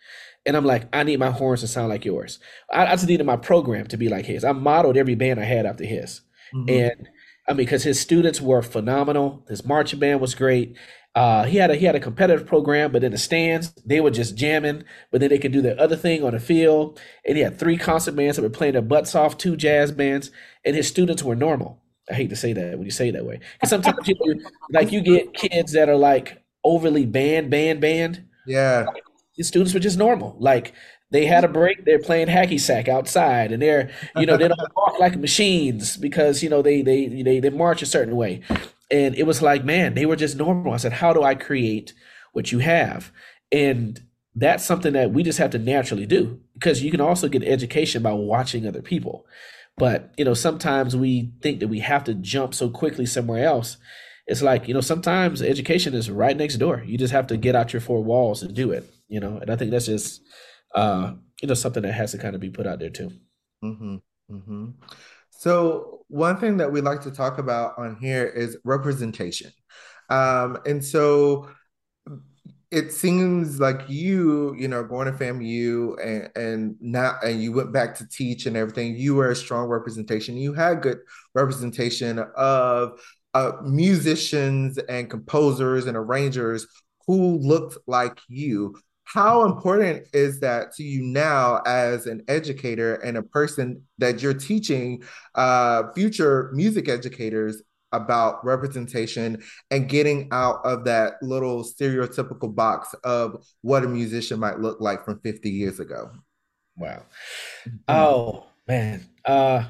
And 0.45 0.57
I'm 0.57 0.65
like, 0.65 0.93
I 0.93 1.03
need 1.03 1.19
my 1.19 1.31
horns 1.31 1.61
to 1.61 1.67
sound 1.67 1.87
like 1.87 2.03
yours. 2.03 2.39
I, 2.71 2.87
I 2.87 2.95
just 2.95 3.07
needed 3.07 3.25
my 3.25 3.37
program 3.37 3.87
to 3.87 3.97
be 3.97 4.09
like 4.09 4.25
his. 4.25 4.43
I 4.43 4.51
modeled 4.51 4.97
every 4.97 5.15
band 5.15 5.39
I 5.39 5.45
had 5.45 5.65
after 5.65 5.85
his. 5.85 6.21
Mm-hmm. 6.53 6.69
And 6.69 7.09
I 7.47 7.53
mean, 7.53 7.57
because 7.57 7.83
his 7.83 7.99
students 7.99 8.41
were 8.41 8.61
phenomenal. 8.61 9.45
His 9.47 9.65
marching 9.65 9.99
band 9.99 10.19
was 10.19 10.35
great. 10.35 10.75
Uh, 11.15 11.45
he 11.45 11.57
had 11.57 11.71
a 11.71 11.75
he 11.75 11.85
had 11.85 11.95
a 11.95 11.99
competitive 11.99 12.45
program, 12.45 12.91
but 12.91 13.03
in 13.03 13.11
the 13.11 13.17
stands 13.17 13.73
they 13.85 13.99
were 13.99 14.11
just 14.11 14.35
jamming. 14.35 14.83
But 15.11 15.21
then 15.21 15.29
they 15.29 15.39
could 15.39 15.51
do 15.51 15.61
their 15.61 15.79
other 15.79 15.95
thing 15.95 16.23
on 16.23 16.33
the 16.33 16.39
field. 16.39 16.99
And 17.25 17.37
he 17.37 17.43
had 17.43 17.57
three 17.57 17.77
concert 17.77 18.15
bands 18.15 18.35
that 18.35 18.43
were 18.43 18.49
playing 18.49 18.73
their 18.73 18.81
butts 18.81 19.15
off, 19.15 19.37
two 19.37 19.55
jazz 19.55 19.91
bands, 19.91 20.29
and 20.63 20.75
his 20.75 20.87
students 20.87 21.23
were 21.23 21.35
normal. 21.35 21.81
I 22.09 22.13
hate 22.13 22.29
to 22.29 22.35
say 22.35 22.53
that 22.53 22.77
when 22.77 22.85
you 22.85 22.91
say 22.91 23.11
that 23.11 23.25
way, 23.25 23.39
because 23.53 23.69
sometimes 23.69 24.07
you 24.07 24.15
like 24.71 24.91
you 24.91 25.01
get 25.01 25.33
kids 25.33 25.71
that 25.71 25.89
are 25.89 25.97
like 25.97 26.43
overly 26.63 27.05
band, 27.05 27.49
band, 27.49 27.81
band. 27.81 28.25
Yeah, 28.45 28.85
his 29.35 29.47
students 29.47 29.73
were 29.73 29.79
just 29.79 29.97
normal. 29.97 30.35
Like 30.39 30.73
they 31.09 31.25
had 31.25 31.43
a 31.43 31.47
break. 31.47 31.85
They're 31.85 31.99
playing 31.99 32.27
hacky 32.27 32.59
sack 32.59 32.87
outside, 32.87 33.51
and 33.51 33.61
they're 33.61 33.91
you 34.15 34.25
know 34.25 34.37
they 34.37 34.47
don't 34.47 34.59
walk 34.75 34.99
like 34.99 35.17
machines 35.17 35.95
because 35.97 36.43
you 36.43 36.49
know 36.49 36.61
they 36.61 36.81
they 36.81 37.07
they 37.07 37.39
they 37.39 37.49
march 37.49 37.81
a 37.81 37.85
certain 37.85 38.15
way, 38.15 38.41
and 38.91 39.15
it 39.15 39.23
was 39.23 39.41
like 39.41 39.63
man 39.63 39.93
they 39.93 40.05
were 40.05 40.15
just 40.15 40.37
normal. 40.37 40.73
I 40.73 40.77
said, 40.77 40.93
how 40.93 41.13
do 41.13 41.23
I 41.23 41.35
create 41.35 41.93
what 42.33 42.51
you 42.51 42.59
have? 42.59 43.11
And 43.51 44.01
that's 44.35 44.65
something 44.65 44.93
that 44.93 45.11
we 45.11 45.23
just 45.23 45.39
have 45.39 45.51
to 45.51 45.57
naturally 45.57 46.05
do 46.05 46.39
because 46.53 46.83
you 46.83 46.91
can 46.91 47.01
also 47.01 47.27
get 47.27 47.43
education 47.43 48.03
by 48.03 48.13
watching 48.13 48.67
other 48.67 48.81
people. 48.81 49.25
But 49.77 50.13
you 50.17 50.25
know 50.25 50.33
sometimes 50.33 50.95
we 50.95 51.31
think 51.41 51.61
that 51.61 51.69
we 51.69 51.79
have 51.79 52.03
to 52.05 52.15
jump 52.15 52.53
so 52.53 52.69
quickly 52.69 53.05
somewhere 53.05 53.45
else. 53.45 53.77
It's 54.25 54.41
like 54.41 54.67
you 54.67 54.73
know 54.73 54.81
sometimes 54.81 55.41
education 55.41 55.93
is 55.93 56.11
right 56.11 56.35
next 56.35 56.57
door. 56.57 56.83
You 56.85 56.97
just 56.97 57.13
have 57.13 57.27
to 57.27 57.37
get 57.37 57.55
out 57.55 57.71
your 57.71 57.81
four 57.81 58.03
walls 58.03 58.43
and 58.43 58.53
do 58.53 58.71
it. 58.71 58.91
You 59.07 59.21
know, 59.21 59.37
and 59.37 59.49
I 59.49 59.55
think 59.55 59.71
that's 59.71 59.85
just 59.85 60.21
uh, 60.75 61.13
you 61.41 61.47
know, 61.47 61.53
something 61.53 61.83
that 61.83 61.93
has 61.93 62.11
to 62.11 62.17
kind 62.17 62.35
of 62.35 62.41
be 62.41 62.49
put 62.49 62.67
out 62.67 62.79
there 62.79 62.89
too. 62.89 63.11
Mm-hmm. 63.63 63.95
Mm-hmm. 64.31 64.65
So 65.29 66.05
one 66.07 66.37
thing 66.37 66.57
that 66.57 66.71
we 66.71 66.81
like 66.81 67.01
to 67.01 67.11
talk 67.11 67.37
about 67.37 67.77
on 67.77 67.97
here 67.97 68.25
is 68.25 68.57
representation. 68.63 69.51
Um, 70.09 70.57
and 70.65 70.83
so 70.83 71.49
it 72.69 72.91
seems 72.91 73.59
like 73.59 73.81
you, 73.87 74.55
you 74.57 74.67
know, 74.67 74.83
going 74.83 75.05
to 75.05 75.17
FAMU 75.17 75.95
and 76.03 76.29
and 76.35 76.75
now 76.81 77.17
and 77.23 77.41
you 77.41 77.53
went 77.53 77.71
back 77.71 77.95
to 77.95 78.07
teach 78.09 78.45
and 78.45 78.57
everything. 78.57 78.95
You 78.95 79.15
were 79.15 79.31
a 79.31 79.35
strong 79.35 79.67
representation. 79.67 80.35
You 80.35 80.53
had 80.53 80.81
good 80.81 80.99
representation 81.33 82.19
of 82.35 82.99
uh, 83.33 83.53
musicians 83.63 84.77
and 84.77 85.09
composers 85.09 85.85
and 85.85 85.95
arrangers 85.95 86.67
who 87.05 87.37
looked 87.37 87.77
like 87.87 88.19
you 88.27 88.75
how 89.13 89.45
important 89.45 90.05
is 90.13 90.41
that 90.41 90.73
to 90.73 90.83
you 90.83 91.01
now 91.01 91.61
as 91.65 92.07
an 92.07 92.23
educator 92.27 92.95
and 92.95 93.17
a 93.17 93.23
person 93.23 93.81
that 93.97 94.21
you're 94.21 94.33
teaching 94.33 95.01
uh, 95.35 95.83
future 95.93 96.51
music 96.53 96.89
educators 96.89 97.61
about 97.93 98.43
representation 98.43 99.41
and 99.71 99.87
getting 99.87 100.27
out 100.33 100.59
of 100.65 100.83
that 100.83 101.13
little 101.21 101.63
stereotypical 101.63 102.53
box 102.53 102.93
of 103.05 103.45
what 103.61 103.85
a 103.85 103.87
musician 103.87 104.39
might 104.39 104.59
look 104.59 104.81
like 104.81 105.05
from 105.05 105.19
50 105.21 105.49
years 105.49 105.79
ago? 105.79 106.11
Wow. 106.77 107.03
Mm-hmm. 107.65 107.77
oh 107.87 108.47
man. 108.67 109.07
Uh 109.23 109.63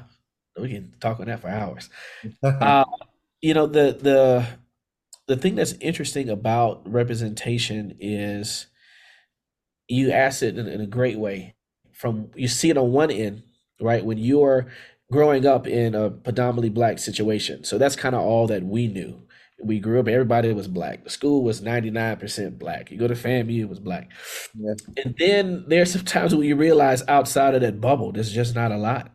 we 0.58 0.70
can 0.70 0.92
talk 0.98 1.20
on 1.20 1.26
that 1.26 1.40
for 1.40 1.48
hours. 1.48 1.88
Uh, 2.42 2.84
you 3.40 3.54
know 3.54 3.66
the 3.66 3.96
the 4.00 4.46
the 5.28 5.36
thing 5.36 5.54
that's 5.54 5.74
interesting 5.80 6.28
about 6.28 6.82
representation 6.90 7.96
is 8.00 8.66
you 9.88 10.12
ask 10.12 10.42
it 10.42 10.58
in, 10.58 10.68
in 10.68 10.80
a 10.80 10.86
great 10.86 11.18
way. 11.18 11.54
From 11.92 12.30
you 12.36 12.48
see 12.48 12.70
it 12.70 12.78
on 12.78 12.92
one 12.92 13.10
end, 13.10 13.42
right? 13.80 14.04
When 14.04 14.18
you're 14.18 14.68
growing 15.10 15.46
up 15.46 15.66
in 15.66 15.94
a 15.94 16.10
predominantly 16.10 16.68
black 16.68 16.98
situation. 16.98 17.64
So 17.64 17.78
that's 17.78 17.96
kind 17.96 18.14
of 18.14 18.20
all 18.20 18.46
that 18.48 18.62
we 18.62 18.86
knew. 18.86 19.22
We 19.60 19.80
grew 19.80 19.98
up, 19.98 20.06
everybody 20.06 20.52
was 20.52 20.68
black. 20.68 21.02
The 21.02 21.10
school 21.10 21.42
was 21.42 21.60
99% 21.60 22.58
black. 22.58 22.92
You 22.92 22.98
go 22.98 23.08
to 23.08 23.14
FAMU, 23.14 23.60
it 23.60 23.68
was 23.68 23.80
black. 23.80 24.10
Yeah. 24.54 24.74
And 25.04 25.16
then 25.18 25.64
there's 25.66 25.92
some 25.92 26.04
times 26.04 26.34
when 26.34 26.46
you 26.46 26.54
realize 26.54 27.02
outside 27.08 27.54
of 27.54 27.62
that 27.62 27.80
bubble, 27.80 28.12
there's 28.12 28.30
just 28.30 28.54
not 28.54 28.70
a 28.70 28.76
lot. 28.76 29.10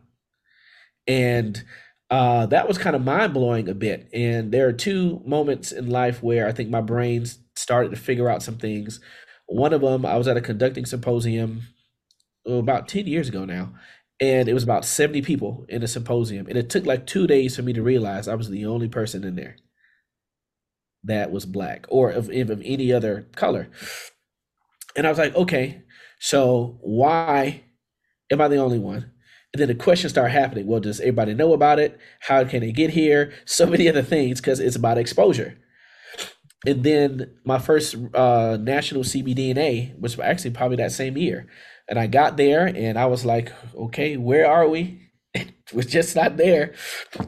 And 1.06 1.62
uh, 2.10 2.46
that 2.46 2.68
was 2.68 2.78
kind 2.78 2.94
of 2.94 3.02
mind 3.02 3.32
blowing 3.32 3.68
a 3.68 3.74
bit. 3.74 4.08
And 4.12 4.52
there 4.52 4.68
are 4.68 4.72
two 4.72 5.22
moments 5.24 5.72
in 5.72 5.88
life 5.88 6.22
where 6.22 6.46
I 6.46 6.52
think 6.52 6.68
my 6.68 6.80
brain 6.80 7.24
started 7.56 7.90
to 7.90 7.96
figure 7.96 8.28
out 8.28 8.42
some 8.42 8.56
things. 8.58 9.00
One 9.46 9.72
of 9.72 9.80
them, 9.82 10.06
I 10.06 10.16
was 10.16 10.28
at 10.28 10.36
a 10.36 10.40
conducting 10.40 10.86
symposium 10.86 11.62
oh, 12.46 12.58
about 12.58 12.88
10 12.88 13.06
years 13.06 13.28
ago 13.28 13.44
now, 13.44 13.74
and 14.20 14.48
it 14.48 14.54
was 14.54 14.62
about 14.62 14.84
70 14.84 15.22
people 15.22 15.66
in 15.68 15.82
a 15.82 15.88
symposium. 15.88 16.46
And 16.46 16.56
it 16.56 16.70
took 16.70 16.86
like 16.86 17.06
two 17.06 17.26
days 17.26 17.56
for 17.56 17.62
me 17.62 17.72
to 17.72 17.82
realize 17.82 18.28
I 18.28 18.34
was 18.34 18.48
the 18.48 18.66
only 18.66 18.88
person 18.88 19.24
in 19.24 19.36
there 19.36 19.56
that 21.04 21.30
was 21.30 21.44
black 21.44 21.86
or 21.88 22.10
of, 22.10 22.30
of 22.30 22.62
any 22.64 22.92
other 22.92 23.28
color. 23.36 23.68
And 24.96 25.06
I 25.06 25.10
was 25.10 25.18
like, 25.18 25.34
okay, 25.34 25.82
so 26.18 26.78
why 26.80 27.64
am 28.30 28.40
I 28.40 28.48
the 28.48 28.56
only 28.56 28.78
one? 28.78 29.10
And 29.52 29.60
then 29.60 29.68
the 29.68 29.74
questions 29.74 30.12
start 30.12 30.32
happening. 30.32 30.66
Well, 30.66 30.80
does 30.80 31.00
everybody 31.00 31.34
know 31.34 31.52
about 31.52 31.78
it? 31.78 31.98
How 32.20 32.44
can 32.44 32.60
they 32.60 32.72
get 32.72 32.90
here? 32.90 33.32
So 33.44 33.66
many 33.66 33.88
other 33.88 34.02
things 34.02 34.40
because 34.40 34.58
it's 34.58 34.76
about 34.76 34.98
exposure. 34.98 35.58
And 36.66 36.82
then 36.82 37.30
my 37.44 37.58
first 37.58 37.96
uh, 38.14 38.56
national 38.60 39.02
CBDNA 39.02 39.98
was 40.00 40.18
actually 40.18 40.52
probably 40.52 40.76
that 40.78 40.92
same 40.92 41.16
year. 41.16 41.46
And 41.88 41.98
I 41.98 42.06
got 42.06 42.36
there 42.36 42.66
and 42.66 42.98
I 42.98 43.06
was 43.06 43.24
like, 43.24 43.52
okay, 43.74 44.16
where 44.16 44.50
are 44.50 44.68
we? 44.68 45.00
It 45.66 45.72
was 45.72 45.86
just 45.86 46.14
not 46.14 46.36
there. 46.36 46.74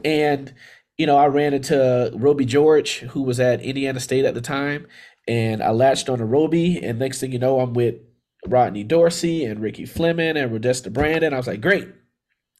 And, 0.05 0.53
you 0.97 1.07
know, 1.07 1.17
I 1.17 1.25
ran 1.25 1.55
into 1.55 2.11
Roby 2.13 2.45
George, 2.45 2.99
who 2.99 3.23
was 3.23 3.39
at 3.39 3.61
Indiana 3.61 3.99
State 3.99 4.25
at 4.25 4.35
the 4.35 4.41
time. 4.41 4.85
And 5.27 5.63
I 5.63 5.71
latched 5.71 6.07
on 6.07 6.19
to 6.19 6.25
Roby. 6.25 6.81
And 6.81 6.99
next 6.99 7.19
thing 7.19 7.31
you 7.31 7.39
know, 7.39 7.59
I'm 7.59 7.73
with 7.73 7.95
Rodney 8.45 8.83
Dorsey 8.83 9.43
and 9.43 9.59
Ricky 9.59 9.85
Fleming 9.85 10.37
and 10.37 10.51
Rodesta 10.51 10.93
Brandon. 10.93 11.33
I 11.33 11.37
was 11.37 11.47
like, 11.47 11.61
great, 11.61 11.87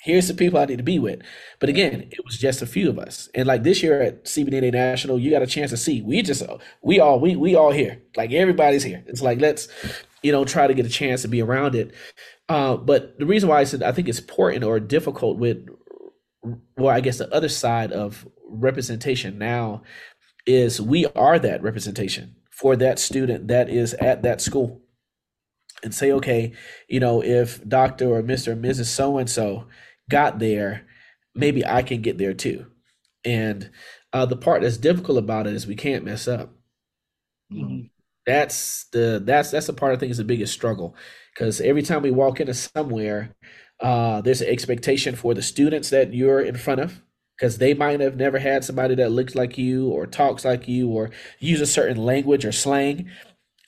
here's 0.07 0.29
the 0.29 0.33
people 0.33 0.57
I 0.57 0.65
need 0.65 0.77
to 0.77 0.83
be 0.83 0.99
with. 0.99 1.21
But 1.59 1.67
again, 1.67 2.07
it 2.09 2.23
was 2.23 2.37
just 2.37 2.61
a 2.61 2.65
few 2.65 2.89
of 2.89 2.97
us. 2.97 3.29
And 3.35 3.45
like 3.45 3.63
this 3.63 3.83
year 3.83 4.01
at 4.01 4.23
CBDNA 4.23 4.71
National, 4.71 5.19
you 5.19 5.29
got 5.29 5.41
a 5.41 5.47
chance 5.47 5.69
to 5.71 5.77
see. 5.77 6.01
We 6.01 6.21
just 6.21 6.41
we 6.81 6.99
all 7.01 7.19
we 7.19 7.35
we 7.35 7.55
all 7.55 7.71
here. 7.71 8.01
Like 8.15 8.31
everybody's 8.31 8.83
here. 8.83 9.03
It's 9.05 9.21
like 9.21 9.41
let's 9.41 9.67
you 10.23 10.31
know 10.31 10.45
try 10.45 10.65
to 10.65 10.73
get 10.73 10.85
a 10.85 10.89
chance 10.89 11.21
to 11.23 11.27
be 11.27 11.41
around 11.41 11.75
it. 11.75 11.93
Uh, 12.47 12.77
but 12.77 13.19
the 13.19 13.25
reason 13.25 13.49
why 13.49 13.59
I 13.59 13.65
said 13.65 13.83
I 13.83 13.91
think 13.91 14.07
it's 14.07 14.19
important 14.19 14.63
or 14.63 14.79
difficult 14.79 15.37
with 15.37 15.67
well, 16.77 16.95
I 16.95 17.01
guess 17.01 17.17
the 17.17 17.33
other 17.33 17.49
side 17.49 17.91
of 17.91 18.25
representation 18.49 19.37
now 19.37 19.83
is 20.45 20.79
we 20.79 21.05
are 21.07 21.37
that 21.37 21.61
representation 21.61 22.37
for 22.49 22.77
that 22.77 22.97
student 22.97 23.49
that 23.49 23.69
is 23.69 23.93
at 23.95 24.23
that 24.23 24.39
school 24.39 24.81
and 25.83 25.93
say, 25.93 26.11
okay, 26.11 26.53
you 26.87 26.99
know, 26.99 27.21
if 27.21 27.67
Dr. 27.67 28.07
or 28.09 28.23
Mr. 28.23 28.49
or 28.49 28.55
Mrs. 28.55 28.85
So 28.85 29.17
and 29.17 29.29
so 29.29 29.67
got 30.09 30.39
there, 30.39 30.85
maybe 31.35 31.65
I 31.65 31.81
can 31.81 32.01
get 32.01 32.17
there 32.17 32.33
too. 32.33 32.67
And 33.25 33.69
uh, 34.13 34.25
the 34.25 34.37
part 34.37 34.61
that's 34.61 34.77
difficult 34.77 35.17
about 35.17 35.47
it 35.47 35.53
is 35.53 35.67
we 35.67 35.75
can't 35.75 36.05
mess 36.05 36.27
up. 36.27 36.53
Mm-hmm. 37.51 37.87
That's 38.25 38.85
the 38.91 39.21
that's 39.23 39.51
that's 39.51 39.67
the 39.67 39.73
part 39.73 39.93
I 39.93 39.97
think 39.97 40.11
is 40.11 40.17
the 40.17 40.23
biggest 40.25 40.53
struggle 40.53 40.95
because 41.33 41.61
every 41.61 41.81
time 41.81 42.01
we 42.01 42.11
walk 42.11 42.39
into 42.41 42.53
somewhere, 42.53 43.35
uh, 43.79 44.21
there's 44.21 44.41
an 44.41 44.49
expectation 44.49 45.15
for 45.15 45.33
the 45.33 45.41
students 45.41 45.89
that 45.91 46.13
you're 46.13 46.41
in 46.41 46.57
front 46.57 46.81
of 46.81 47.01
because 47.37 47.57
they 47.57 47.73
might 47.73 47.99
have 47.99 48.17
never 48.17 48.39
had 48.39 48.63
somebody 48.63 48.95
that 48.95 49.11
looks 49.11 49.35
like 49.35 49.57
you 49.57 49.89
or 49.89 50.07
talks 50.07 50.43
like 50.43 50.67
you 50.67 50.89
or 50.89 51.11
use 51.39 51.61
a 51.61 51.65
certain 51.65 51.97
language 51.97 52.43
or 52.43 52.51
slang. 52.51 53.09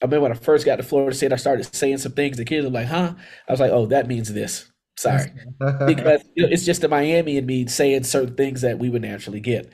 I 0.02 0.06
remember 0.06 0.24
when 0.24 0.32
I 0.32 0.36
first 0.36 0.66
got 0.66 0.78
to 0.78 0.84
Florida 0.84 1.16
State, 1.16 1.34
I 1.34 1.38
started 1.38 1.74
saying 1.74 2.00
some 2.00 2.14
things. 2.14 2.38
The 2.38 2.46
kids 2.46 2.66
were 2.66 2.72
like, 2.72 2.88
"Huh?" 2.88 3.14
I 3.48 3.52
was 3.52 3.60
like, 3.60 3.72
"Oh, 3.72 3.86
that 3.88 4.08
means 4.08 4.34
this." 4.34 4.69
Sorry, 5.00 5.32
because 5.86 6.22
you 6.36 6.44
know, 6.44 6.50
it's 6.52 6.66
just 6.66 6.82
the 6.82 6.90
Miami 6.90 7.38
and 7.38 7.48
me 7.48 7.66
saying 7.68 8.04
certain 8.04 8.36
things 8.36 8.60
that 8.62 8.80
we 8.80 8.90
would 8.90 9.02
naturally 9.02 9.40
get, 9.40 9.72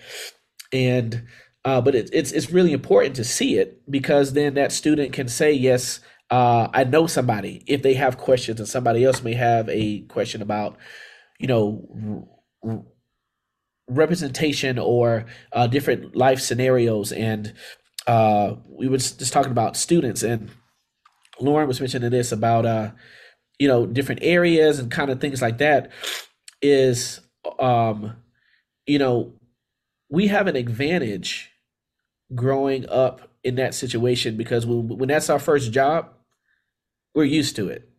and 0.72 1.26
uh, 1.66 1.82
but 1.82 1.96
it, 1.96 2.12
it's 2.14 2.32
it's 2.32 2.52
really 2.52 2.74
important 2.74 3.16
to 3.16 3.24
see 3.24 3.58
it 3.58 3.82
because 3.90 4.34
then 4.34 4.54
that 4.54 4.72
student 4.72 5.14
can 5.14 5.28
say, 5.28 5.52
"Yes, 5.52 6.00
uh, 6.30 6.68
I 6.76 6.84
know 6.84 7.08
somebody." 7.08 7.64
If 7.66 7.82
they 7.82 7.96
have 7.96 8.20
questions, 8.20 8.60
and 8.60 8.70
somebody 8.70 9.04
else 9.04 9.24
may 9.24 9.34
have 9.34 9.68
a 9.70 10.02
question 10.02 10.44
about, 10.44 10.78
you 11.40 11.48
know. 11.48 12.28
R- 12.64 12.84
representation 13.88 14.80
or 14.80 15.28
uh, 15.52 15.68
different 15.68 16.16
life 16.16 16.42
scenarios 16.42 17.12
and 17.12 17.54
uh, 18.08 18.56
we 18.68 18.88
were 18.88 18.98
just 18.98 19.32
talking 19.32 19.52
about 19.52 19.78
students 19.78 20.24
and 20.24 20.50
lauren 21.40 21.68
was 21.68 21.80
mentioning 21.80 22.10
this 22.10 22.32
about 22.32 22.66
uh, 22.66 22.90
you 23.60 23.68
know 23.68 23.86
different 23.86 24.22
areas 24.24 24.80
and 24.80 24.92
kind 24.92 25.10
of 25.10 25.20
things 25.20 25.42
like 25.42 25.58
that 25.60 25.92
is 26.62 27.22
um 27.60 28.16
you 28.86 29.00
know 29.00 29.34
we 30.10 30.28
have 30.28 30.48
an 30.48 30.56
advantage 30.56 31.52
growing 32.34 32.88
up 32.90 33.30
in 33.44 33.56
that 33.56 33.74
situation 33.74 34.36
because 34.38 34.66
when, 34.66 34.88
when 34.88 35.10
that's 35.10 35.30
our 35.30 35.40
first 35.40 35.72
job 35.72 36.10
we're 37.14 37.24
used 37.24 37.56
to 37.56 37.70
it. 37.70 37.90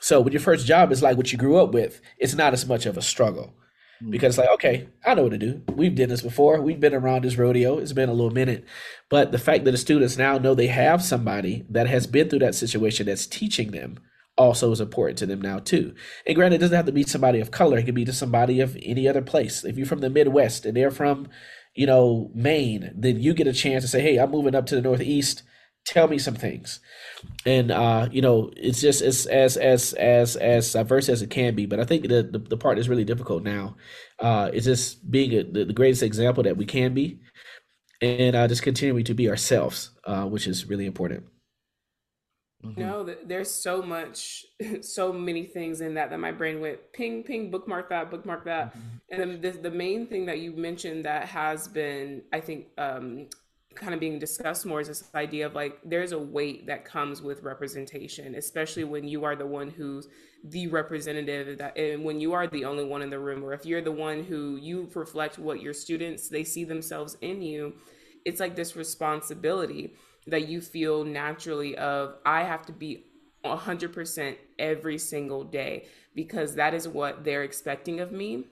So 0.00 0.20
when 0.20 0.32
your 0.32 0.40
first 0.40 0.66
job 0.66 0.92
is 0.92 1.02
like 1.02 1.16
what 1.16 1.32
you 1.32 1.38
grew 1.38 1.58
up 1.58 1.72
with 1.72 2.00
it's 2.18 2.34
not 2.34 2.52
as 2.52 2.66
much 2.66 2.86
of 2.86 2.96
a 2.96 3.02
struggle 3.02 3.54
mm. 4.02 4.10
because 4.10 4.38
like 4.38 4.48
okay 4.50 4.88
i 5.04 5.14
know 5.14 5.24
what 5.24 5.32
to 5.32 5.38
do. 5.38 5.62
We've 5.74 5.94
done 5.94 6.08
this 6.08 6.22
before. 6.22 6.60
We've 6.60 6.80
been 6.80 6.94
around 6.94 7.24
this 7.24 7.36
rodeo. 7.36 7.78
It's 7.78 7.92
been 7.92 8.08
a 8.08 8.14
little 8.14 8.30
minute. 8.30 8.64
But 9.08 9.32
the 9.32 9.38
fact 9.38 9.64
that 9.64 9.72
the 9.72 9.78
students 9.78 10.16
now 10.16 10.38
know 10.38 10.54
they 10.54 10.68
have 10.68 11.02
somebody 11.02 11.64
that 11.68 11.86
has 11.86 12.06
been 12.06 12.28
through 12.28 12.40
that 12.40 12.54
situation 12.54 13.06
that's 13.06 13.26
teaching 13.26 13.72
them 13.72 13.98
also 14.40 14.72
is 14.72 14.80
important 14.80 15.18
to 15.18 15.26
them 15.26 15.40
now 15.40 15.58
too. 15.58 15.94
And 16.26 16.34
granted, 16.34 16.56
it 16.56 16.60
doesn't 16.60 16.76
have 16.76 16.86
to 16.86 16.92
be 16.92 17.04
somebody 17.04 17.40
of 17.40 17.50
color; 17.50 17.78
it 17.78 17.84
could 17.84 17.94
be 17.94 18.04
to 18.06 18.12
somebody 18.12 18.60
of 18.60 18.76
any 18.82 19.06
other 19.06 19.22
place. 19.22 19.64
If 19.64 19.76
you're 19.76 19.86
from 19.86 20.00
the 20.00 20.10
Midwest 20.10 20.64
and 20.64 20.76
they're 20.76 20.90
from, 20.90 21.28
you 21.74 21.86
know, 21.86 22.30
Maine, 22.34 22.92
then 22.96 23.20
you 23.20 23.34
get 23.34 23.46
a 23.46 23.52
chance 23.52 23.84
to 23.84 23.88
say, 23.88 24.00
"Hey, 24.00 24.18
I'm 24.18 24.30
moving 24.30 24.54
up 24.54 24.66
to 24.66 24.74
the 24.74 24.82
Northeast. 24.82 25.42
Tell 25.84 26.08
me 26.08 26.18
some 26.18 26.34
things." 26.34 26.80
And 27.44 27.70
uh, 27.70 28.08
you 28.10 28.22
know, 28.22 28.50
it's 28.56 28.80
just 28.80 29.02
as 29.02 29.26
as 29.26 29.56
as 29.56 29.92
as 29.94 30.36
as 30.36 30.72
diverse 30.72 31.08
as 31.08 31.22
it 31.22 31.30
can 31.30 31.54
be. 31.54 31.66
But 31.66 31.80
I 31.80 31.84
think 31.84 32.08
the 32.08 32.22
the, 32.22 32.38
the 32.38 32.56
part 32.56 32.76
that's 32.76 32.88
really 32.88 33.04
difficult 33.04 33.42
now 33.42 33.76
uh, 34.18 34.50
is 34.52 34.64
just 34.64 35.10
being 35.10 35.32
a, 35.34 35.42
the, 35.44 35.64
the 35.66 35.72
greatest 35.74 36.02
example 36.02 36.42
that 36.44 36.56
we 36.56 36.64
can 36.64 36.94
be, 36.94 37.20
and 38.00 38.34
uh, 38.34 38.48
just 38.48 38.62
continuing 38.62 39.04
to 39.04 39.14
be 39.14 39.28
ourselves, 39.28 39.90
uh, 40.04 40.24
which 40.24 40.46
is 40.46 40.66
really 40.66 40.86
important. 40.86 41.24
Mm-hmm. 42.64 42.80
No, 42.80 43.14
there's 43.24 43.50
so 43.50 43.82
much, 43.82 44.44
so 44.82 45.12
many 45.12 45.44
things 45.44 45.80
in 45.80 45.94
that 45.94 46.10
that 46.10 46.20
my 46.20 46.32
brain 46.32 46.60
went 46.60 46.92
ping, 46.92 47.22
ping, 47.22 47.50
bookmark 47.50 47.88
that, 47.88 48.10
bookmark 48.10 48.44
that. 48.44 48.76
Mm-hmm. 48.76 48.88
And 49.10 49.20
then 49.20 49.40
the, 49.40 49.50
the 49.58 49.70
main 49.70 50.06
thing 50.06 50.26
that 50.26 50.40
you 50.40 50.52
mentioned 50.52 51.04
that 51.06 51.26
has 51.26 51.68
been, 51.68 52.22
I 52.32 52.40
think, 52.40 52.66
um, 52.76 53.28
kind 53.74 53.94
of 53.94 54.00
being 54.00 54.18
discussed 54.18 54.66
more 54.66 54.80
is 54.80 54.88
this 54.88 55.04
idea 55.14 55.46
of 55.46 55.54
like 55.54 55.78
there's 55.84 56.12
a 56.12 56.18
weight 56.18 56.66
that 56.66 56.84
comes 56.84 57.22
with 57.22 57.42
representation, 57.42 58.34
especially 58.34 58.84
when 58.84 59.06
you 59.06 59.24
are 59.24 59.36
the 59.36 59.46
one 59.46 59.70
who's 59.70 60.08
the 60.44 60.66
representative 60.68 61.58
that 61.58 61.76
and 61.76 62.02
when 62.02 62.20
you 62.20 62.32
are 62.32 62.46
the 62.46 62.64
only 62.64 62.84
one 62.84 63.02
in 63.02 63.10
the 63.10 63.18
room 63.18 63.44
or 63.44 63.52
if 63.52 63.66
you're 63.66 63.82
the 63.82 63.92
one 63.92 64.24
who 64.24 64.56
you 64.56 64.88
reflect 64.94 65.38
what 65.38 65.60
your 65.60 65.74
students 65.74 66.28
they 66.28 66.42
see 66.42 66.64
themselves 66.64 67.16
in 67.20 67.42
you 67.42 67.74
it's 68.24 68.40
like 68.40 68.56
this 68.56 68.74
responsibility 68.74 69.92
that 70.26 70.48
you 70.48 70.60
feel 70.60 71.04
naturally 71.04 71.76
of 71.76 72.16
I 72.24 72.44
have 72.44 72.66
to 72.66 72.72
be 72.72 73.04
100% 73.44 74.36
every 74.58 74.98
single 74.98 75.44
day 75.44 75.86
because 76.14 76.54
that 76.56 76.74
is 76.74 76.86
what 76.86 77.24
they're 77.24 77.42
expecting 77.42 78.00
of 78.00 78.12
me 78.12 78.44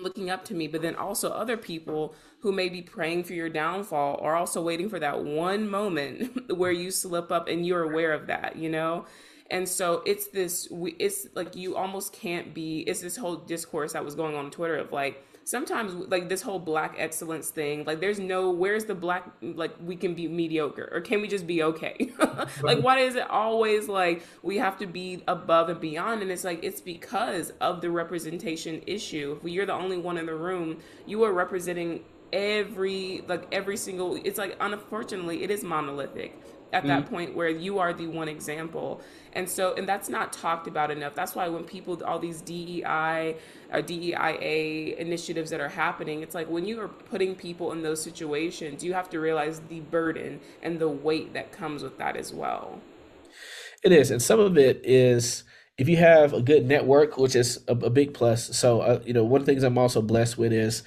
looking 0.00 0.30
up 0.30 0.44
to 0.46 0.54
me. 0.54 0.68
But 0.68 0.82
then 0.82 0.94
also 0.94 1.30
other 1.30 1.56
people 1.56 2.14
who 2.40 2.52
may 2.52 2.68
be 2.68 2.82
praying 2.82 3.24
for 3.24 3.34
your 3.34 3.48
downfall 3.48 4.20
are 4.22 4.36
also 4.36 4.62
waiting 4.62 4.88
for 4.88 5.00
that 5.00 5.24
one 5.24 5.68
moment 5.68 6.50
where 6.56 6.72
you 6.72 6.90
slip 6.90 7.32
up 7.32 7.48
and 7.48 7.66
you're 7.66 7.82
aware 7.82 8.12
of 8.12 8.26
that 8.28 8.56
you 8.56 8.68
know? 8.68 9.06
And 9.50 9.68
so 9.68 10.02
it's 10.04 10.28
this 10.28 10.68
it's 10.70 11.26
like 11.34 11.56
you 11.56 11.74
almost 11.74 12.12
can't 12.12 12.54
be 12.54 12.80
it's 12.80 13.00
this 13.00 13.16
whole 13.16 13.36
discourse 13.36 13.94
that 13.94 14.04
was 14.04 14.14
going 14.14 14.34
on, 14.34 14.46
on 14.46 14.50
twitter 14.50 14.76
of 14.76 14.92
like 14.92 15.24
sometimes 15.48 15.94
like 15.94 16.28
this 16.28 16.42
whole 16.42 16.58
black 16.58 16.94
excellence 16.98 17.48
thing 17.48 17.82
like 17.86 18.00
there's 18.00 18.18
no 18.18 18.50
where's 18.50 18.84
the 18.84 18.94
black 18.94 19.32
like 19.40 19.72
we 19.82 19.96
can 19.96 20.12
be 20.12 20.28
mediocre 20.28 20.90
or 20.92 21.00
can 21.00 21.22
we 21.22 21.28
just 21.28 21.46
be 21.46 21.62
okay? 21.62 22.12
Like 22.62 22.82
why 22.82 22.98
is 23.00 23.14
it 23.14 23.28
always 23.30 23.88
like 23.88 24.22
we 24.42 24.58
have 24.58 24.78
to 24.78 24.86
be 24.86 25.22
above 25.26 25.70
and 25.70 25.80
beyond? 25.80 26.22
And 26.22 26.30
it's 26.30 26.44
like 26.44 26.62
it's 26.62 26.80
because 26.80 27.52
of 27.60 27.80
the 27.80 27.90
representation 27.90 28.82
issue. 28.86 29.38
If 29.42 29.50
you're 29.50 29.66
the 29.66 29.72
only 29.72 29.96
one 29.96 30.18
in 30.18 30.26
the 30.26 30.34
room 30.34 30.78
you 31.06 31.22
are 31.24 31.32
representing 31.32 32.04
every 32.32 33.24
like 33.26 33.48
every 33.52 33.76
single 33.76 34.16
it's 34.16 34.38
like 34.38 34.54
unfortunately 34.60 35.42
it 35.42 35.50
is 35.50 35.62
monolithic 35.64 36.38
at 36.72 36.84
that 36.86 37.04
mm 37.04 37.08
point 37.08 37.34
where 37.34 37.48
you 37.48 37.78
are 37.78 37.94
the 37.94 38.06
one 38.06 38.28
example. 38.28 39.00
And 39.32 39.48
so 39.48 39.74
and 39.74 39.88
that's 39.88 40.08
not 40.08 40.32
talked 40.32 40.66
about 40.66 40.90
enough. 40.90 41.14
That's 41.14 41.34
why 41.34 41.48
when 41.48 41.64
people 41.64 42.02
all 42.04 42.18
these 42.18 42.40
dei 42.42 42.82
or 43.72 43.82
deia 43.82 44.96
initiatives 44.96 45.50
that 45.50 45.60
are 45.60 45.68
happening 45.68 46.22
it's 46.22 46.34
like 46.34 46.48
when 46.48 46.64
you 46.64 46.80
are 46.80 46.88
putting 46.88 47.34
people 47.34 47.72
in 47.72 47.82
those 47.82 48.02
situations 48.02 48.82
you 48.82 48.94
have 48.94 49.10
to 49.10 49.20
realize 49.20 49.60
the 49.68 49.80
burden 49.80 50.40
and 50.62 50.78
the 50.78 50.88
weight 50.88 51.34
that 51.34 51.52
comes 51.52 51.82
with 51.82 51.98
that 51.98 52.16
as 52.16 52.32
well. 52.32 52.80
It 53.84 53.92
is. 53.92 54.10
And 54.10 54.20
some 54.20 54.40
of 54.40 54.58
it 54.58 54.80
is 54.84 55.44
if 55.78 55.88
you 55.88 55.96
have 55.96 56.32
a 56.32 56.42
good 56.42 56.66
network, 56.66 57.16
which 57.16 57.36
is 57.36 57.62
a, 57.68 57.72
a 57.72 57.90
big 57.90 58.12
plus. 58.12 58.56
So, 58.56 58.80
uh, 58.80 59.00
you 59.04 59.12
know, 59.12 59.24
one 59.24 59.40
of 59.40 59.46
the 59.46 59.52
things 59.52 59.62
I'm 59.62 59.78
also 59.78 60.02
blessed 60.02 60.36
with 60.36 60.52
is 60.52 60.82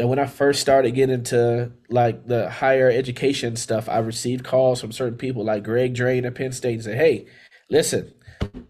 that 0.00 0.08
when 0.08 0.18
I 0.18 0.24
first 0.24 0.62
started 0.62 0.92
getting 0.92 1.14
into 1.14 1.72
like 1.90 2.26
the 2.26 2.48
higher 2.48 2.90
education 2.90 3.54
stuff, 3.54 3.86
I 3.86 3.98
received 3.98 4.44
calls 4.44 4.80
from 4.80 4.92
certain 4.92 5.18
people 5.18 5.44
like 5.44 5.62
Greg 5.62 5.92
Drane 5.92 6.24
at 6.24 6.34
Penn 6.34 6.52
State 6.52 6.74
and 6.74 6.84
say, 6.84 6.96
"Hey, 6.96 7.26
listen, 7.68 8.14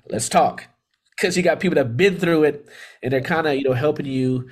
let's 0.09 0.29
talk," 0.29 0.67
because 1.17 1.37
you 1.37 1.45
got 1.45 1.61
people 1.61 1.77
that've 1.77 1.97
been 1.97 2.17
through 2.17 2.43
it 2.43 2.69
and 3.01 3.13
they're 3.13 3.21
kind 3.21 3.47
of 3.47 3.55
you 3.55 3.63
know 3.63 3.75
helping 3.75 4.07
you 4.07 4.51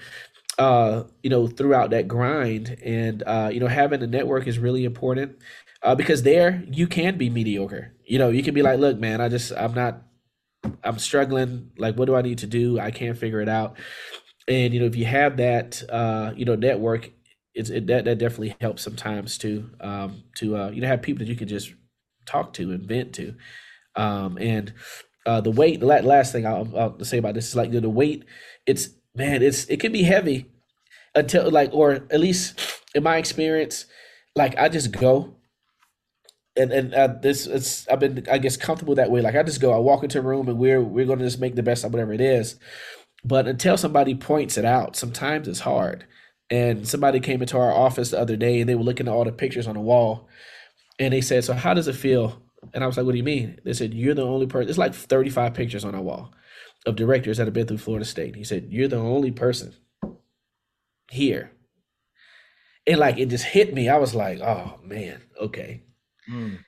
uh, 0.58 1.04
you 1.22 1.30
know, 1.30 1.48
throughout 1.48 1.90
that 1.90 2.06
grind. 2.08 2.76
And, 2.84 3.22
uh, 3.26 3.50
you 3.52 3.60
know, 3.60 3.68
having 3.68 4.02
a 4.02 4.06
network 4.06 4.46
is 4.46 4.58
really 4.58 4.84
important 4.84 5.36
uh, 5.82 5.94
because 5.94 6.22
there 6.22 6.64
you 6.70 6.86
can 6.86 7.16
be 7.16 7.30
mediocre. 7.30 7.94
You 8.04 8.18
know, 8.18 8.30
you 8.30 8.42
can 8.42 8.54
be 8.54 8.62
like, 8.62 8.78
look, 8.78 8.98
man, 8.98 9.20
I 9.20 9.28
just, 9.28 9.52
I'm 9.52 9.74
not, 9.74 10.02
I'm 10.82 10.98
struggling. 10.98 11.70
Like, 11.78 11.96
what 11.96 12.06
do 12.06 12.16
I 12.16 12.22
need 12.22 12.38
to 12.38 12.46
do? 12.46 12.80
I 12.80 12.90
can't 12.90 13.16
figure 13.16 13.40
it 13.40 13.48
out. 13.48 13.76
And, 14.48 14.72
you 14.72 14.80
know, 14.80 14.86
if 14.86 14.96
you 14.96 15.04
have 15.04 15.36
that, 15.38 15.82
uh, 15.90 16.32
you 16.36 16.44
know, 16.44 16.56
network, 16.56 17.10
it's, 17.54 17.70
it, 17.70 17.86
that, 17.88 18.04
that 18.06 18.18
definitely 18.18 18.56
helps 18.60 18.82
sometimes 18.82 19.38
too, 19.38 19.70
um, 19.80 20.22
to, 20.36 20.56
uh, 20.56 20.70
you 20.70 20.80
know, 20.80 20.88
have 20.88 21.02
people 21.02 21.18
that 21.24 21.30
you 21.30 21.36
can 21.36 21.48
just 21.48 21.72
talk 22.26 22.52
to 22.54 22.72
and 22.72 22.84
vent 22.84 23.12
to. 23.14 23.34
Um, 23.96 24.38
and, 24.38 24.72
uh, 25.26 25.40
the 25.42 25.50
weight, 25.50 25.80
the 25.80 25.86
last 25.86 26.32
thing 26.32 26.46
I'll, 26.46 26.70
I'll 26.78 27.04
say 27.04 27.18
about 27.18 27.34
this 27.34 27.48
is 27.48 27.56
like 27.56 27.70
the, 27.70 27.80
the 27.80 27.90
weight, 27.90 28.24
it's, 28.66 28.90
man, 29.14 29.42
it's 29.42 29.66
it 29.66 29.80
can 29.80 29.92
be 29.92 30.02
heavy 30.02 30.46
until 31.14 31.50
like, 31.50 31.70
or 31.72 31.92
at 31.92 32.20
least 32.20 32.60
in 32.94 33.02
my 33.02 33.16
experience, 33.18 33.86
like 34.36 34.56
I 34.58 34.68
just 34.68 34.92
go. 34.92 35.34
And 36.56 36.72
and 36.72 36.94
uh, 36.94 37.06
this 37.22 37.46
it's 37.46 37.86
I've 37.88 38.00
been 38.00 38.26
I 38.30 38.38
guess 38.38 38.56
comfortable 38.56 38.96
that 38.96 39.10
way. 39.10 39.20
Like 39.20 39.36
I 39.36 39.42
just 39.44 39.60
go, 39.60 39.72
I 39.72 39.78
walk 39.78 40.02
into 40.02 40.18
a 40.18 40.22
room 40.22 40.48
and 40.48 40.58
we're 40.58 40.82
we're 40.82 41.06
going 41.06 41.20
to 41.20 41.24
just 41.24 41.38
make 41.38 41.54
the 41.54 41.62
best 41.62 41.84
of 41.84 41.92
whatever 41.92 42.12
it 42.12 42.20
is. 42.20 42.56
But 43.24 43.48
until 43.48 43.76
somebody 43.76 44.14
points 44.14 44.56
it 44.56 44.64
out, 44.64 44.96
sometimes 44.96 45.48
it's 45.48 45.60
hard. 45.60 46.06
And 46.50 46.88
somebody 46.88 47.20
came 47.20 47.42
into 47.42 47.58
our 47.58 47.72
office 47.72 48.10
the 48.10 48.20
other 48.20 48.36
day 48.36 48.60
and 48.60 48.68
they 48.68 48.74
were 48.74 48.82
looking 48.82 49.08
at 49.08 49.12
all 49.12 49.24
the 49.24 49.32
pictures 49.32 49.66
on 49.66 49.74
the 49.74 49.80
wall, 49.80 50.28
and 50.98 51.12
they 51.12 51.20
said, 51.20 51.44
"So 51.44 51.52
how 51.52 51.74
does 51.74 51.88
it 51.88 51.94
feel?" 51.94 52.42
And 52.72 52.82
I 52.82 52.86
was 52.86 52.96
like, 52.96 53.04
"What 53.04 53.12
do 53.12 53.18
you 53.18 53.24
mean?" 53.24 53.60
They 53.64 53.74
said, 53.74 53.92
"You're 53.92 54.14
the 54.14 54.26
only 54.26 54.46
person." 54.46 54.68
It's 54.70 54.78
like 54.78 54.94
35 54.94 55.52
pictures 55.54 55.84
on 55.84 55.94
our 55.94 56.00
wall 56.00 56.32
of 56.86 56.96
directors 56.96 57.36
that 57.36 57.46
have 57.46 57.54
been 57.54 57.66
through 57.66 57.78
Florida 57.78 58.04
State. 58.04 58.36
He 58.36 58.44
said, 58.44 58.68
You're 58.70 58.88
the 58.88 58.96
only 58.96 59.30
person 59.30 59.74
here. 61.10 61.52
And 62.86 62.98
like 62.98 63.18
it 63.18 63.26
just 63.26 63.44
hit 63.44 63.74
me. 63.74 63.88
I 63.88 63.98
was 63.98 64.14
like, 64.14 64.40
Oh 64.40 64.78
man, 64.82 65.22
okay. 65.40 65.82
Mm. 66.30 66.58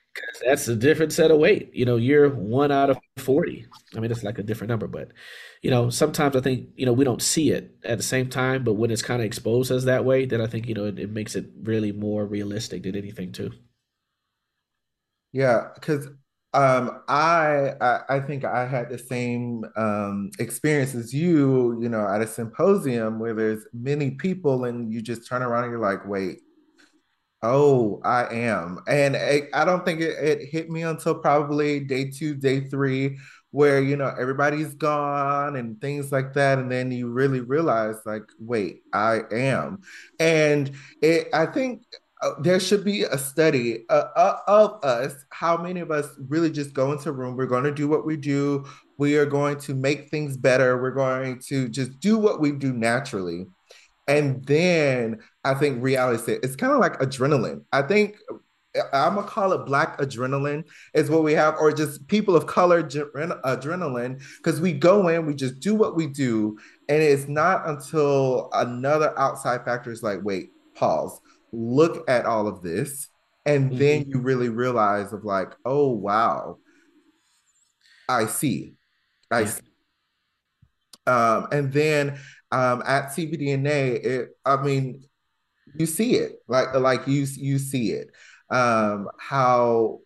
That's 0.45 0.67
a 0.67 0.75
different 0.75 1.13
set 1.13 1.31
of 1.31 1.37
weight. 1.37 1.71
You 1.73 1.85
know, 1.85 1.95
you're 1.95 2.29
one 2.29 2.71
out 2.71 2.89
of 2.89 2.97
40. 3.17 3.65
I 3.95 3.99
mean, 3.99 4.11
it's 4.11 4.23
like 4.23 4.39
a 4.39 4.43
different 4.43 4.69
number, 4.69 4.87
but 4.87 5.11
you 5.61 5.69
know, 5.69 5.89
sometimes 5.89 6.35
I 6.35 6.41
think, 6.41 6.69
you 6.75 6.85
know, 6.85 6.93
we 6.93 7.05
don't 7.05 7.21
see 7.21 7.51
it 7.51 7.75
at 7.83 7.97
the 7.97 8.03
same 8.03 8.29
time, 8.29 8.63
but 8.63 8.73
when 8.73 8.91
it's 8.91 9.01
kind 9.01 9.21
of 9.21 9.25
exposed 9.25 9.71
as 9.71 9.85
that 9.85 10.05
way, 10.05 10.25
then 10.25 10.41
I 10.41 10.47
think, 10.47 10.67
you 10.67 10.73
know, 10.73 10.85
it, 10.85 10.99
it 10.99 11.11
makes 11.11 11.35
it 11.35 11.45
really 11.63 11.91
more 11.91 12.25
realistic 12.25 12.83
than 12.83 12.95
anything 12.95 13.31
too. 13.31 13.51
Yeah, 15.33 15.69
because 15.75 16.07
um, 16.53 17.01
I, 17.07 17.73
I, 17.79 18.01
I 18.09 18.19
think 18.19 18.43
I 18.43 18.65
had 18.67 18.89
the 18.89 18.97
same 18.97 19.63
um, 19.75 20.31
experience 20.39 20.93
as 20.95 21.13
you, 21.13 21.81
you 21.81 21.89
know, 21.89 22.05
at 22.07 22.21
a 22.21 22.27
symposium 22.27 23.19
where 23.19 23.33
there's 23.33 23.65
many 23.73 24.11
people 24.11 24.65
and 24.65 24.91
you 24.91 25.01
just 25.01 25.27
turn 25.27 25.41
around 25.41 25.63
and 25.65 25.71
you're 25.71 25.81
like, 25.81 26.05
wait, 26.05 26.41
oh, 27.43 27.99
I 28.03 28.25
am. 28.33 28.79
And 28.87 29.15
I, 29.15 29.43
I 29.53 29.65
don't 29.65 29.83
think 29.85 30.01
it, 30.01 30.17
it 30.19 30.47
hit 30.49 30.69
me 30.69 30.83
until 30.83 31.15
probably 31.15 31.79
day 31.79 32.09
two, 32.11 32.35
day 32.35 32.61
three, 32.61 33.17
where, 33.51 33.81
you 33.81 33.97
know, 33.97 34.13
everybody's 34.19 34.73
gone 34.75 35.55
and 35.55 35.79
things 35.81 36.11
like 36.11 36.33
that. 36.33 36.59
And 36.59 36.71
then 36.71 36.91
you 36.91 37.09
really 37.09 37.41
realize, 37.41 37.95
like, 38.05 38.23
wait, 38.39 38.83
I 38.93 39.21
am. 39.31 39.81
And 40.19 40.71
it, 41.01 41.27
I 41.33 41.47
think 41.47 41.83
uh, 42.21 42.33
there 42.39 42.59
should 42.59 42.85
be 42.85 43.03
a 43.03 43.17
study 43.17 43.83
uh, 43.89 44.05
uh, 44.15 44.37
of 44.47 44.83
us 44.83 45.25
how 45.31 45.57
many 45.57 45.79
of 45.79 45.89
us 45.89 46.07
really 46.29 46.51
just 46.51 46.71
go 46.71 46.91
into 46.91 47.09
a 47.09 47.11
room 47.11 47.35
we're 47.35 47.47
going 47.47 47.63
to 47.63 47.73
do 47.73 47.87
what 47.87 48.05
we 48.05 48.15
do 48.15 48.63
we 48.99 49.17
are 49.17 49.25
going 49.25 49.57
to 49.57 49.73
make 49.73 50.07
things 50.09 50.37
better 50.37 50.79
we're 50.79 50.91
going 50.91 51.39
to 51.39 51.67
just 51.67 51.99
do 51.99 52.19
what 52.19 52.39
we 52.39 52.51
do 52.51 52.73
naturally 52.73 53.47
and 54.07 54.43
then 54.45 55.19
i 55.43 55.53
think 55.53 55.81
reality 55.81 56.33
it's 56.43 56.55
kind 56.55 56.73
of 56.73 56.79
like 56.79 56.99
adrenaline. 56.99 57.63
I 57.71 57.81
think 57.83 58.17
i'm 58.93 59.15
gonna 59.15 59.27
call 59.27 59.51
it 59.51 59.65
black 59.65 59.97
adrenaline 59.99 60.63
is 60.93 61.09
what 61.09 61.23
we 61.23 61.33
have 61.33 61.55
or 61.59 61.71
just 61.71 62.07
people 62.07 62.35
of 62.35 62.47
color 62.47 62.81
adrenaline 62.83 64.21
because 64.37 64.61
we 64.61 64.71
go 64.71 65.09
in 65.09 65.25
we 65.25 65.35
just 65.35 65.59
do 65.59 65.75
what 65.75 65.95
we 65.95 66.07
do 66.07 66.57
and 66.87 67.01
it's 67.01 67.27
not 67.27 67.67
until 67.67 68.49
another 68.53 69.17
outside 69.19 69.65
factor 69.65 69.91
is 69.91 70.03
like 70.03 70.19
wait 70.23 70.51
pause 70.73 71.19
look 71.51 72.09
at 72.09 72.25
all 72.25 72.47
of 72.47 72.61
this 72.61 73.09
and 73.45 73.71
mm-hmm. 73.71 73.79
then 73.79 74.05
you 74.07 74.19
really 74.19 74.49
realize 74.49 75.11
of 75.11 75.25
like 75.25 75.53
oh 75.65 75.89
wow. 75.89 76.57
I 78.11 78.25
see. 78.25 78.73
I 79.31 79.45
see. 79.45 79.61
Um, 81.07 81.47
and 81.51 81.71
then 81.71 82.19
um, 82.51 82.81
at 82.85 83.07
cbdna 83.09 84.03
it 84.03 84.29
i 84.45 84.61
mean 84.61 85.03
you 85.77 85.85
see 85.85 86.15
it 86.15 86.33
like 86.47 86.73
like 86.75 87.07
you 87.07 87.25
you 87.37 87.57
see 87.57 87.91
it 87.91 88.09
um, 88.49 89.07
how 89.17 90.01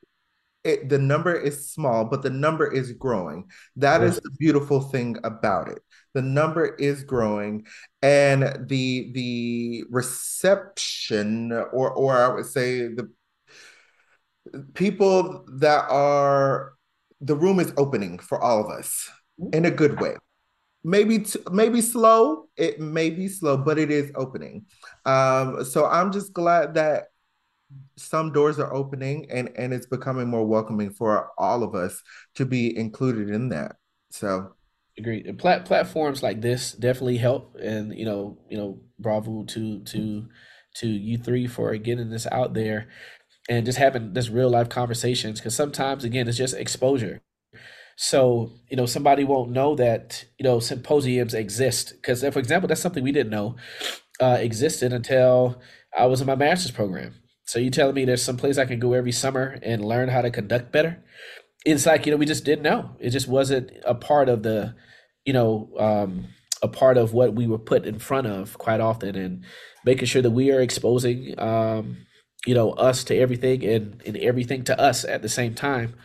it, 0.66 0.90
the 0.90 0.98
number 0.98 1.34
is 1.34 1.70
small, 1.70 2.06
but 2.06 2.24
the 2.24 2.30
number 2.32 2.66
is 2.66 2.92
growing. 2.92 3.46
That 3.76 4.02
is 4.02 4.20
the 4.20 4.32
beautiful 4.40 4.82
thing 4.82 5.16
about 5.24 5.70
it. 5.70 5.80
The 6.16 6.24
number 6.24 6.74
is 6.76 7.04
growing, 7.04 7.68
and 8.02 8.68
the 8.68 9.12
the 9.14 9.84
reception, 9.92 11.52
or 11.52 11.92
or 11.92 12.18
I 12.18 12.34
would 12.34 12.48
say 12.48 12.88
the 12.88 13.12
people 14.74 15.46
that 15.60 15.86
are 15.88 16.74
the 17.22 17.36
room 17.36 17.60
is 17.60 17.72
opening 17.78 18.18
for 18.18 18.42
all 18.42 18.60
of 18.60 18.72
us 18.72 19.10
in 19.54 19.66
a 19.66 19.72
good 19.72 20.02
way. 20.02 20.16
Maybe 20.86 21.20
t- 21.20 21.40
maybe 21.52 21.82
slow. 21.82 22.48
It 22.56 22.80
may 22.80 23.10
be 23.10 23.28
slow, 23.28 23.58
but 23.58 23.80
it 23.80 23.90
is 23.90 24.12
opening. 24.14 24.66
Um, 25.04 25.66
so 25.66 25.88
I'm 25.88 26.12
just 26.12 26.32
glad 26.32 26.76
that 26.76 27.06
some 27.98 28.32
doors 28.32 28.60
are 28.60 28.74
opening 28.74 29.26
and 29.32 29.50
and 29.56 29.74
it's 29.74 29.88
becoming 29.88 30.28
more 30.28 30.46
welcoming 30.46 30.92
for 30.92 31.32
all 31.38 31.64
of 31.64 31.74
us 31.74 32.02
to 32.36 32.46
be 32.46 32.78
included 32.78 33.30
in 33.30 33.50
that 33.50 33.78
so 34.12 34.54
agreed 34.98 35.38
Plat- 35.40 35.66
platforms 35.66 36.22
like 36.22 36.42
this 36.42 36.74
definitely 36.74 37.18
help 37.18 37.56
and 37.62 37.98
you 37.98 38.06
know 38.06 38.38
you 38.50 38.58
know 38.58 38.80
bravo 39.00 39.44
to 39.46 39.80
to 39.80 40.28
to 40.76 40.88
you 40.88 41.18
three 41.18 41.48
for 41.48 41.76
getting 41.78 42.10
this 42.10 42.28
out 42.32 42.54
there 42.54 42.88
and 43.50 43.66
just 43.66 43.78
having 43.78 44.14
this 44.14 44.30
real 44.30 44.50
life 44.50 44.70
conversations 44.70 45.40
because 45.40 45.56
sometimes 45.56 46.04
again 46.04 46.28
it's 46.28 46.38
just 46.38 46.54
exposure 46.54 47.22
so 47.96 48.52
you 48.70 48.78
know 48.78 48.86
somebody 48.86 49.24
won't 49.24 49.52
know 49.52 49.76
that 49.76 50.26
you 50.38 50.44
know 50.44 50.60
symposiums 50.60 51.34
exist 51.34 51.94
because 51.96 52.22
for 52.22 52.40
example 52.40 52.68
that's 52.68 52.82
something 52.82 53.04
we 53.04 53.12
didn't 53.12 53.32
know 53.32 53.56
uh, 54.20 54.38
existed 54.40 54.92
until 54.92 55.62
i 55.98 56.06
was 56.06 56.22
in 56.22 56.28
my 56.28 56.36
master's 56.36 56.72
program 56.72 57.14
so 57.46 57.60
you 57.60 57.70
telling 57.70 57.96
me 57.96 58.06
there's 58.06 58.24
some 58.24 58.38
place 58.38 58.58
I 58.58 58.66
can 58.66 58.80
go 58.80 58.94
every 58.94 59.12
summer 59.12 59.60
and 59.62 59.86
learn 59.86 60.10
how 60.10 60.22
to 60.22 60.32
conduct 60.32 60.72
better? 60.72 61.04
It's 61.66 61.86
like, 61.86 62.06
you 62.06 62.12
know, 62.12 62.18
we 62.18 62.26
just 62.26 62.44
didn't 62.44 62.64
know. 62.64 62.92
It 63.00 63.12
just 63.12 63.28
wasn't 63.28 63.72
a 63.86 63.96
part 63.96 64.30
of 64.30 64.44
the, 64.44 64.76
you 65.26 65.34
know, 65.34 65.72
um, 65.80 66.28
a 66.62 66.68
part 66.68 66.98
of 66.98 67.14
what 67.14 67.34
we 67.34 67.48
were 67.48 67.60
put 67.60 67.86
in 67.86 68.00
front 68.00 68.28
of 68.28 68.58
quite 68.58 68.80
often 68.80 69.16
and 69.16 69.44
making 69.86 70.06
sure 70.06 70.22
that 70.22 70.32
we 70.32 70.52
are 70.52 70.62
exposing 70.62 71.40
um, 71.40 71.98
you 72.46 72.54
know, 72.54 72.72
us 72.72 73.04
to 73.06 73.16
everything 73.16 73.64
and, 73.64 74.02
and 74.06 74.18
everything 74.18 74.64
to 74.64 74.80
us 74.80 75.04
at 75.04 75.22
the 75.22 75.30
same 75.30 75.56
time 75.56 75.96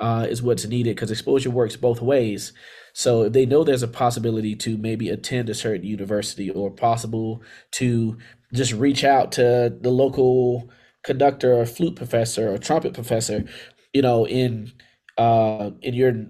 uh, 0.00 0.26
is 0.28 0.42
what's 0.42 0.66
needed 0.66 0.96
because 0.96 1.10
exposure 1.10 1.50
works 1.50 1.76
both 1.76 2.00
ways. 2.00 2.52
So 2.92 3.22
if 3.24 3.32
they 3.32 3.46
know 3.46 3.64
there's 3.64 3.82
a 3.82 3.88
possibility 3.88 4.56
to 4.56 4.76
maybe 4.76 5.08
attend 5.08 5.48
a 5.48 5.54
certain 5.54 5.86
university 5.86 6.50
or 6.50 6.70
possible 6.70 7.42
to 7.72 8.18
just 8.52 8.72
reach 8.72 9.04
out 9.04 9.32
to 9.32 9.76
the 9.80 9.90
local 9.90 10.70
conductor 11.04 11.54
or 11.54 11.66
flute 11.66 11.96
professor 11.96 12.52
or 12.52 12.58
trumpet 12.58 12.94
professor, 12.94 13.44
you 13.92 14.02
know, 14.02 14.26
in 14.26 14.72
uh, 15.16 15.70
in 15.82 15.94
your 15.94 16.26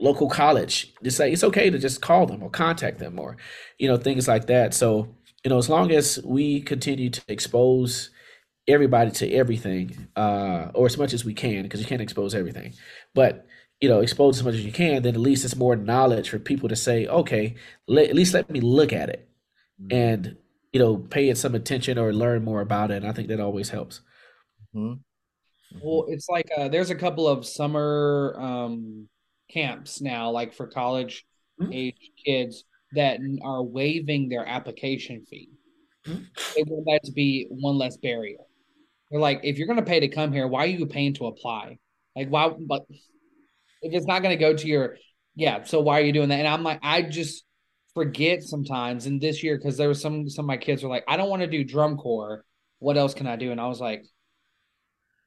local 0.00 0.28
college, 0.28 0.92
just 1.02 1.16
say 1.16 1.32
it's 1.32 1.44
okay 1.44 1.70
to 1.70 1.78
just 1.78 2.02
call 2.02 2.26
them 2.26 2.42
or 2.42 2.50
contact 2.50 2.98
them 2.98 3.18
or, 3.18 3.36
you 3.78 3.86
know, 3.86 3.96
things 3.96 4.26
like 4.26 4.46
that. 4.46 4.74
So, 4.74 5.14
you 5.44 5.48
know, 5.48 5.58
as 5.58 5.68
long 5.68 5.92
as 5.92 6.18
we 6.24 6.60
continue 6.60 7.10
to 7.10 7.22
expose 7.28 8.10
everybody 8.68 9.10
to 9.10 9.30
everything, 9.32 10.08
uh, 10.16 10.68
or 10.74 10.86
as 10.86 10.96
much 10.98 11.12
as 11.12 11.24
we 11.24 11.34
can, 11.34 11.62
because 11.62 11.80
you 11.80 11.86
can't 11.86 12.02
expose 12.02 12.34
everything, 12.34 12.74
but 13.14 13.46
you 13.80 13.88
know, 13.88 14.00
expose 14.00 14.38
as 14.38 14.44
much 14.44 14.54
as 14.54 14.64
you 14.64 14.70
can, 14.70 15.02
then 15.02 15.14
at 15.14 15.20
least 15.20 15.44
it's 15.44 15.56
more 15.56 15.74
knowledge 15.74 16.30
for 16.30 16.38
people 16.38 16.68
to 16.68 16.76
say, 16.76 17.08
okay, 17.08 17.56
let, 17.88 18.08
at 18.08 18.14
least 18.14 18.32
let 18.32 18.48
me 18.48 18.60
look 18.60 18.92
at 18.92 19.08
it. 19.08 19.28
Mm-hmm. 19.82 19.96
And 19.96 20.36
you 20.72 20.80
know, 20.80 20.96
pay 20.96 21.28
it 21.28 21.36
some 21.36 21.54
attention 21.54 21.98
or 21.98 22.12
learn 22.12 22.44
more 22.44 22.60
about 22.60 22.90
it. 22.90 22.98
And 22.98 23.06
I 23.06 23.12
think 23.12 23.28
that 23.28 23.40
always 23.40 23.68
helps. 23.68 24.00
Mm-hmm. 24.74 25.00
Well, 25.82 26.06
it's 26.08 26.28
like 26.28 26.48
uh, 26.56 26.68
there's 26.68 26.90
a 26.90 26.94
couple 26.94 27.28
of 27.28 27.46
summer 27.46 28.36
um, 28.38 29.08
camps 29.50 30.00
now, 30.00 30.30
like 30.30 30.54
for 30.54 30.66
college 30.66 31.26
mm-hmm. 31.60 31.72
age 31.72 32.10
kids 32.24 32.64
that 32.92 33.18
are 33.42 33.62
waiving 33.62 34.28
their 34.28 34.46
application 34.46 35.24
fee. 35.28 35.50
Mm-hmm. 36.06 36.22
They 36.56 36.62
want 36.66 36.86
that 36.86 37.06
to 37.06 37.12
be 37.12 37.46
one 37.50 37.78
less 37.78 37.96
barrier. 37.96 38.38
They're 39.12 39.20
like, 39.20 39.40
if 39.44 39.58
you're 39.58 39.66
going 39.66 39.78
to 39.78 39.84
pay 39.84 40.00
to 40.00 40.08
come 40.08 40.32
here, 40.32 40.48
why 40.48 40.64
are 40.64 40.68
you 40.68 40.86
paying 40.86 41.12
to 41.14 41.26
apply? 41.26 41.78
Like, 42.16 42.28
why? 42.28 42.48
But 42.48 42.86
if 43.82 43.92
it's 43.92 44.06
not 44.06 44.22
going 44.22 44.36
to 44.36 44.40
go 44.40 44.56
to 44.56 44.66
your, 44.66 44.96
yeah. 45.36 45.64
So 45.64 45.82
why 45.82 46.00
are 46.00 46.04
you 46.04 46.14
doing 46.14 46.30
that? 46.30 46.38
And 46.38 46.48
I'm 46.48 46.62
like, 46.62 46.80
I 46.82 47.02
just 47.02 47.44
forget 47.92 48.42
sometimes. 48.42 49.04
And 49.04 49.20
this 49.20 49.42
year, 49.42 49.58
because 49.58 49.76
there 49.76 49.88
was 49.88 50.00
some 50.00 50.30
some 50.30 50.46
of 50.46 50.48
my 50.48 50.56
kids 50.56 50.82
were 50.82 50.88
like, 50.88 51.04
I 51.06 51.18
don't 51.18 51.28
want 51.28 51.42
to 51.42 51.46
do 51.46 51.62
drum 51.62 51.98
corps. 51.98 52.44
What 52.78 52.96
else 52.96 53.12
can 53.12 53.26
I 53.26 53.36
do? 53.36 53.52
And 53.52 53.60
I 53.60 53.68
was 53.68 53.80
like, 53.80 54.02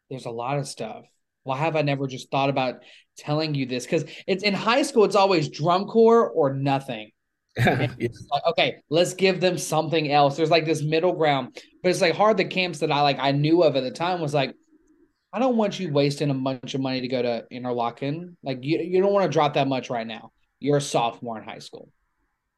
there's 0.09 0.25
a 0.25 0.31
lot 0.31 0.57
of 0.57 0.67
stuff. 0.67 1.05
Why 1.43 1.57
have 1.57 1.75
I 1.75 1.83
never 1.83 2.07
just 2.07 2.31
thought 2.31 2.49
about 2.49 2.79
telling 3.19 3.53
you 3.53 3.67
this? 3.67 3.85
Because 3.85 4.05
it's 4.25 4.43
in 4.43 4.55
high 4.55 4.81
school, 4.81 5.05
it's 5.05 5.15
always 5.15 5.47
drum 5.47 5.85
corps 5.85 6.27
or 6.27 6.55
nothing. 6.55 7.11
yes. 7.57 8.27
like, 8.31 8.43
okay, 8.47 8.77
let's 8.89 9.13
give 9.13 9.39
them 9.39 9.57
something 9.57 10.11
else. 10.11 10.35
There's 10.35 10.49
like 10.49 10.65
this 10.65 10.81
middle 10.81 11.13
ground, 11.13 11.57
but 11.85 11.91
it's 11.91 12.01
like 12.01 12.15
hard. 12.15 12.37
The 12.37 12.45
camps 12.45 12.79
that 12.79 12.91
I 12.91 13.01
like 13.01 13.19
I 13.19 13.31
knew 13.31 13.61
of 13.61 13.75
at 13.75 13.83
the 13.83 13.91
time 13.91 14.19
was 14.19 14.33
like, 14.33 14.55
I 15.31 15.37
don't 15.37 15.55
want 15.55 15.79
you 15.79 15.93
wasting 15.93 16.31
a 16.31 16.33
bunch 16.33 16.73
of 16.73 16.81
money 16.81 16.99
to 16.99 17.07
go 17.07 17.21
to 17.21 17.45
Interlochen. 17.53 18.35
Like 18.41 18.63
you, 18.63 18.79
you 18.79 19.03
don't 19.03 19.13
want 19.13 19.25
to 19.25 19.31
drop 19.31 19.53
that 19.53 19.67
much 19.67 19.91
right 19.91 20.07
now. 20.07 20.31
You're 20.59 20.77
a 20.77 20.81
sophomore 20.81 21.37
in 21.37 21.43
high 21.43 21.59
school. 21.59 21.91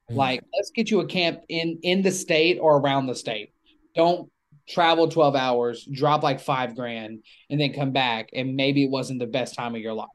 Mm-hmm. 0.09 0.17
Like, 0.17 0.43
let's 0.55 0.69
get 0.69 0.89
you 0.89 1.01
a 1.01 1.05
camp 1.05 1.41
in 1.49 1.79
in 1.83 2.03
the 2.03 2.11
state 2.11 2.57
or 2.61 2.77
around 2.77 3.07
the 3.07 3.15
state. 3.15 3.51
Don't 3.95 4.31
travel 4.65 5.09
12 5.09 5.35
hours, 5.35 5.85
drop 5.91 6.23
like 6.23 6.39
five 6.39 6.73
grand, 6.73 7.21
and 7.49 7.59
then 7.59 7.73
come 7.73 7.91
back. 7.91 8.29
And 8.31 8.55
maybe 8.55 8.85
it 8.85 8.89
wasn't 8.89 9.19
the 9.19 9.27
best 9.27 9.55
time 9.55 9.75
of 9.75 9.81
your 9.81 9.93
life. 9.93 10.07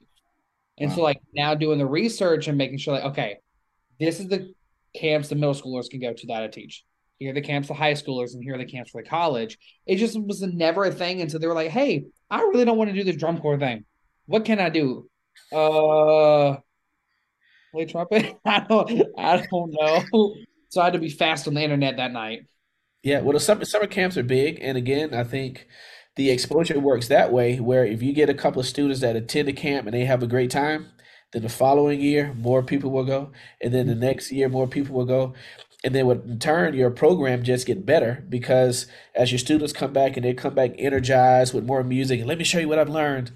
And 0.79 0.89
wow. 0.89 0.97
so, 0.97 1.03
like, 1.03 1.21
now 1.35 1.55
doing 1.55 1.79
the 1.79 1.85
research 1.85 2.49
and 2.49 2.57
making 2.57 2.79
sure, 2.79 2.95
like, 2.95 3.05
okay, 3.05 3.41
this 4.01 4.21
is 4.21 4.29
the 4.29 4.55
camps 4.97 5.29
the 5.29 5.35
middle 5.35 5.53
schoolers 5.53 5.91
can 5.91 6.01
go 6.01 6.15
to 6.15 6.27
that 6.29 6.45
I 6.45 6.49
teach. 6.49 6.83
Here 7.23 7.31
are 7.31 7.35
the 7.35 7.41
camps 7.41 7.69
the 7.69 7.75
high 7.75 7.93
schoolers, 7.93 8.35
and 8.35 8.43
here 8.43 8.55
are 8.55 8.59
the 8.59 8.65
camps 8.65 8.91
for 8.91 9.03
the 9.03 9.09
college. 9.09 9.57
It 9.87 9.97
just 9.97 10.21
was 10.21 10.43
never 10.43 10.85
a 10.85 10.91
thing 10.91 11.21
until 11.21 11.39
they 11.39 11.47
were 11.47 11.55
like, 11.55 11.71
hey, 11.71 12.07
I 12.29 12.41
really 12.41 12.65
don't 12.65 12.77
want 12.77 12.91
to 12.91 12.97
do 12.97 13.05
this 13.05 13.17
drum 13.17 13.39
corps 13.39 13.59
thing. 13.59 13.85
What 14.27 14.45
can 14.45 14.59
I 14.59 14.69
do? 14.69 15.09
Uh, 15.53 16.57
play 17.73 17.85
trumpet? 17.87 18.37
I 18.45 18.61
don't, 18.61 19.03
I 19.17 19.47
don't 19.51 19.73
know. 19.73 20.35
So 20.71 20.81
I 20.81 20.85
had 20.85 20.95
to 20.95 20.99
be 20.99 21.11
fast 21.11 21.47
on 21.47 21.55
the 21.55 21.63
internet 21.63 21.97
that 21.99 22.13
night. 22.13 22.47
Yeah, 23.03 23.21
well, 23.21 23.35
the 23.35 23.41
summer 23.41 23.65
summer 23.65 23.87
camps 23.87 24.17
are 24.17 24.23
big, 24.23 24.59
and 24.61 24.79
again, 24.79 25.15
I 25.15 25.25
think 25.25 25.67
the 26.17 26.31
exposure 26.31 26.79
works 26.81 27.09
that 27.09 27.33
way. 27.33 27.61
Where 27.61 27.85
if 27.85 28.03
you 28.03 28.13
get 28.13 28.31
a 28.31 28.35
couple 28.35 28.61
of 28.61 28.67
students 28.67 29.01
that 29.01 29.17
attend 29.17 29.49
a 29.49 29.53
camp 29.53 29.87
and 29.87 29.95
they 29.95 30.05
have 30.05 30.23
a 30.23 30.27
great 30.27 30.51
time, 30.51 30.89
then 31.33 31.43
the 31.43 31.49
following 31.49 32.01
year 32.01 32.33
more 32.35 32.63
people 32.63 32.91
will 32.91 33.05
go, 33.05 33.33
and 33.61 33.73
then 33.73 33.87
the 33.87 33.95
next 33.95 34.31
year 34.31 34.49
more 34.49 34.69
people 34.69 34.95
will 34.95 35.05
go, 35.05 35.35
and 35.85 35.95
then 35.95 36.09
in 36.11 36.39
turn 36.39 36.75
your 36.75 36.91
program 36.91 37.43
just 37.43 37.67
get 37.67 37.85
better 37.85 38.25
because 38.29 38.87
as 39.15 39.33
your 39.33 39.39
students 39.39 39.73
come 39.73 39.93
back 39.93 40.17
and 40.17 40.25
they 40.25 40.35
come 40.35 40.55
back 40.55 40.73
energized 40.79 41.53
with 41.53 41.65
more 41.65 41.83
music 41.83 42.21
and 42.21 42.29
let 42.29 42.39
me 42.39 42.45
show 42.45 42.59
you 42.59 42.69
what 42.69 42.79
I've 42.79 42.89
learned. 42.89 43.33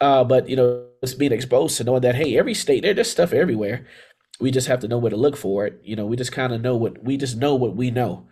Uh, 0.00 0.24
but 0.24 0.48
you 0.48 0.56
know, 0.56 0.86
it's 1.02 1.14
being 1.14 1.32
exposed 1.32 1.76
to 1.76 1.84
knowing 1.84 2.02
that 2.02 2.14
hey, 2.14 2.38
every 2.38 2.54
state 2.54 2.82
there, 2.82 2.94
there's 2.94 3.10
stuff 3.10 3.32
everywhere. 3.32 3.86
We 4.40 4.50
just 4.50 4.66
have 4.66 4.80
to 4.80 4.88
know 4.88 4.98
where 4.98 5.10
to 5.10 5.16
look 5.16 5.36
for 5.36 5.66
it. 5.66 5.80
You 5.84 5.96
know, 5.96 6.06
we 6.06 6.16
just 6.16 6.32
kind 6.32 6.52
of 6.52 6.60
know 6.60 6.76
what 6.76 7.04
we 7.04 7.16
just 7.16 7.36
know 7.36 7.54
what 7.54 7.76
we 7.76 7.90
know 7.90 8.26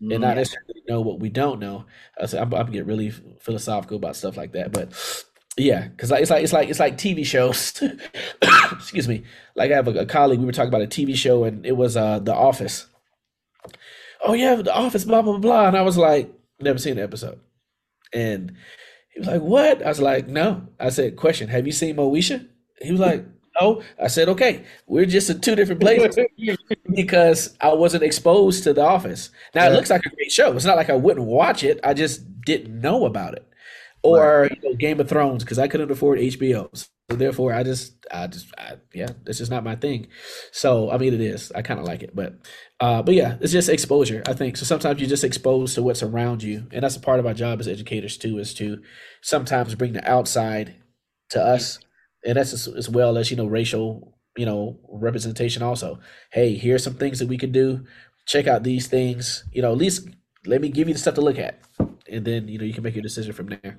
and 0.00 0.20
not 0.20 0.36
necessarily 0.36 0.82
know 0.88 1.00
what 1.00 1.20
we 1.20 1.28
don't 1.28 1.60
know. 1.60 1.86
Uh, 2.18 2.26
so 2.26 2.40
I'm, 2.40 2.52
I'm 2.52 2.70
get 2.70 2.86
really 2.86 3.10
philosophical 3.40 3.96
about 3.96 4.16
stuff 4.16 4.36
like 4.36 4.52
that, 4.52 4.72
but 4.72 4.92
yeah, 5.56 5.88
because 5.88 6.10
like, 6.10 6.22
it's 6.22 6.30
like 6.30 6.42
it's 6.42 6.52
like 6.52 6.68
it's 6.68 6.80
like 6.80 6.96
TV 6.98 7.24
shows. 7.24 7.80
Excuse 8.72 9.08
me. 9.08 9.22
Like 9.54 9.70
I 9.70 9.76
have 9.76 9.88
a, 9.88 10.00
a, 10.00 10.06
colleague. 10.06 10.40
We 10.40 10.46
were 10.46 10.52
talking 10.52 10.68
about 10.68 10.82
a 10.82 10.86
TV 10.86 11.14
show, 11.14 11.44
and 11.44 11.64
it 11.64 11.76
was 11.76 11.96
uh 11.96 12.18
The 12.18 12.34
Office. 12.34 12.86
Oh 14.24 14.32
yeah, 14.32 14.56
The 14.56 14.74
Office. 14.74 15.04
Blah 15.04 15.22
blah 15.22 15.38
blah. 15.38 15.68
And 15.68 15.76
I 15.76 15.82
was 15.82 15.96
like, 15.96 16.32
never 16.60 16.78
seen 16.78 16.96
the 16.96 17.02
episode. 17.02 17.38
And 18.12 18.52
he 19.10 19.20
was 19.20 19.28
like, 19.28 19.42
"What?" 19.42 19.82
I 19.84 19.88
was 19.88 20.00
like, 20.00 20.28
"No." 20.28 20.66
I 20.80 20.88
said, 20.88 21.16
"Question: 21.16 21.48
Have 21.48 21.66
you 21.66 21.72
seen 21.72 21.96
Moesha?" 21.96 22.46
He 22.80 22.90
was 22.90 23.00
like, 23.00 23.24
no. 23.60 23.82
I 24.02 24.08
said, 24.08 24.28
okay, 24.30 24.64
we're 24.86 25.06
just 25.06 25.30
in 25.30 25.40
two 25.40 25.54
different 25.54 25.80
places 25.80 26.18
because 26.94 27.56
I 27.60 27.72
wasn't 27.72 28.02
exposed 28.02 28.64
to 28.64 28.72
The 28.72 28.82
Office. 28.82 29.30
Now, 29.54 29.66
it 29.66 29.72
looks 29.72 29.90
like 29.90 30.02
a 30.04 30.14
great 30.14 30.32
show. 30.32 30.54
It's 30.54 30.64
not 30.64 30.76
like 30.76 30.90
I 30.90 30.96
wouldn't 30.96 31.26
watch 31.26 31.62
it. 31.62 31.80
I 31.84 31.94
just 31.94 32.42
didn't 32.42 32.80
know 32.80 33.06
about 33.06 33.34
it. 33.34 33.46
Or 34.04 34.42
right. 34.42 34.58
you 34.62 34.70
know, 34.70 34.76
Game 34.76 35.00
of 35.00 35.08
Thrones 35.08 35.44
because 35.44 35.58
I 35.58 35.66
couldn't 35.68 35.90
afford 35.90 36.18
HBO. 36.18 36.68
So 36.76 37.16
therefore, 37.16 37.52
I 37.52 37.62
just, 37.62 38.06
I 38.10 38.26
just, 38.26 38.52
I, 38.58 38.76
yeah, 38.92 39.08
this 39.24 39.40
is 39.40 39.50
not 39.50 39.64
my 39.64 39.76
thing. 39.76 40.08
So 40.52 40.90
I 40.90 40.98
mean, 40.98 41.14
it 41.14 41.20
is. 41.20 41.50
I 41.54 41.62
kind 41.62 41.80
of 41.80 41.86
like 41.86 42.02
it, 42.02 42.14
but, 42.14 42.34
uh, 42.80 43.02
but 43.02 43.14
yeah, 43.14 43.36
it's 43.40 43.52
just 43.52 43.68
exposure. 43.68 44.22
I 44.26 44.34
think 44.34 44.56
so. 44.56 44.64
Sometimes 44.64 45.00
you're 45.00 45.08
just 45.08 45.24
exposed 45.24 45.74
to 45.74 45.82
what's 45.82 46.02
around 46.02 46.42
you, 46.42 46.66
and 46.70 46.82
that's 46.82 46.96
a 46.96 47.00
part 47.00 47.20
of 47.20 47.26
our 47.26 47.34
job 47.34 47.60
as 47.60 47.68
educators 47.68 48.16
too, 48.18 48.38
is 48.38 48.54
to 48.54 48.82
sometimes 49.22 49.74
bring 49.74 49.94
the 49.94 50.08
outside 50.08 50.76
to 51.30 51.42
us 51.42 51.78
and 52.24 52.36
that's 52.36 52.52
as, 52.52 52.68
as 52.68 52.88
well 52.88 53.18
as 53.18 53.30
you 53.30 53.36
know 53.36 53.46
racial 53.46 54.16
you 54.36 54.46
know 54.46 54.78
representation 54.88 55.62
also 55.62 55.98
hey 56.32 56.54
here's 56.54 56.82
some 56.82 56.94
things 56.94 57.18
that 57.18 57.28
we 57.28 57.38
can 57.38 57.52
do 57.52 57.84
check 58.26 58.46
out 58.46 58.62
these 58.62 58.86
things 58.86 59.44
you 59.52 59.62
know 59.62 59.72
at 59.72 59.78
least 59.78 60.08
let 60.46 60.60
me 60.60 60.68
give 60.68 60.88
you 60.88 60.94
the 60.94 61.00
stuff 61.00 61.14
to 61.14 61.20
look 61.20 61.38
at 61.38 61.60
and 62.10 62.24
then 62.24 62.48
you 62.48 62.58
know 62.58 62.64
you 62.64 62.72
can 62.72 62.82
make 62.82 62.94
your 62.94 63.02
decision 63.02 63.32
from 63.32 63.46
there 63.46 63.78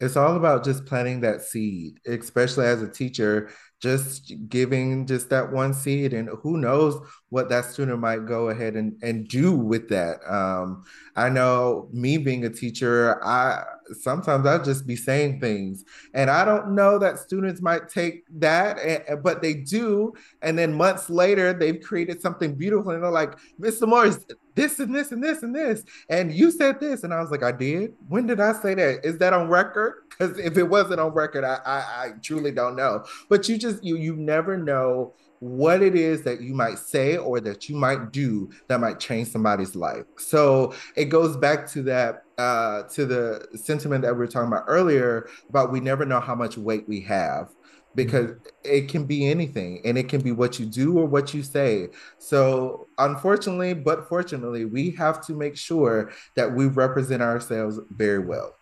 it's 0.00 0.16
all 0.16 0.36
about 0.36 0.64
just 0.64 0.84
planting 0.86 1.20
that 1.20 1.42
seed 1.42 1.98
especially 2.06 2.66
as 2.66 2.82
a 2.82 2.88
teacher 2.88 3.50
just 3.80 4.32
giving 4.48 5.06
just 5.06 5.28
that 5.28 5.52
one 5.52 5.74
seed 5.74 6.14
and 6.14 6.28
who 6.42 6.56
knows 6.56 6.98
what 7.28 7.50
that 7.50 7.66
student 7.66 8.00
might 8.00 8.24
go 8.24 8.48
ahead 8.48 8.76
and, 8.76 8.94
and 9.02 9.28
do 9.28 9.52
with 9.52 9.90
that. 9.90 10.20
Um, 10.26 10.84
i 11.16 11.28
know 11.28 11.88
me 11.92 12.16
being 12.16 12.44
a 12.44 12.50
teacher 12.50 13.22
i 13.24 13.62
sometimes 14.00 14.46
i'll 14.46 14.62
just 14.62 14.86
be 14.86 14.96
saying 14.96 15.38
things 15.40 15.84
and 16.14 16.30
i 16.30 16.44
don't 16.44 16.74
know 16.74 16.98
that 16.98 17.18
students 17.18 17.60
might 17.60 17.88
take 17.88 18.24
that 18.38 19.22
but 19.22 19.42
they 19.42 19.54
do 19.54 20.12
and 20.42 20.58
then 20.58 20.72
months 20.72 21.08
later 21.08 21.52
they've 21.52 21.80
created 21.80 22.20
something 22.20 22.54
beautiful 22.54 22.90
and 22.90 23.02
they're 23.02 23.10
like 23.10 23.38
mr 23.60 23.86
morris 23.86 24.24
this 24.54 24.78
and 24.78 24.94
this 24.94 25.12
and 25.12 25.22
this 25.22 25.42
and 25.42 25.54
this. 25.54 25.84
And 26.08 26.32
you 26.32 26.50
said 26.50 26.80
this 26.80 27.04
and 27.04 27.12
i 27.12 27.20
was 27.20 27.30
like 27.30 27.42
i 27.42 27.52
did? 27.52 27.94
When 28.08 28.26
did 28.26 28.40
i 28.40 28.52
say 28.52 28.74
that? 28.74 29.04
Is 29.04 29.18
that 29.18 29.32
on 29.32 29.48
record? 29.48 29.94
Because 30.08 30.38
if 30.38 30.56
it 30.56 30.64
wasn't 30.64 31.00
on 31.00 31.12
record 31.12 31.44
I, 31.44 31.58
I 31.64 31.78
i 31.78 32.08
truly 32.22 32.52
don't 32.52 32.76
know. 32.76 33.04
But 33.28 33.48
you 33.48 33.58
just 33.58 33.82
you 33.84 33.96
you 33.96 34.16
never 34.16 34.56
know 34.56 35.14
what 35.40 35.82
it 35.82 35.94
is 35.94 36.22
that 36.22 36.40
you 36.40 36.54
might 36.54 36.78
say 36.78 37.18
or 37.18 37.38
that 37.38 37.68
you 37.68 37.76
might 37.76 38.12
do 38.12 38.50
that 38.68 38.80
might 38.80 38.98
change 38.98 39.28
somebody's 39.28 39.76
life. 39.76 40.04
So 40.16 40.72
it 40.96 41.06
goes 41.06 41.36
back 41.36 41.68
to 41.72 41.82
that 41.82 42.22
uh, 42.38 42.84
to 42.94 43.04
the 43.04 43.46
sentiment 43.54 44.02
that 44.02 44.12
we 44.12 44.20
were 44.20 44.26
talking 44.26 44.48
about 44.48 44.64
earlier 44.66 45.28
about 45.50 45.70
we 45.70 45.80
never 45.80 46.06
know 46.06 46.18
how 46.18 46.34
much 46.34 46.56
weight 46.56 46.88
we 46.88 47.00
have 47.02 47.50
because 47.94 48.32
it 48.64 48.88
can 48.88 49.04
be 49.04 49.28
anything 49.28 49.80
and 49.84 49.96
it 49.96 50.08
can 50.08 50.20
be 50.20 50.32
what 50.32 50.58
you 50.58 50.66
do 50.66 50.98
or 50.98 51.06
what 51.06 51.32
you 51.32 51.42
say. 51.42 51.88
So, 52.18 52.88
unfortunately, 52.98 53.74
but 53.74 54.08
fortunately, 54.08 54.64
we 54.64 54.90
have 54.92 55.24
to 55.26 55.34
make 55.34 55.56
sure 55.56 56.12
that 56.36 56.52
we 56.52 56.66
represent 56.66 57.22
ourselves 57.22 57.78
very 57.90 58.18
well. 58.18 58.54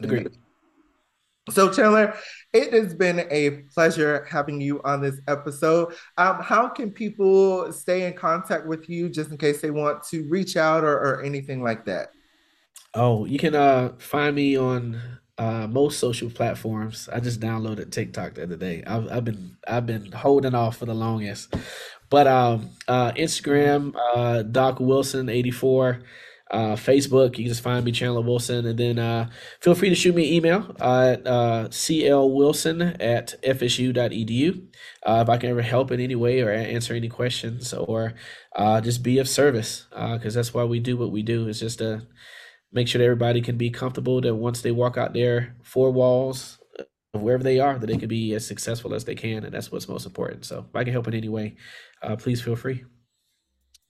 Agreed. 0.00 0.36
So, 1.50 1.72
Chandler, 1.72 2.14
it 2.52 2.72
has 2.74 2.94
been 2.94 3.26
a 3.30 3.62
pleasure 3.74 4.26
having 4.28 4.60
you 4.60 4.82
on 4.82 5.00
this 5.00 5.18
episode. 5.28 5.94
Um, 6.18 6.42
how 6.42 6.68
can 6.68 6.90
people 6.90 7.72
stay 7.72 8.06
in 8.06 8.12
contact 8.12 8.66
with 8.66 8.88
you 8.88 9.08
just 9.08 9.30
in 9.30 9.38
case 9.38 9.62
they 9.62 9.70
want 9.70 10.02
to 10.08 10.28
reach 10.28 10.56
out 10.56 10.84
or, 10.84 10.92
or 10.92 11.22
anything 11.22 11.62
like 11.62 11.86
that? 11.86 12.08
Oh, 12.94 13.24
you 13.24 13.38
can 13.38 13.54
uh, 13.54 13.92
find 13.98 14.36
me 14.36 14.56
on 14.56 15.00
uh, 15.38 15.66
most 15.68 15.98
social 15.98 16.30
platforms. 16.30 17.08
I 17.12 17.20
just 17.20 17.40
downloaded 17.40 17.90
TikTok 17.90 18.34
the 18.34 18.42
other 18.44 18.56
day. 18.56 18.82
I've, 18.86 19.10
I've 19.10 19.24
been 19.24 19.56
I've 19.66 19.86
been 19.86 20.12
holding 20.12 20.54
off 20.54 20.78
for 20.78 20.86
the 20.86 20.94
longest, 20.94 21.54
but 22.10 22.26
um, 22.26 22.70
uh, 22.88 23.12
Instagram 23.12 23.94
uh, 24.14 24.42
Doc 24.42 24.80
Wilson 24.80 25.28
eighty 25.28 25.50
four 25.50 26.02
uh, 26.50 26.74
Facebook. 26.74 27.36
You 27.38 27.44
can 27.44 27.48
just 27.48 27.62
find 27.62 27.84
me, 27.84 27.92
Chandler 27.92 28.22
Wilson, 28.22 28.66
and 28.66 28.78
then 28.78 28.98
uh, 28.98 29.30
feel 29.60 29.74
free 29.74 29.88
to 29.88 29.94
shoot 29.94 30.14
me 30.14 30.28
an 30.28 30.34
email 30.34 30.76
at 30.80 31.26
uh, 31.26 31.68
clwilson 31.70 32.96
at 33.00 33.34
fsu.edu 33.42 34.66
uh, 35.06 35.20
if 35.22 35.28
I 35.28 35.36
can 35.36 35.50
ever 35.50 35.62
help 35.62 35.90
in 35.90 36.00
any 36.00 36.14
way 36.14 36.40
or 36.40 36.50
answer 36.50 36.94
any 36.94 37.08
questions 37.08 37.72
or 37.72 38.14
uh, 38.56 38.80
just 38.80 39.02
be 39.02 39.18
of 39.18 39.28
service 39.28 39.86
because 39.90 40.36
uh, 40.36 40.38
that's 40.38 40.54
why 40.54 40.64
we 40.64 40.80
do 40.80 40.96
what 40.96 41.12
we 41.12 41.22
do 41.22 41.48
It's 41.48 41.60
just 41.60 41.78
to 41.78 42.06
make 42.72 42.88
sure 42.88 42.98
that 42.98 43.04
everybody 43.04 43.40
can 43.40 43.56
be 43.56 43.70
comfortable 43.70 44.20
that 44.20 44.34
once 44.34 44.62
they 44.62 44.70
walk 44.70 44.96
out 44.96 45.14
there 45.14 45.56
four 45.62 45.90
walls 45.90 46.58
of 47.14 47.22
wherever 47.22 47.42
they 47.42 47.58
are 47.58 47.78
that 47.78 47.86
they 47.86 47.96
can 47.96 48.08
be 48.08 48.34
as 48.34 48.46
successful 48.46 48.94
as 48.94 49.04
they 49.04 49.14
can 49.14 49.44
and 49.44 49.54
that's 49.54 49.72
what's 49.72 49.88
most 49.88 50.06
important 50.06 50.44
so 50.44 50.66
if 50.68 50.76
i 50.76 50.84
can 50.84 50.92
help 50.92 51.08
in 51.08 51.14
any 51.14 51.28
way 51.28 51.56
uh, 52.02 52.16
please 52.16 52.42
feel 52.42 52.56
free 52.56 52.84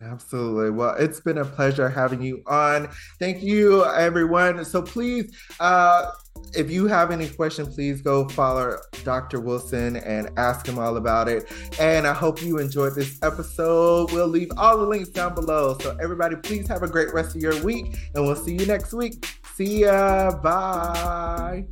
Absolutely. 0.01 0.71
Well, 0.71 0.95
it's 0.97 1.19
been 1.21 1.39
a 1.39 1.45
pleasure 1.45 1.89
having 1.89 2.23
you 2.23 2.43
on. 2.47 2.89
Thank 3.19 3.43
you, 3.43 3.85
everyone. 3.85 4.65
So 4.65 4.81
please, 4.81 5.37
uh, 5.59 6.13
if 6.55 6.71
you 6.71 6.87
have 6.87 7.11
any 7.11 7.29
questions, 7.29 7.75
please 7.75 8.01
go 8.01 8.29
follow 8.29 8.77
Dr. 9.05 9.41
Wilson 9.41 9.97
and 9.97 10.31
ask 10.37 10.67
him 10.67 10.79
all 10.79 10.97
about 10.97 11.29
it. 11.29 11.51
And 11.79 12.07
I 12.07 12.13
hope 12.13 12.43
you 12.43 12.59
enjoyed 12.59 12.95
this 12.95 13.19
episode. 13.23 14.13
We'll 14.13 14.29
leave 14.29 14.51
all 14.57 14.79
the 14.79 14.87
links 14.87 15.11
down 15.11 15.35
below. 15.35 15.77
So 15.81 15.97
everybody, 16.01 16.37
please 16.37 16.67
have 16.69 16.83
a 16.83 16.89
great 16.89 17.13
rest 17.13 17.37
of 17.37 17.43
your 17.43 17.61
week, 17.63 17.97
and 18.15 18.25
we'll 18.25 18.37
see 18.37 18.55
you 18.55 18.67
next 18.67 18.93
week. 18.93 19.27
See 19.55 19.81
ya. 19.81 20.31
Bye. 20.41 21.67